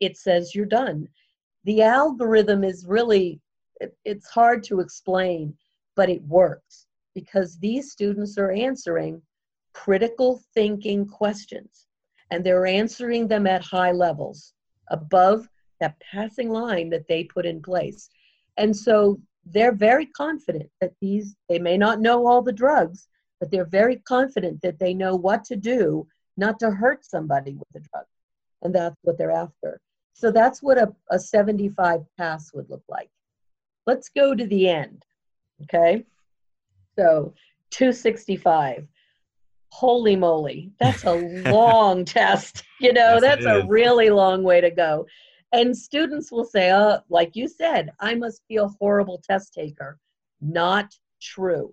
it 0.00 0.16
says 0.16 0.54
you're 0.54 0.66
done. 0.66 1.08
The 1.64 1.82
algorithm 1.82 2.64
is 2.64 2.84
really 2.86 3.40
it, 3.80 3.96
it's 4.04 4.28
hard 4.28 4.62
to 4.64 4.80
explain 4.80 5.54
but 5.96 6.10
it 6.10 6.22
works 6.24 6.86
because 7.14 7.56
these 7.58 7.92
students 7.92 8.36
are 8.38 8.50
answering 8.50 9.22
critical 9.72 10.40
thinking 10.54 11.06
questions. 11.06 11.86
And 12.30 12.44
they're 12.44 12.66
answering 12.66 13.28
them 13.28 13.46
at 13.46 13.62
high 13.62 13.92
levels 13.92 14.54
above 14.88 15.48
that 15.80 16.00
passing 16.00 16.50
line 16.50 16.90
that 16.90 17.06
they 17.08 17.24
put 17.24 17.46
in 17.46 17.62
place. 17.62 18.08
And 18.56 18.76
so 18.76 19.20
they're 19.46 19.74
very 19.74 20.06
confident 20.06 20.70
that 20.80 20.92
these 21.00 21.36
they 21.48 21.58
may 21.58 21.76
not 21.76 22.00
know 22.00 22.26
all 22.26 22.42
the 22.42 22.52
drugs 22.52 23.08
but 23.40 23.50
they're 23.50 23.66
very 23.66 23.96
confident 23.96 24.60
that 24.62 24.78
they 24.78 24.94
know 24.94 25.14
what 25.14 25.44
to 25.44 25.56
do 25.56 26.06
not 26.36 26.58
to 26.58 26.70
hurt 26.70 27.04
somebody 27.04 27.54
with 27.54 27.68
the 27.74 27.80
drug. 27.80 28.04
And 28.62 28.74
that's 28.74 28.96
what 29.02 29.18
they're 29.18 29.30
after. 29.30 29.80
So 30.14 30.30
that's 30.30 30.62
what 30.62 30.78
a, 30.78 30.92
a 31.10 31.18
75 31.18 32.00
pass 32.16 32.52
would 32.54 32.70
look 32.70 32.82
like. 32.88 33.10
Let's 33.86 34.08
go 34.08 34.34
to 34.34 34.46
the 34.46 34.68
end 34.68 35.04
okay? 35.62 36.04
So 36.96 37.34
265 37.70 38.86
holy 39.70 40.14
moly 40.14 40.70
that's 40.78 41.02
a 41.02 41.12
long 41.50 42.04
test 42.04 42.62
you 42.80 42.92
know 42.92 43.14
Yes, 43.14 43.22
that's 43.22 43.44
a 43.44 43.66
really 43.66 44.08
long 44.08 44.44
way 44.44 44.60
to 44.60 44.70
go 44.70 45.04
and 45.54 45.76
students 45.76 46.32
will 46.32 46.44
say 46.44 46.72
oh 46.72 46.98
like 47.08 47.36
you 47.36 47.46
said 47.46 47.92
i 48.00 48.14
must 48.14 48.42
be 48.48 48.56
a 48.56 48.66
horrible 48.66 49.22
test 49.22 49.54
taker. 49.54 49.98
Not 50.40 50.92
true. 51.22 51.72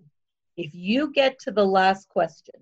If 0.55 0.73
you 0.73 1.11
get 1.11 1.39
to 1.39 1.51
the 1.51 1.65
last 1.65 2.07
question 2.07 2.55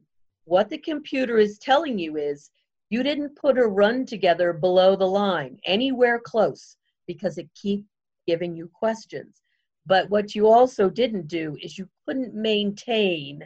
what 0.46 0.70
the 0.70 0.78
computer 0.78 1.38
is 1.38 1.60
telling 1.60 2.00
you 2.00 2.18
is 2.18 2.50
you 2.90 3.04
didn't 3.04 3.36
put 3.36 3.60
a 3.60 3.68
run 3.68 4.06
together 4.06 4.52
below 4.52 4.96
the 4.96 5.06
line 5.06 5.60
anywhere 5.66 6.20
close 6.20 6.76
because 7.06 7.38
it 7.38 7.50
keeps 7.54 7.88
giving 8.26 8.56
you 8.56 8.68
questions. 8.74 9.44
But 9.86 10.10
what 10.10 10.34
you 10.34 10.48
also 10.48 10.90
didn't 10.90 11.28
do 11.28 11.58
is 11.62 11.78
you 11.78 11.88
couldn't 12.06 12.34
maintain 12.34 13.44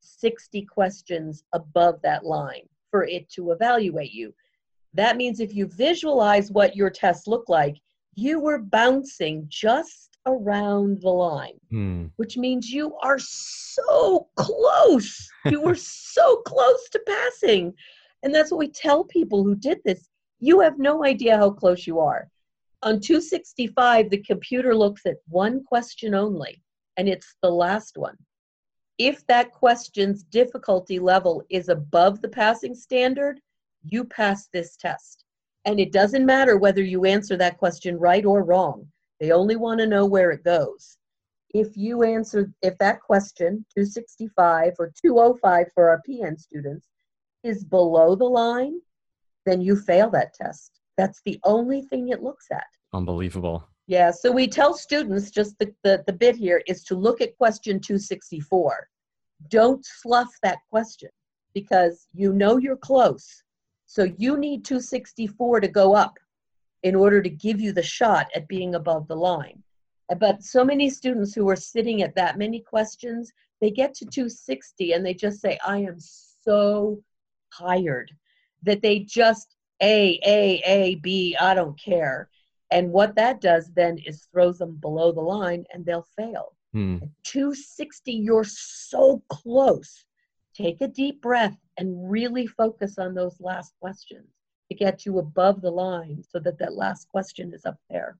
60 0.00 0.62
questions 0.66 1.44
above 1.52 2.02
that 2.02 2.26
line 2.26 2.68
for 2.90 3.04
it 3.04 3.28
to 3.30 3.52
evaluate 3.52 4.12
you. 4.12 4.34
That 4.94 5.16
means 5.16 5.40
if 5.40 5.54
you 5.54 5.66
visualize 5.66 6.50
what 6.50 6.76
your 6.76 6.90
test 6.90 7.26
looked 7.26 7.48
like, 7.48 7.76
you 8.14 8.38
were 8.40 8.58
bouncing 8.58 9.44
just 9.48 10.16
around 10.26 11.02
the 11.02 11.10
line, 11.10 11.58
Hmm. 11.70 12.06
which 12.16 12.36
means 12.36 12.70
you 12.70 12.96
are 13.02 13.18
so 13.18 14.28
close. 14.36 15.28
You 15.46 15.60
were 15.60 15.74
so 15.74 16.36
close 16.46 16.88
to 16.90 17.00
passing. 17.06 17.74
And 18.22 18.34
that's 18.34 18.50
what 18.50 18.58
we 18.58 18.68
tell 18.68 19.04
people 19.04 19.44
who 19.44 19.54
did 19.54 19.78
this. 19.84 20.08
You 20.40 20.60
have 20.60 20.78
no 20.78 21.04
idea 21.04 21.36
how 21.36 21.50
close 21.50 21.86
you 21.86 22.00
are. 22.00 22.30
On 22.82 22.98
265, 23.00 24.08
the 24.08 24.22
computer 24.22 24.74
looks 24.74 25.04
at 25.04 25.16
one 25.28 25.62
question 25.64 26.14
only, 26.14 26.62
and 26.96 27.08
it's 27.08 27.34
the 27.42 27.50
last 27.50 27.98
one. 27.98 28.16
If 28.96 29.26
that 29.26 29.52
question's 29.52 30.22
difficulty 30.22 30.98
level 30.98 31.42
is 31.50 31.68
above 31.68 32.22
the 32.22 32.28
passing 32.28 32.74
standard, 32.74 33.40
you 33.84 34.04
pass 34.04 34.48
this 34.52 34.76
test. 34.76 35.24
And 35.64 35.80
it 35.80 35.92
doesn't 35.92 36.26
matter 36.26 36.58
whether 36.58 36.82
you 36.82 37.04
answer 37.04 37.36
that 37.36 37.58
question 37.58 37.98
right 37.98 38.24
or 38.24 38.42
wrong. 38.44 38.86
They 39.20 39.30
only 39.30 39.56
want 39.56 39.80
to 39.80 39.86
know 39.86 40.04
where 40.04 40.30
it 40.30 40.44
goes. 40.44 40.96
If 41.54 41.76
you 41.76 42.02
answer, 42.02 42.52
if 42.62 42.76
that 42.78 43.00
question, 43.00 43.64
265 43.74 44.74
or 44.78 44.92
205 45.00 45.66
for 45.72 45.88
our 45.88 46.02
PN 46.08 46.38
students, 46.38 46.88
is 47.44 47.64
below 47.64 48.16
the 48.16 48.24
line, 48.24 48.80
then 49.46 49.60
you 49.60 49.76
fail 49.76 50.10
that 50.10 50.34
test. 50.34 50.80
That's 50.96 51.20
the 51.24 51.38
only 51.44 51.82
thing 51.82 52.08
it 52.08 52.22
looks 52.22 52.46
at. 52.50 52.66
Unbelievable. 52.92 53.68
Yeah, 53.86 54.10
so 54.10 54.32
we 54.32 54.48
tell 54.48 54.74
students 54.74 55.30
just 55.30 55.58
the, 55.58 55.72
the, 55.84 56.02
the 56.06 56.12
bit 56.12 56.36
here 56.36 56.62
is 56.66 56.84
to 56.84 56.94
look 56.94 57.20
at 57.20 57.36
question 57.36 57.80
264. 57.80 58.88
Don't 59.48 59.84
fluff 60.02 60.30
that 60.42 60.58
question 60.70 61.10
because 61.52 62.06
you 62.14 62.32
know 62.32 62.56
you're 62.56 62.76
close. 62.76 63.42
So 63.86 64.04
you 64.18 64.36
need 64.36 64.64
264 64.64 65.60
to 65.60 65.68
go 65.68 65.94
up 65.94 66.18
in 66.82 66.94
order 66.94 67.22
to 67.22 67.30
give 67.30 67.60
you 67.60 67.72
the 67.72 67.82
shot 67.82 68.28
at 68.34 68.48
being 68.48 68.74
above 68.74 69.08
the 69.08 69.16
line. 69.16 69.62
But 70.18 70.42
so 70.42 70.64
many 70.64 70.90
students 70.90 71.34
who 71.34 71.48
are 71.48 71.56
sitting 71.56 72.02
at 72.02 72.14
that 72.14 72.38
many 72.38 72.60
questions, 72.60 73.32
they 73.60 73.70
get 73.70 73.94
to 73.94 74.04
260 74.04 74.92
and 74.92 75.04
they 75.04 75.14
just 75.14 75.40
say, 75.40 75.58
I 75.66 75.78
am 75.78 75.96
so 75.98 77.02
tired 77.56 78.12
that 78.62 78.82
they 78.82 79.00
just 79.00 79.56
A, 79.80 80.20
A, 80.26 80.62
A, 80.66 80.94
B, 80.96 81.36
I 81.40 81.54
don't 81.54 81.78
care. 81.80 82.28
And 82.70 82.92
what 82.92 83.14
that 83.16 83.40
does 83.40 83.70
then 83.72 83.98
is 83.98 84.28
throws 84.32 84.58
them 84.58 84.76
below 84.76 85.12
the 85.12 85.20
line 85.20 85.64
and 85.72 85.86
they'll 85.86 86.06
fail. 86.16 86.54
Hmm. 86.72 86.98
260, 87.22 88.12
you're 88.12 88.44
so 88.44 89.22
close. 89.28 90.04
Take 90.54 90.80
a 90.80 90.88
deep 90.88 91.22
breath 91.22 91.56
and 91.78 92.10
really 92.10 92.46
focus 92.46 92.98
on 92.98 93.14
those 93.14 93.40
last 93.40 93.72
questions 93.80 94.26
to 94.70 94.74
get 94.76 95.04
you 95.04 95.18
above 95.18 95.60
the 95.60 95.70
line 95.70 96.22
so 96.28 96.38
that 96.40 96.58
that 96.58 96.74
last 96.74 97.08
question 97.08 97.52
is 97.54 97.64
up 97.66 97.76
there. 97.90 98.16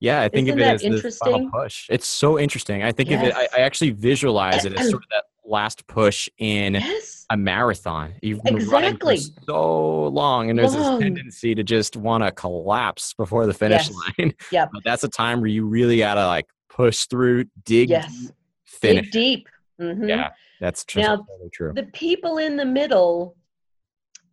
Yeah, 0.00 0.20
I 0.22 0.28
think 0.28 0.48
Isn't 0.48 0.60
of 0.60 0.66
it 0.66 0.70
as 0.74 0.80
the 0.82 0.88
final 0.88 0.96
interesting? 0.96 1.50
push. 1.50 1.86
It's 1.90 2.06
so 2.06 2.38
interesting. 2.38 2.82
I 2.82 2.92
think 2.92 3.10
of 3.10 3.22
it. 3.22 3.34
I, 3.34 3.48
I 3.56 3.60
actually 3.60 3.90
visualize 3.90 4.64
it 4.64 4.74
as 4.78 4.90
sort 4.90 5.02
of 5.02 5.08
that 5.10 5.24
last 5.46 5.86
push 5.86 6.28
in 6.38 6.74
Yes. 6.74 7.24
a 7.30 7.36
marathon. 7.36 8.14
You've 8.22 8.42
been 8.42 8.56
running 8.68 8.96
for 8.98 9.12
Exactly. 9.12 9.44
so 9.46 10.08
long, 10.08 10.50
and 10.50 10.58
there's 10.58 10.74
Long. 10.74 10.94
this 10.98 11.02
tendency 11.04 11.54
to 11.54 11.62
just 11.62 11.96
want 11.96 12.22
to 12.24 12.32
collapse 12.32 13.14
before 13.14 13.46
the 13.46 13.54
finish 13.54 13.88
Yes. 13.88 13.96
line. 14.18 14.34
Yep. 14.52 14.70
But 14.74 14.84
that's 14.84 15.04
a 15.04 15.08
time 15.08 15.40
where 15.40 15.48
you 15.50 15.64
really 15.66 15.98
gotta 15.98 16.26
like 16.26 16.46
push 16.68 17.06
through, 17.06 17.44
dig, 17.64 17.88
Yes. 17.90 18.10
deep, 18.14 18.30
finish. 18.64 19.10
Dig 19.10 19.12
deep. 19.12 19.48
Mhm. 19.80 20.08
Yeah, 20.08 20.30
that's 20.64 20.84
just 20.84 21.06
Now, 21.06 21.16
totally 21.16 21.50
true. 21.50 21.72
the 21.74 21.90
people 21.92 22.38
in 22.38 22.56
the 22.56 22.64
middle 22.64 23.36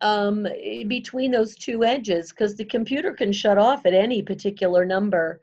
um, 0.00 0.46
between 0.88 1.30
those 1.30 1.54
two 1.54 1.84
edges 1.84 2.30
because 2.30 2.56
the 2.56 2.64
computer 2.64 3.12
can 3.12 3.32
shut 3.32 3.58
off 3.58 3.84
at 3.86 3.92
any 3.92 4.22
particular 4.22 4.84
number 4.84 5.40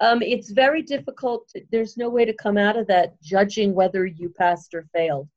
um, 0.00 0.20
it's 0.22 0.50
very 0.50 0.82
difficult 0.82 1.48
to, 1.50 1.62
there's 1.70 1.96
no 1.96 2.08
way 2.10 2.24
to 2.24 2.32
come 2.34 2.58
out 2.58 2.76
of 2.76 2.86
that 2.88 3.14
judging 3.22 3.74
whether 3.74 4.04
you 4.04 4.28
passed 4.28 4.74
or 4.74 4.84
failed 4.92 5.28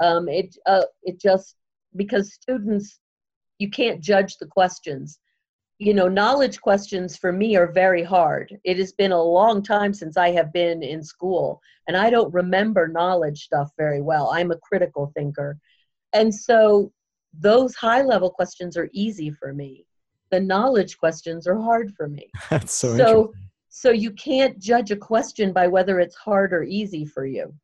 um, 0.00 0.28
it, 0.28 0.56
uh, 0.66 0.84
it 1.02 1.20
just 1.20 1.56
because 1.96 2.32
students 2.32 3.00
you 3.58 3.68
can't 3.68 4.00
judge 4.00 4.36
the 4.38 4.46
questions 4.46 5.18
you 5.78 5.94
know 5.94 6.08
knowledge 6.08 6.60
questions 6.60 7.16
for 7.16 7.32
me 7.32 7.56
are 7.56 7.70
very 7.70 8.02
hard. 8.02 8.58
It 8.64 8.78
has 8.78 8.92
been 8.92 9.12
a 9.12 9.22
long 9.22 9.62
time 9.62 9.94
since 9.94 10.16
i 10.16 10.30
have 10.30 10.52
been 10.52 10.82
in 10.82 11.02
school 11.02 11.60
and 11.86 11.96
i 11.96 12.10
don't 12.10 12.32
remember 12.34 12.88
knowledge 12.88 13.44
stuff 13.44 13.70
very 13.78 14.02
well. 14.02 14.30
I'm 14.30 14.50
a 14.50 14.58
critical 14.58 15.12
thinker. 15.14 15.56
And 16.12 16.34
so 16.34 16.92
those 17.32 17.74
high 17.74 18.02
level 18.02 18.30
questions 18.30 18.76
are 18.76 18.88
easy 18.92 19.30
for 19.30 19.52
me. 19.52 19.86
The 20.30 20.40
knowledge 20.40 20.98
questions 20.98 21.46
are 21.46 21.58
hard 21.58 21.94
for 21.96 22.08
me. 22.08 22.30
That's 22.50 22.74
so, 22.74 22.96
so 22.96 23.32
so 23.68 23.90
you 23.90 24.10
can't 24.12 24.58
judge 24.58 24.90
a 24.90 24.96
question 24.96 25.52
by 25.52 25.68
whether 25.68 26.00
it's 26.00 26.16
hard 26.16 26.52
or 26.52 26.64
easy 26.64 27.04
for 27.04 27.24
you. 27.24 27.54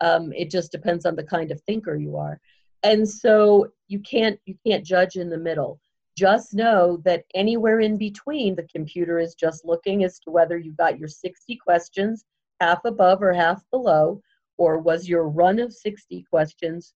Um, 0.00 0.32
it 0.32 0.50
just 0.50 0.72
depends 0.72 1.04
on 1.04 1.16
the 1.16 1.24
kind 1.24 1.50
of 1.50 1.60
thinker 1.62 1.96
you 1.96 2.16
are. 2.16 2.40
And 2.82 3.06
so 3.06 3.68
you 3.88 4.00
can't 4.00 4.40
you 4.46 4.56
can't 4.66 4.86
judge 4.86 5.16
in 5.16 5.28
the 5.28 5.36
middle 5.36 5.80
just 6.18 6.52
know 6.52 7.00
that 7.04 7.22
anywhere 7.36 7.78
in 7.78 7.96
between 7.96 8.56
the 8.56 8.66
computer 8.74 9.20
is 9.20 9.36
just 9.36 9.64
looking 9.64 10.02
as 10.02 10.18
to 10.18 10.32
whether 10.32 10.58
you 10.58 10.72
got 10.72 10.98
your 10.98 11.06
60 11.06 11.54
questions 11.58 12.24
half 12.60 12.84
above 12.84 13.22
or 13.22 13.32
half 13.32 13.62
below 13.70 14.20
or 14.56 14.78
was 14.78 15.08
your 15.08 15.28
run 15.28 15.60
of 15.60 15.72
60 15.72 16.24
questions 16.28 16.92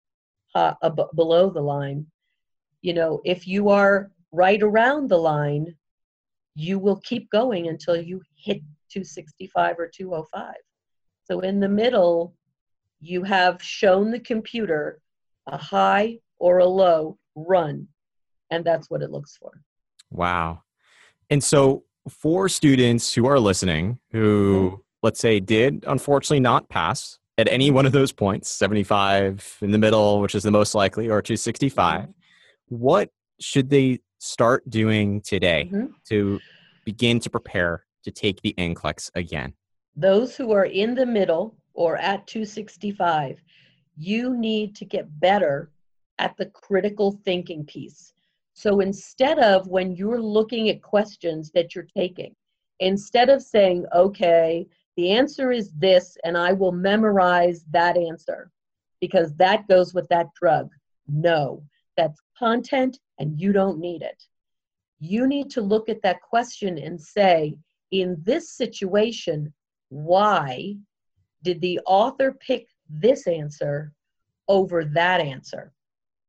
uh, 0.55 0.73
ab- 0.81 1.13
below 1.15 1.49
the 1.49 1.59
line. 1.59 2.07
You 2.81 2.93
know 2.93 3.19
if 3.25 3.45
you 3.45 3.67
are 3.67 4.09
right 4.31 4.63
around 4.63 5.09
the 5.09 5.17
line 5.17 5.75
you 6.55 6.79
will 6.79 7.01
keep 7.01 7.29
going 7.29 7.67
until 7.67 7.97
you 7.97 8.21
hit 8.37 8.61
265 8.89 9.79
or 9.79 9.87
205 9.87 10.53
so 11.25 11.41
in 11.41 11.59
the 11.59 11.67
middle 11.67 12.33
you 13.01 13.23
have 13.23 13.61
shown 13.61 14.11
the 14.11 14.19
computer 14.19 15.01
a 15.47 15.57
high 15.57 16.17
or 16.37 16.59
a 16.59 16.65
low 16.65 17.17
run 17.35 17.87
and 18.51 18.63
that's 18.65 18.89
what 18.89 19.01
it 19.01 19.11
looks 19.11 19.35
for 19.37 19.51
Wow. 20.11 20.63
And 21.29 21.43
so 21.43 21.83
for 22.09 22.49
students 22.49 23.13
who 23.13 23.27
are 23.27 23.39
listening 23.39 23.99
who 24.11 24.71
Mm-hmm. 24.71 24.75
let's 25.03 25.19
say 25.19 25.39
did 25.39 25.83
unfortunately 25.87 26.39
not 26.39 26.67
pass 26.69 27.19
at 27.37 27.47
any 27.47 27.69
one 27.71 27.85
of 27.85 27.91
those 27.93 28.11
points, 28.11 28.49
75 28.49 29.57
in 29.61 29.71
the 29.71 29.77
middle, 29.77 30.19
which 30.19 30.35
is 30.35 30.43
the 30.43 30.51
most 30.51 30.75
likely, 30.75 31.09
or 31.09 31.21
265, 31.21 32.01
Mm-hmm. 32.01 32.11
what 32.69 33.09
should 33.39 33.69
they 33.69 33.99
start 34.17 34.67
doing 34.69 35.21
today 35.21 35.69
Mhm. 35.71 35.93
to 36.09 36.39
begin 36.85 37.19
to 37.21 37.29
prepare 37.29 37.85
to 38.03 38.11
take 38.11 38.41
the 38.41 38.53
NCLEX 38.57 39.11
again? 39.15 39.53
those 39.95 40.35
who 40.35 40.51
are 40.51 40.65
in 40.65 40.95
the 40.95 41.05
middle 41.05 41.55
or 41.73 41.97
at 41.97 42.25
265 42.27 43.41
you 43.97 44.35
need 44.37 44.75
to 44.75 44.85
get 44.85 45.19
better 45.19 45.69
at 46.19 46.35
the 46.37 46.45
critical 46.47 47.11
thinking 47.25 47.65
piece 47.65 48.13
so 48.59 48.81
instead 48.81 49.39
of 49.39 49.69
when 49.69 49.95
you're 49.95 50.21
looking 50.21 50.67
at 50.67 50.81
questions 50.81 51.49
that 51.51 51.73
you're 51.73 51.87
taking 51.95 52.35
instead 52.81 53.29
of 53.29 53.41
saying, 53.41 53.85
okay, 53.95 54.67
the 54.97 55.11
answer 55.11 55.53
is 55.53 55.71
this, 55.77 56.17
and 56.25 56.37
I 56.37 56.51
will 56.51 56.73
memorize 56.73 57.63
that 57.71 57.95
answer 57.95 58.51
because 58.99 59.33
that 59.35 59.65
goes 59.69 59.93
with 59.93 60.09
that 60.09 60.27
drug. 60.35 60.71
No, 61.07 61.63
that's 61.95 62.19
content 62.37 62.99
and 63.17 63.39
you 63.39 63.53
don't 63.53 63.79
need 63.79 64.01
it. 64.01 64.21
You 64.99 65.25
need 65.25 65.49
to 65.51 65.61
look 65.61 65.87
at 65.87 66.01
that 66.01 66.21
question 66.21 66.77
and 66.79 66.99
say, 66.99 67.55
in 67.91 68.17
this 68.23 68.57
situation, 68.57 69.53
why 69.87 70.75
did 71.43 71.61
the 71.61 71.79
author 71.85 72.33
pick 72.33 72.67
this 72.89 73.25
answer 73.25 73.93
over 74.49 74.83
that 74.83 75.21
answer? 75.21 75.71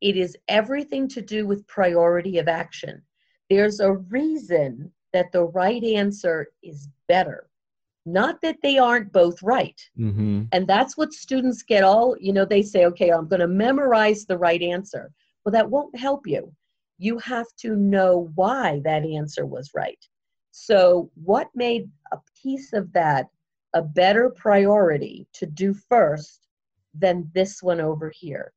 It 0.00 0.16
is 0.16 0.36
everything 0.48 1.08
to 1.08 1.20
do 1.20 1.46
with 1.46 1.66
priority 1.66 2.38
of 2.38 2.48
action. 2.48 3.02
There's 3.48 3.80
a 3.80 3.92
reason 3.92 4.92
that 5.12 5.32
the 5.32 5.44
right 5.44 5.82
answer 5.82 6.48
is 6.62 6.88
better. 7.08 7.48
Not 8.06 8.40
that 8.40 8.56
they 8.62 8.78
aren't 8.78 9.12
both 9.12 9.42
right. 9.42 9.80
Mm-hmm. 9.98 10.44
And 10.52 10.66
that's 10.66 10.96
what 10.96 11.12
students 11.12 11.62
get 11.62 11.84
all, 11.84 12.16
you 12.18 12.32
know, 12.32 12.44
they 12.44 12.62
say, 12.62 12.86
okay, 12.86 13.10
I'm 13.10 13.28
going 13.28 13.40
to 13.40 13.48
memorize 13.48 14.24
the 14.24 14.38
right 14.38 14.62
answer. 14.62 15.12
Well, 15.44 15.52
that 15.52 15.68
won't 15.68 15.96
help 15.96 16.26
you. 16.26 16.52
You 16.98 17.18
have 17.18 17.46
to 17.58 17.76
know 17.76 18.30
why 18.34 18.80
that 18.84 19.04
answer 19.04 19.46
was 19.46 19.70
right. 19.74 19.98
So, 20.50 21.10
what 21.14 21.48
made 21.54 21.88
a 22.12 22.18
piece 22.42 22.72
of 22.72 22.92
that 22.92 23.26
a 23.74 23.82
better 23.82 24.30
priority 24.30 25.26
to 25.34 25.46
do 25.46 25.72
first 25.72 26.48
than 26.94 27.30
this 27.34 27.62
one 27.62 27.80
over 27.80 28.10
here? 28.10 28.52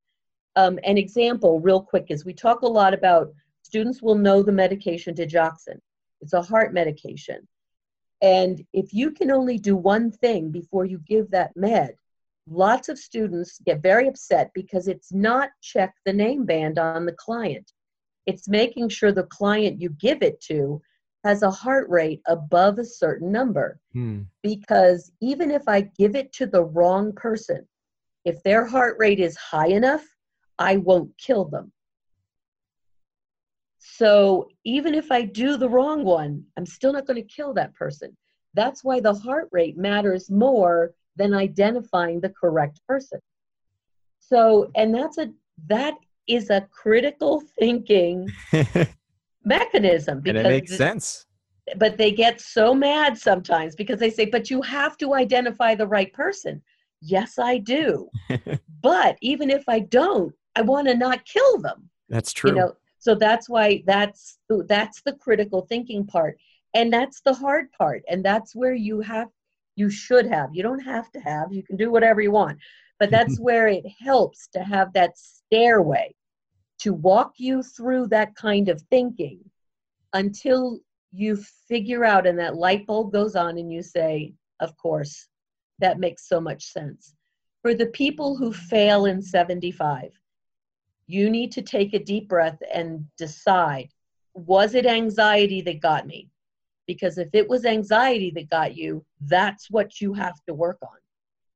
Um, 0.55 0.79
an 0.83 0.97
example, 0.97 1.59
real 1.59 1.81
quick, 1.81 2.07
is 2.09 2.25
we 2.25 2.33
talk 2.33 2.61
a 2.61 2.67
lot 2.67 2.93
about 2.93 3.33
students 3.63 4.01
will 4.01 4.15
know 4.15 4.43
the 4.43 4.51
medication 4.51 5.15
digoxin. 5.15 5.79
It's 6.21 6.33
a 6.33 6.41
heart 6.41 6.73
medication. 6.73 7.47
And 8.21 8.65
if 8.71 8.93
you 8.93 9.11
can 9.11 9.31
only 9.31 9.57
do 9.57 9.75
one 9.75 10.11
thing 10.11 10.49
before 10.49 10.85
you 10.85 10.99
give 10.99 11.29
that 11.31 11.55
med, 11.57 11.95
lots 12.47 12.87
of 12.87 12.97
students 12.97 13.59
get 13.65 13.81
very 13.81 14.07
upset 14.07 14.51
because 14.53 14.87
it's 14.87 15.11
not 15.11 15.49
check 15.61 15.93
the 16.05 16.13
name 16.13 16.45
band 16.45 16.77
on 16.79 17.05
the 17.05 17.13
client. 17.13 17.71
It's 18.25 18.47
making 18.47 18.89
sure 18.89 19.11
the 19.11 19.23
client 19.23 19.81
you 19.81 19.89
give 19.89 20.21
it 20.21 20.39
to 20.41 20.81
has 21.23 21.41
a 21.41 21.51
heart 21.51 21.89
rate 21.89 22.21
above 22.27 22.79
a 22.79 22.85
certain 22.85 23.31
number. 23.31 23.79
Hmm. 23.93 24.21
Because 24.41 25.11
even 25.21 25.51
if 25.51 25.67
I 25.67 25.81
give 25.97 26.15
it 26.15 26.31
to 26.33 26.45
the 26.45 26.63
wrong 26.63 27.13
person, 27.13 27.67
if 28.25 28.41
their 28.43 28.65
heart 28.65 28.95
rate 28.99 29.19
is 29.19 29.35
high 29.35 29.67
enough, 29.67 30.05
I 30.59 30.77
won't 30.77 31.17
kill 31.17 31.45
them. 31.45 31.71
So 33.79 34.49
even 34.63 34.95
if 34.95 35.11
I 35.11 35.23
do 35.23 35.57
the 35.57 35.69
wrong 35.69 36.03
one, 36.05 36.45
I'm 36.57 36.65
still 36.65 36.93
not 36.93 37.05
going 37.05 37.21
to 37.21 37.35
kill 37.35 37.53
that 37.55 37.73
person. 37.75 38.15
That's 38.53 38.83
why 38.83 38.99
the 38.99 39.13
heart 39.13 39.49
rate 39.51 39.77
matters 39.77 40.29
more 40.29 40.93
than 41.15 41.33
identifying 41.33 42.21
the 42.21 42.29
correct 42.29 42.79
person. 42.87 43.19
So, 44.19 44.71
and 44.75 44.95
that's 44.95 45.17
a 45.17 45.31
that 45.67 45.95
is 46.27 46.49
a 46.49 46.61
critical 46.71 47.43
thinking 47.59 48.29
mechanism 49.43 50.21
and 50.25 50.37
it 50.37 50.43
makes 50.43 50.77
sense. 50.77 51.25
but 51.75 51.97
they 51.97 52.11
get 52.11 52.39
so 52.39 52.73
mad 52.73 53.17
sometimes 53.17 53.75
because 53.75 53.99
they 53.99 54.09
say, 54.09 54.25
but 54.25 54.49
you 54.49 54.61
have 54.61 54.97
to 54.97 55.13
identify 55.13 55.75
the 55.75 55.87
right 55.87 56.11
person. 56.13 56.61
Yes, 57.01 57.37
I 57.37 57.57
do. 57.57 58.09
but 58.81 59.17
even 59.21 59.49
if 59.49 59.63
I 59.67 59.79
don't, 59.79 60.33
I 60.55 60.61
want 60.61 60.87
to 60.87 60.95
not 60.95 61.25
kill 61.25 61.59
them. 61.59 61.89
That's 62.09 62.33
true. 62.33 62.51
You 62.51 62.55
know, 62.57 62.73
so 62.99 63.15
that's 63.15 63.49
why 63.49 63.83
that's 63.85 64.37
that's 64.67 65.01
the 65.01 65.13
critical 65.13 65.65
thinking 65.67 66.05
part. 66.05 66.37
And 66.73 66.91
that's 66.91 67.21
the 67.21 67.33
hard 67.33 67.71
part. 67.71 68.03
And 68.07 68.23
that's 68.23 68.55
where 68.55 68.73
you 68.73 69.01
have 69.01 69.29
you 69.75 69.89
should 69.89 70.25
have. 70.27 70.49
You 70.53 70.63
don't 70.63 70.79
have 70.79 71.11
to 71.11 71.19
have. 71.19 71.51
You 71.51 71.63
can 71.63 71.77
do 71.77 71.91
whatever 71.91 72.21
you 72.21 72.31
want. 72.31 72.59
But 72.99 73.09
that's 73.11 73.39
where 73.41 73.67
it 73.67 73.85
helps 73.99 74.47
to 74.53 74.63
have 74.63 74.93
that 74.93 75.17
stairway 75.17 76.13
to 76.79 76.93
walk 76.93 77.33
you 77.37 77.63
through 77.63 78.07
that 78.07 78.35
kind 78.35 78.69
of 78.69 78.81
thinking 78.89 79.39
until 80.13 80.79
you 81.11 81.37
figure 81.67 82.03
out 82.03 82.27
and 82.27 82.37
that 82.39 82.55
light 82.55 82.85
bulb 82.85 83.11
goes 83.11 83.35
on 83.35 83.57
and 83.57 83.71
you 83.71 83.81
say, 83.81 84.33
of 84.59 84.75
course, 84.77 85.27
that 85.79 85.99
makes 85.99 86.27
so 86.27 86.39
much 86.41 86.65
sense. 86.65 87.13
For 87.61 87.73
the 87.73 87.87
people 87.87 88.35
who 88.35 88.51
fail 88.51 89.05
in 89.05 89.21
75, 89.21 90.11
you 91.07 91.29
need 91.29 91.51
to 91.53 91.61
take 91.61 91.93
a 91.93 92.03
deep 92.03 92.27
breath 92.29 92.57
and 92.73 93.05
decide 93.17 93.89
was 94.35 94.73
it 94.73 94.85
anxiety 94.85 95.61
that 95.61 95.79
got 95.79 96.07
me? 96.07 96.29
Because 96.87 97.17
if 97.17 97.29
it 97.33 97.47
was 97.47 97.65
anxiety 97.65 98.31
that 98.31 98.49
got 98.49 98.75
you, 98.75 99.05
that's 99.21 99.69
what 99.69 100.01
you 100.01 100.13
have 100.13 100.43
to 100.47 100.53
work 100.53 100.79
on. 100.81 100.97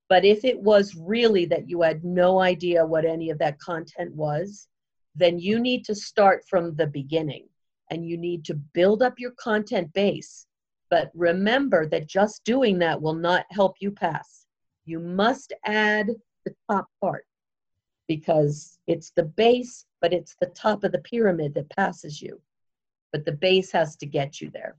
But 0.09 0.23
if 0.23 0.45
it 0.45 0.59
was 0.59 0.95
really 0.95 1.45
that 1.45 1.67
you 1.69 1.81
had 1.81 2.03
no 2.03 2.39
idea 2.39 2.85
what 2.85 3.03
any 3.03 3.29
of 3.29 3.39
that 3.39 3.59
content 3.59 4.13
was, 4.13 4.67
then 5.15 5.39
you 5.39 5.59
need 5.59 5.83
to 5.85 5.95
start 5.95 6.45
from 6.47 6.75
the 6.75 6.87
beginning 6.87 7.47
and 7.89 8.05
you 8.05 8.17
need 8.17 8.45
to 8.45 8.53
build 8.53 9.01
up 9.01 9.15
your 9.17 9.31
content 9.31 9.91
base. 9.93 10.45
But 10.89 11.11
remember 11.13 11.87
that 11.87 12.07
just 12.07 12.45
doing 12.45 12.79
that 12.79 13.01
will 13.01 13.15
not 13.15 13.45
help 13.49 13.75
you 13.81 13.91
pass. 13.91 14.45
You 14.85 14.99
must 14.99 15.51
add 15.65 16.11
the 16.45 16.55
top 16.69 16.87
part 17.01 17.26
because 18.07 18.79
it's 18.87 19.11
the 19.11 19.23
base, 19.23 19.85
but 20.01 20.13
it's 20.13 20.35
the 20.39 20.47
top 20.47 20.83
of 20.83 20.91
the 20.91 20.99
pyramid 20.99 21.53
that 21.55 21.69
passes 21.69 22.21
you. 22.21 22.39
But 23.11 23.25
the 23.25 23.31
base 23.31 23.71
has 23.71 23.95
to 23.97 24.05
get 24.05 24.41
you 24.41 24.49
there. 24.51 24.75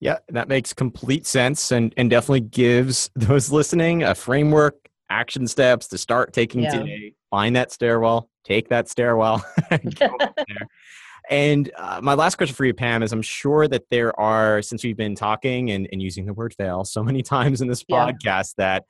Yeah, 0.00 0.18
that 0.30 0.48
makes 0.48 0.72
complete 0.72 1.26
sense 1.26 1.72
and, 1.72 1.92
and 1.96 2.08
definitely 2.08 2.40
gives 2.40 3.10
those 3.14 3.52
listening 3.52 4.02
a 4.02 4.14
framework, 4.14 4.76
action 5.10 5.46
steps 5.46 5.88
to 5.88 5.98
start 5.98 6.32
taking 6.32 6.62
Yeah. 6.62 6.70
today. 6.70 7.12
Find 7.30 7.54
that 7.56 7.70
stairwell, 7.70 8.30
take 8.44 8.68
that 8.70 8.88
stairwell. 8.88 9.44
and 9.70 9.94
go 9.98 10.16
from 10.18 10.32
there. 10.48 10.68
And 11.28 11.70
uh, 11.76 12.00
my 12.02 12.14
last 12.14 12.36
question 12.36 12.56
for 12.56 12.64
you, 12.64 12.72
Pam, 12.74 13.02
is 13.02 13.12
I'm 13.12 13.22
sure 13.22 13.68
that 13.68 13.84
there 13.90 14.18
are, 14.18 14.62
since 14.62 14.82
we've 14.82 14.96
been 14.96 15.14
talking 15.14 15.70
and, 15.70 15.86
and 15.92 16.00
using 16.02 16.24
the 16.24 16.32
word 16.32 16.54
fail 16.54 16.84
so 16.84 17.04
many 17.04 17.22
times 17.34 17.60
in 17.60 17.68
this 17.68 17.84
Yeah. 17.86 18.10
podcast, 18.10 18.54
that 18.56 18.84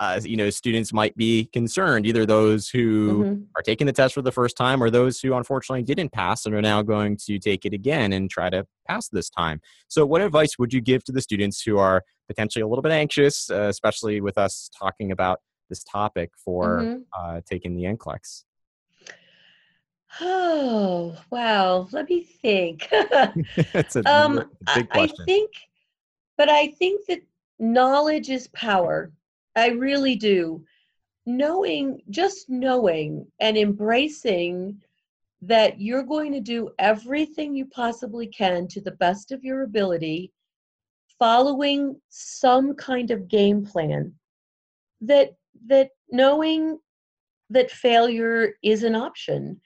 uh, 0.00 0.20
you 0.22 0.36
know 0.36 0.50
students 0.50 0.92
might 0.92 1.16
be 1.16 1.46
concerned, 1.52 2.06
either 2.06 2.24
those 2.24 2.68
who 2.68 3.24
Mhm. 3.24 3.46
are 3.56 3.62
taking 3.62 3.86
the 3.86 3.92
test 3.92 4.14
for 4.14 4.22
the 4.22 4.30
first 4.32 4.56
time 4.56 4.82
or 4.82 4.90
those 4.90 5.20
who 5.20 5.34
unfortunately 5.34 5.82
didn't 5.82 6.12
pass 6.12 6.46
and 6.46 6.54
are 6.54 6.62
now 6.62 6.82
going 6.82 7.16
to 7.26 7.38
take 7.38 7.64
it 7.66 7.72
again 7.72 8.12
and 8.12 8.30
try 8.30 8.48
to 8.48 8.64
pass 8.86 9.08
this 9.08 9.28
time. 9.28 9.60
So, 9.88 10.06
what 10.06 10.20
advice 10.20 10.58
would 10.58 10.72
you 10.72 10.80
give 10.80 11.02
to 11.04 11.12
the 11.12 11.20
students 11.20 11.62
who 11.62 11.78
are 11.78 12.04
potentially 12.28 12.62
a 12.62 12.68
little 12.68 12.82
bit 12.82 12.92
anxious, 12.92 13.50
uh, 13.50 13.62
especially 13.62 14.20
with 14.20 14.38
us 14.38 14.70
talking 14.78 15.10
about 15.10 15.40
this 15.68 15.82
topic 15.82 16.30
for 16.44 16.84
Mhm. 16.84 17.04
uh, 17.18 17.40
taking 17.48 17.74
the 17.76 17.84
NCLEX? 17.84 18.44
Oh, 20.20 21.16
wow. 21.30 21.88
Let 21.92 22.08
me 22.08 22.22
think. 22.22 22.88
a 22.92 23.34
um, 24.06 24.50
big 24.74 24.88
I 24.92 25.06
think, 25.26 25.50
but 26.36 26.48
I 26.48 26.68
think 26.68 27.06
that 27.06 27.20
knowledge 27.58 28.30
is 28.30 28.48
power. 28.48 29.12
I 29.58 29.68
really 29.68 30.16
do. 30.16 30.64
Knowing, 31.26 32.00
just 32.10 32.48
knowing 32.48 33.26
and 33.40 33.56
embracing 33.56 34.80
that 35.42 35.80
you're 35.80 36.02
going 36.02 36.32
to 36.32 36.40
do 36.40 36.70
everything 36.78 37.54
you 37.54 37.66
possibly 37.66 38.26
can 38.26 38.66
to 38.68 38.80
the 38.80 38.92
best 38.92 39.30
of 39.30 39.44
your 39.44 39.62
ability, 39.62 40.32
following 41.18 42.00
some 42.08 42.74
kind 42.74 43.10
of 43.10 43.28
game 43.28 43.64
plan. 43.64 44.14
That 45.00 45.36
that 45.66 45.90
knowing 46.10 46.78
that 47.50 47.70
failure 47.70 48.54
is 48.62 48.82
an 48.82 48.94
option 48.94 49.60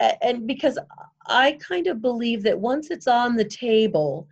and 0.00 0.46
because 0.46 0.78
i 1.26 1.52
kind 1.60 1.86
of 1.86 2.00
believe 2.00 2.42
that 2.42 2.58
once 2.58 2.90
it's 2.90 3.06
on 3.06 3.36
the 3.36 3.44
table 3.44 4.26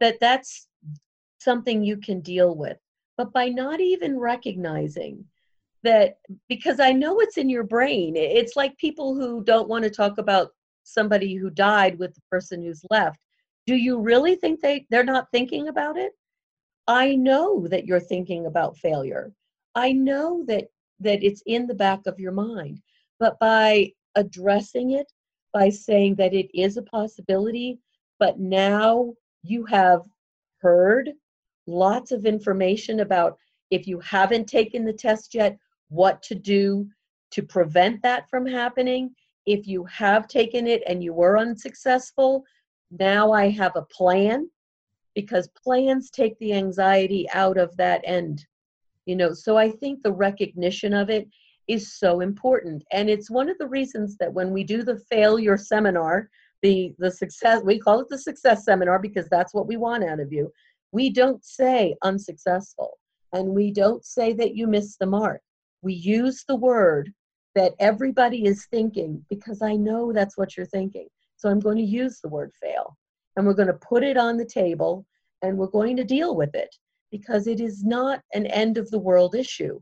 that 0.00 0.18
that's 0.20 0.68
something 1.38 1.82
you 1.82 1.96
can 1.96 2.20
deal 2.20 2.54
with 2.54 2.78
but 3.22 3.32
by 3.32 3.48
not 3.48 3.80
even 3.80 4.18
recognizing 4.18 5.24
that 5.82 6.18
because 6.48 6.80
i 6.80 6.92
know 6.92 7.20
it's 7.20 7.38
in 7.38 7.48
your 7.48 7.64
brain 7.64 8.14
it's 8.16 8.56
like 8.56 8.76
people 8.78 9.14
who 9.14 9.42
don't 9.44 9.68
want 9.68 9.84
to 9.84 9.90
talk 9.90 10.18
about 10.18 10.50
somebody 10.82 11.34
who 11.34 11.50
died 11.50 11.98
with 11.98 12.14
the 12.14 12.20
person 12.30 12.62
who's 12.62 12.84
left. 12.90 13.18
Do 13.66 13.76
you 13.76 14.00
really 14.00 14.34
think 14.34 14.60
they 14.60 14.86
they're 14.90 15.04
not 15.04 15.30
thinking 15.30 15.68
about 15.68 15.96
it? 15.96 16.12
I 16.88 17.14
know 17.14 17.66
that 17.68 17.86
you're 17.86 18.00
thinking 18.00 18.46
about 18.46 18.76
failure. 18.76 19.32
I 19.74 19.92
know 19.92 20.44
that 20.46 20.66
that 21.00 21.22
it's 21.22 21.42
in 21.46 21.66
the 21.66 21.74
back 21.74 22.06
of 22.06 22.18
your 22.18 22.32
mind. 22.32 22.80
But 23.18 23.38
by 23.38 23.92
addressing 24.14 24.92
it 24.92 25.10
by 25.52 25.68
saying 25.68 26.16
that 26.16 26.34
it 26.34 26.50
is 26.54 26.76
a 26.76 26.82
possibility 26.82 27.78
but 28.18 28.38
now 28.38 29.12
you 29.42 29.64
have 29.64 30.02
heard 30.60 31.10
lots 31.66 32.12
of 32.12 32.26
information 32.26 33.00
about 33.00 33.36
if 33.70 33.86
you 33.86 33.98
haven't 34.00 34.46
taken 34.46 34.84
the 34.84 34.92
test 34.92 35.34
yet 35.34 35.56
what 35.88 36.22
to 36.22 36.34
do 36.34 36.86
to 37.30 37.42
prevent 37.42 38.02
that 38.02 38.28
from 38.28 38.46
happening 38.46 39.10
if 39.46 39.66
you 39.66 39.84
have 39.84 40.28
taken 40.28 40.66
it 40.66 40.82
and 40.86 41.02
you 41.02 41.12
were 41.12 41.38
unsuccessful 41.38 42.44
now 42.90 43.32
i 43.32 43.48
have 43.48 43.72
a 43.76 43.82
plan 43.82 44.48
because 45.14 45.48
plans 45.48 46.10
take 46.10 46.38
the 46.38 46.54
anxiety 46.54 47.28
out 47.32 47.58
of 47.58 47.76
that 47.76 48.00
end. 48.04 48.46
You 49.06 49.16
know, 49.16 49.32
so 49.32 49.56
I 49.56 49.70
think 49.70 50.02
the 50.02 50.12
recognition 50.12 50.92
of 50.92 51.10
it 51.10 51.28
is 51.68 51.94
so 51.98 52.20
important. 52.20 52.84
And 52.92 53.10
it's 53.10 53.30
one 53.30 53.48
of 53.48 53.58
the 53.58 53.68
reasons 53.68 54.16
that 54.18 54.32
when 54.32 54.52
we 54.52 54.64
do 54.64 54.82
the 54.82 54.98
failure 55.10 55.56
seminar, 55.56 56.28
the 56.62 56.94
the 56.98 57.10
success 57.10 57.60
we 57.64 57.78
call 57.78 57.98
it 57.98 58.08
the 58.08 58.18
success 58.18 58.64
seminar 58.64 59.00
because 59.00 59.28
that's 59.28 59.52
what 59.52 59.66
we 59.66 59.76
want 59.76 60.04
out 60.04 60.20
of 60.20 60.32
you. 60.32 60.52
We 60.92 61.10
don't 61.10 61.44
say 61.44 61.96
unsuccessful 62.02 62.98
and 63.32 63.48
we 63.48 63.72
don't 63.72 64.04
say 64.04 64.32
that 64.34 64.54
you 64.54 64.66
missed 64.66 64.98
the 64.98 65.06
mark. 65.06 65.40
We 65.80 65.94
use 65.94 66.44
the 66.46 66.56
word 66.56 67.12
that 67.54 67.74
everybody 67.78 68.46
is 68.46 68.66
thinking 68.66 69.24
because 69.28 69.62
I 69.62 69.74
know 69.74 70.12
that's 70.12 70.36
what 70.36 70.56
you're 70.56 70.66
thinking. 70.66 71.08
So 71.36 71.48
I'm 71.48 71.60
going 71.60 71.78
to 71.78 71.82
use 71.82 72.20
the 72.20 72.28
word 72.28 72.52
fail 72.60 72.96
and 73.36 73.46
we're 73.46 73.54
going 73.54 73.68
to 73.68 73.74
put 73.74 74.04
it 74.04 74.16
on 74.16 74.36
the 74.36 74.44
table 74.44 75.06
and 75.42 75.56
we're 75.56 75.66
going 75.66 75.96
to 75.96 76.04
deal 76.04 76.36
with 76.36 76.54
it 76.54 76.74
because 77.10 77.46
it 77.46 77.60
is 77.60 77.84
not 77.84 78.20
an 78.34 78.46
end 78.46 78.78
of 78.78 78.90
the 78.90 78.98
world 78.98 79.34
issue. 79.34 79.80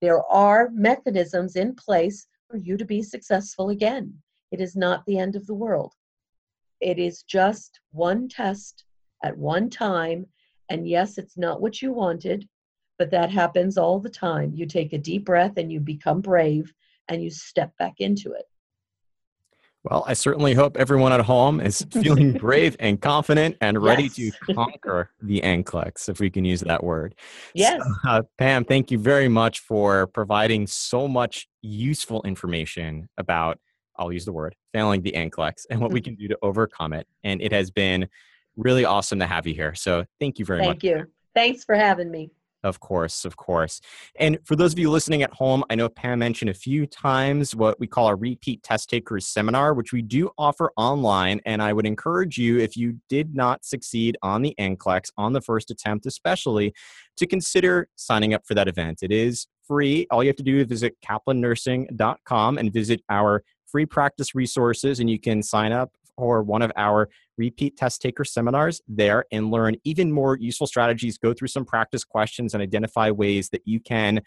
There 0.00 0.22
are 0.24 0.70
mechanisms 0.72 1.56
in 1.56 1.74
place 1.74 2.26
for 2.50 2.56
you 2.56 2.76
to 2.76 2.84
be 2.84 3.02
successful 3.02 3.70
again. 3.70 4.14
It 4.52 4.60
is 4.60 4.76
not 4.76 5.04
the 5.06 5.18
end 5.18 5.34
of 5.34 5.46
the 5.46 5.54
world. 5.54 5.92
It 6.80 6.98
is 6.98 7.22
just 7.22 7.80
one 7.90 8.28
test 8.28 8.84
at 9.24 9.36
one 9.36 9.68
time. 9.70 10.26
And 10.68 10.88
yes, 10.88 11.18
it's 11.18 11.36
not 11.36 11.60
what 11.60 11.80
you 11.80 11.92
wanted, 11.92 12.48
but 12.98 13.10
that 13.10 13.30
happens 13.30 13.78
all 13.78 14.00
the 14.00 14.10
time. 14.10 14.52
You 14.54 14.66
take 14.66 14.92
a 14.92 14.98
deep 14.98 15.24
breath 15.24 15.56
and 15.56 15.72
you 15.72 15.80
become 15.80 16.20
brave 16.20 16.72
and 17.08 17.22
you 17.22 17.30
step 17.30 17.76
back 17.78 17.94
into 17.98 18.32
it. 18.32 18.44
Well, 19.84 20.04
I 20.06 20.12
certainly 20.12 20.54
hope 20.54 20.76
everyone 20.76 21.12
at 21.12 21.20
home 21.20 21.60
is 21.60 21.86
feeling 21.92 22.32
brave 22.32 22.76
and 22.80 23.00
confident 23.00 23.56
and 23.60 23.80
ready 23.82 24.10
yes. 24.14 24.14
to 24.14 24.32
conquer 24.54 25.10
the 25.22 25.40
NCLEX, 25.40 26.08
if 26.08 26.20
we 26.20 26.30
can 26.30 26.44
use 26.44 26.60
that 26.62 26.82
word. 26.82 27.14
Yes. 27.54 27.80
So, 27.80 28.10
uh, 28.10 28.22
Pam, 28.36 28.64
thank 28.64 28.90
you 28.90 28.98
very 28.98 29.28
much 29.28 29.60
for 29.60 30.08
providing 30.08 30.66
so 30.66 31.06
much 31.06 31.48
useful 31.62 32.22
information 32.24 33.08
about, 33.16 33.58
I'll 33.96 34.12
use 34.12 34.24
the 34.24 34.32
word, 34.32 34.56
failing 34.72 35.02
the 35.02 35.12
NCLEX 35.12 35.66
and 35.70 35.80
what 35.80 35.92
we 35.92 36.00
mm-hmm. 36.00 36.10
can 36.10 36.14
do 36.16 36.28
to 36.28 36.38
overcome 36.42 36.92
it. 36.92 37.06
And 37.22 37.40
it 37.40 37.52
has 37.52 37.70
been 37.70 38.08
really 38.58 38.84
awesome 38.84 39.18
to 39.20 39.26
have 39.26 39.46
you 39.46 39.54
here. 39.54 39.74
So 39.74 40.04
thank 40.20 40.38
you 40.38 40.44
very 40.44 40.58
thank 40.58 40.68
much. 40.68 40.82
Thank 40.82 40.98
you. 40.98 41.06
Thanks 41.34 41.64
for 41.64 41.74
having 41.74 42.10
me. 42.10 42.30
Of 42.64 42.80
course, 42.80 43.24
of 43.24 43.36
course. 43.36 43.80
And 44.18 44.38
for 44.44 44.56
those 44.56 44.72
of 44.72 44.80
you 44.80 44.90
listening 44.90 45.22
at 45.22 45.32
home, 45.32 45.62
I 45.70 45.76
know 45.76 45.88
Pam 45.88 46.18
mentioned 46.18 46.50
a 46.50 46.54
few 46.54 46.86
times 46.86 47.54
what 47.54 47.78
we 47.78 47.86
call 47.86 48.06
our 48.06 48.16
repeat 48.16 48.64
test 48.64 48.90
takers 48.90 49.28
seminar, 49.28 49.74
which 49.74 49.92
we 49.92 50.02
do 50.02 50.30
offer 50.36 50.72
online. 50.76 51.40
And 51.46 51.62
I 51.62 51.72
would 51.72 51.86
encourage 51.86 52.36
you, 52.36 52.58
if 52.58 52.76
you 52.76 52.98
did 53.08 53.36
not 53.36 53.64
succeed 53.64 54.16
on 54.22 54.42
the 54.42 54.56
NCLEX 54.58 55.12
on 55.16 55.34
the 55.34 55.40
first 55.40 55.70
attempt, 55.70 56.04
especially, 56.06 56.74
to 57.16 57.28
consider 57.28 57.88
signing 57.94 58.34
up 58.34 58.44
for 58.44 58.54
that 58.54 58.66
event. 58.66 59.04
It 59.04 59.12
is 59.12 59.46
free. 59.64 60.08
All 60.10 60.24
you 60.24 60.28
have 60.28 60.36
to 60.36 60.42
do 60.42 60.58
is 60.58 60.66
visit 60.66 60.96
kaplannursing.com 61.08 62.58
and 62.58 62.72
visit 62.72 63.02
our 63.08 63.44
free 63.66 63.86
practice 63.86 64.34
resources, 64.34 64.98
and 64.98 65.08
you 65.08 65.20
can 65.20 65.44
sign 65.44 65.70
up 65.70 65.92
for 66.18 66.42
one 66.42 66.62
of 66.62 66.72
our 66.76 67.08
repeat 67.38 67.76
test 67.76 68.02
taker 68.02 68.24
seminars 68.24 68.82
there 68.88 69.24
and 69.30 69.52
learn 69.52 69.76
even 69.84 70.10
more 70.10 70.36
useful 70.36 70.66
strategies, 70.66 71.16
go 71.16 71.32
through 71.32 71.48
some 71.48 71.64
practice 71.64 72.04
questions, 72.04 72.54
and 72.54 72.62
identify 72.62 73.10
ways 73.10 73.50
that 73.50 73.62
you 73.64 73.78
can 73.78 74.20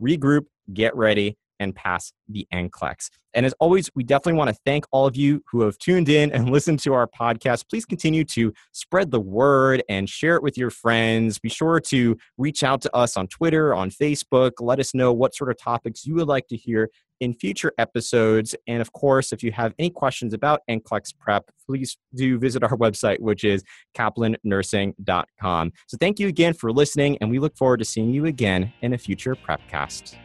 regroup, 0.00 0.46
get 0.72 0.96
ready, 0.96 1.36
and 1.60 1.74
pass 1.74 2.12
the 2.28 2.46
NCLEX. 2.52 3.10
And 3.34 3.44
as 3.44 3.52
always, 3.60 3.90
we 3.94 4.02
definitely 4.02 4.38
want 4.38 4.48
to 4.48 4.56
thank 4.64 4.86
all 4.92 5.06
of 5.06 5.14
you 5.14 5.42
who 5.50 5.60
have 5.62 5.76
tuned 5.78 6.08
in 6.08 6.32
and 6.32 6.50
listened 6.52 6.78
to 6.80 6.94
our 6.94 7.06
podcast. 7.06 7.68
Please 7.68 7.84
continue 7.84 8.24
to 8.24 8.52
spread 8.72 9.10
the 9.10 9.20
word 9.20 9.82
and 9.88 10.08
share 10.08 10.36
it 10.36 10.42
with 10.42 10.56
your 10.56 10.70
friends. 10.70 11.38
Be 11.38 11.50
sure 11.50 11.78
to 11.80 12.16
reach 12.38 12.62
out 12.62 12.80
to 12.82 12.96
us 12.96 13.16
on 13.16 13.28
Twitter, 13.28 13.74
on 13.74 13.90
Facebook. 13.90 14.52
Let 14.60 14.80
us 14.80 14.94
know 14.94 15.12
what 15.12 15.34
sort 15.34 15.50
of 15.50 15.58
topics 15.58 16.06
you 16.06 16.14
would 16.14 16.28
like 16.28 16.46
to 16.48 16.56
hear 16.56 16.88
in 17.20 17.34
future 17.34 17.72
episodes. 17.78 18.54
And 18.66 18.80
of 18.80 18.92
course, 18.92 19.32
if 19.32 19.42
you 19.42 19.52
have 19.52 19.74
any 19.78 19.90
questions 19.90 20.34
about 20.34 20.60
NCLEX 20.68 21.16
prep, 21.18 21.50
please 21.66 21.96
do 22.14 22.38
visit 22.38 22.62
our 22.62 22.76
website, 22.76 23.20
which 23.20 23.44
is 23.44 23.64
kaplannursing.com. 23.96 25.72
So 25.86 25.96
thank 25.98 26.20
you 26.20 26.28
again 26.28 26.54
for 26.54 26.72
listening, 26.72 27.18
and 27.20 27.30
we 27.30 27.38
look 27.38 27.56
forward 27.56 27.78
to 27.78 27.84
seeing 27.84 28.10
you 28.10 28.26
again 28.26 28.72
in 28.82 28.92
a 28.92 28.98
future 28.98 29.34
Prepcast. 29.34 30.16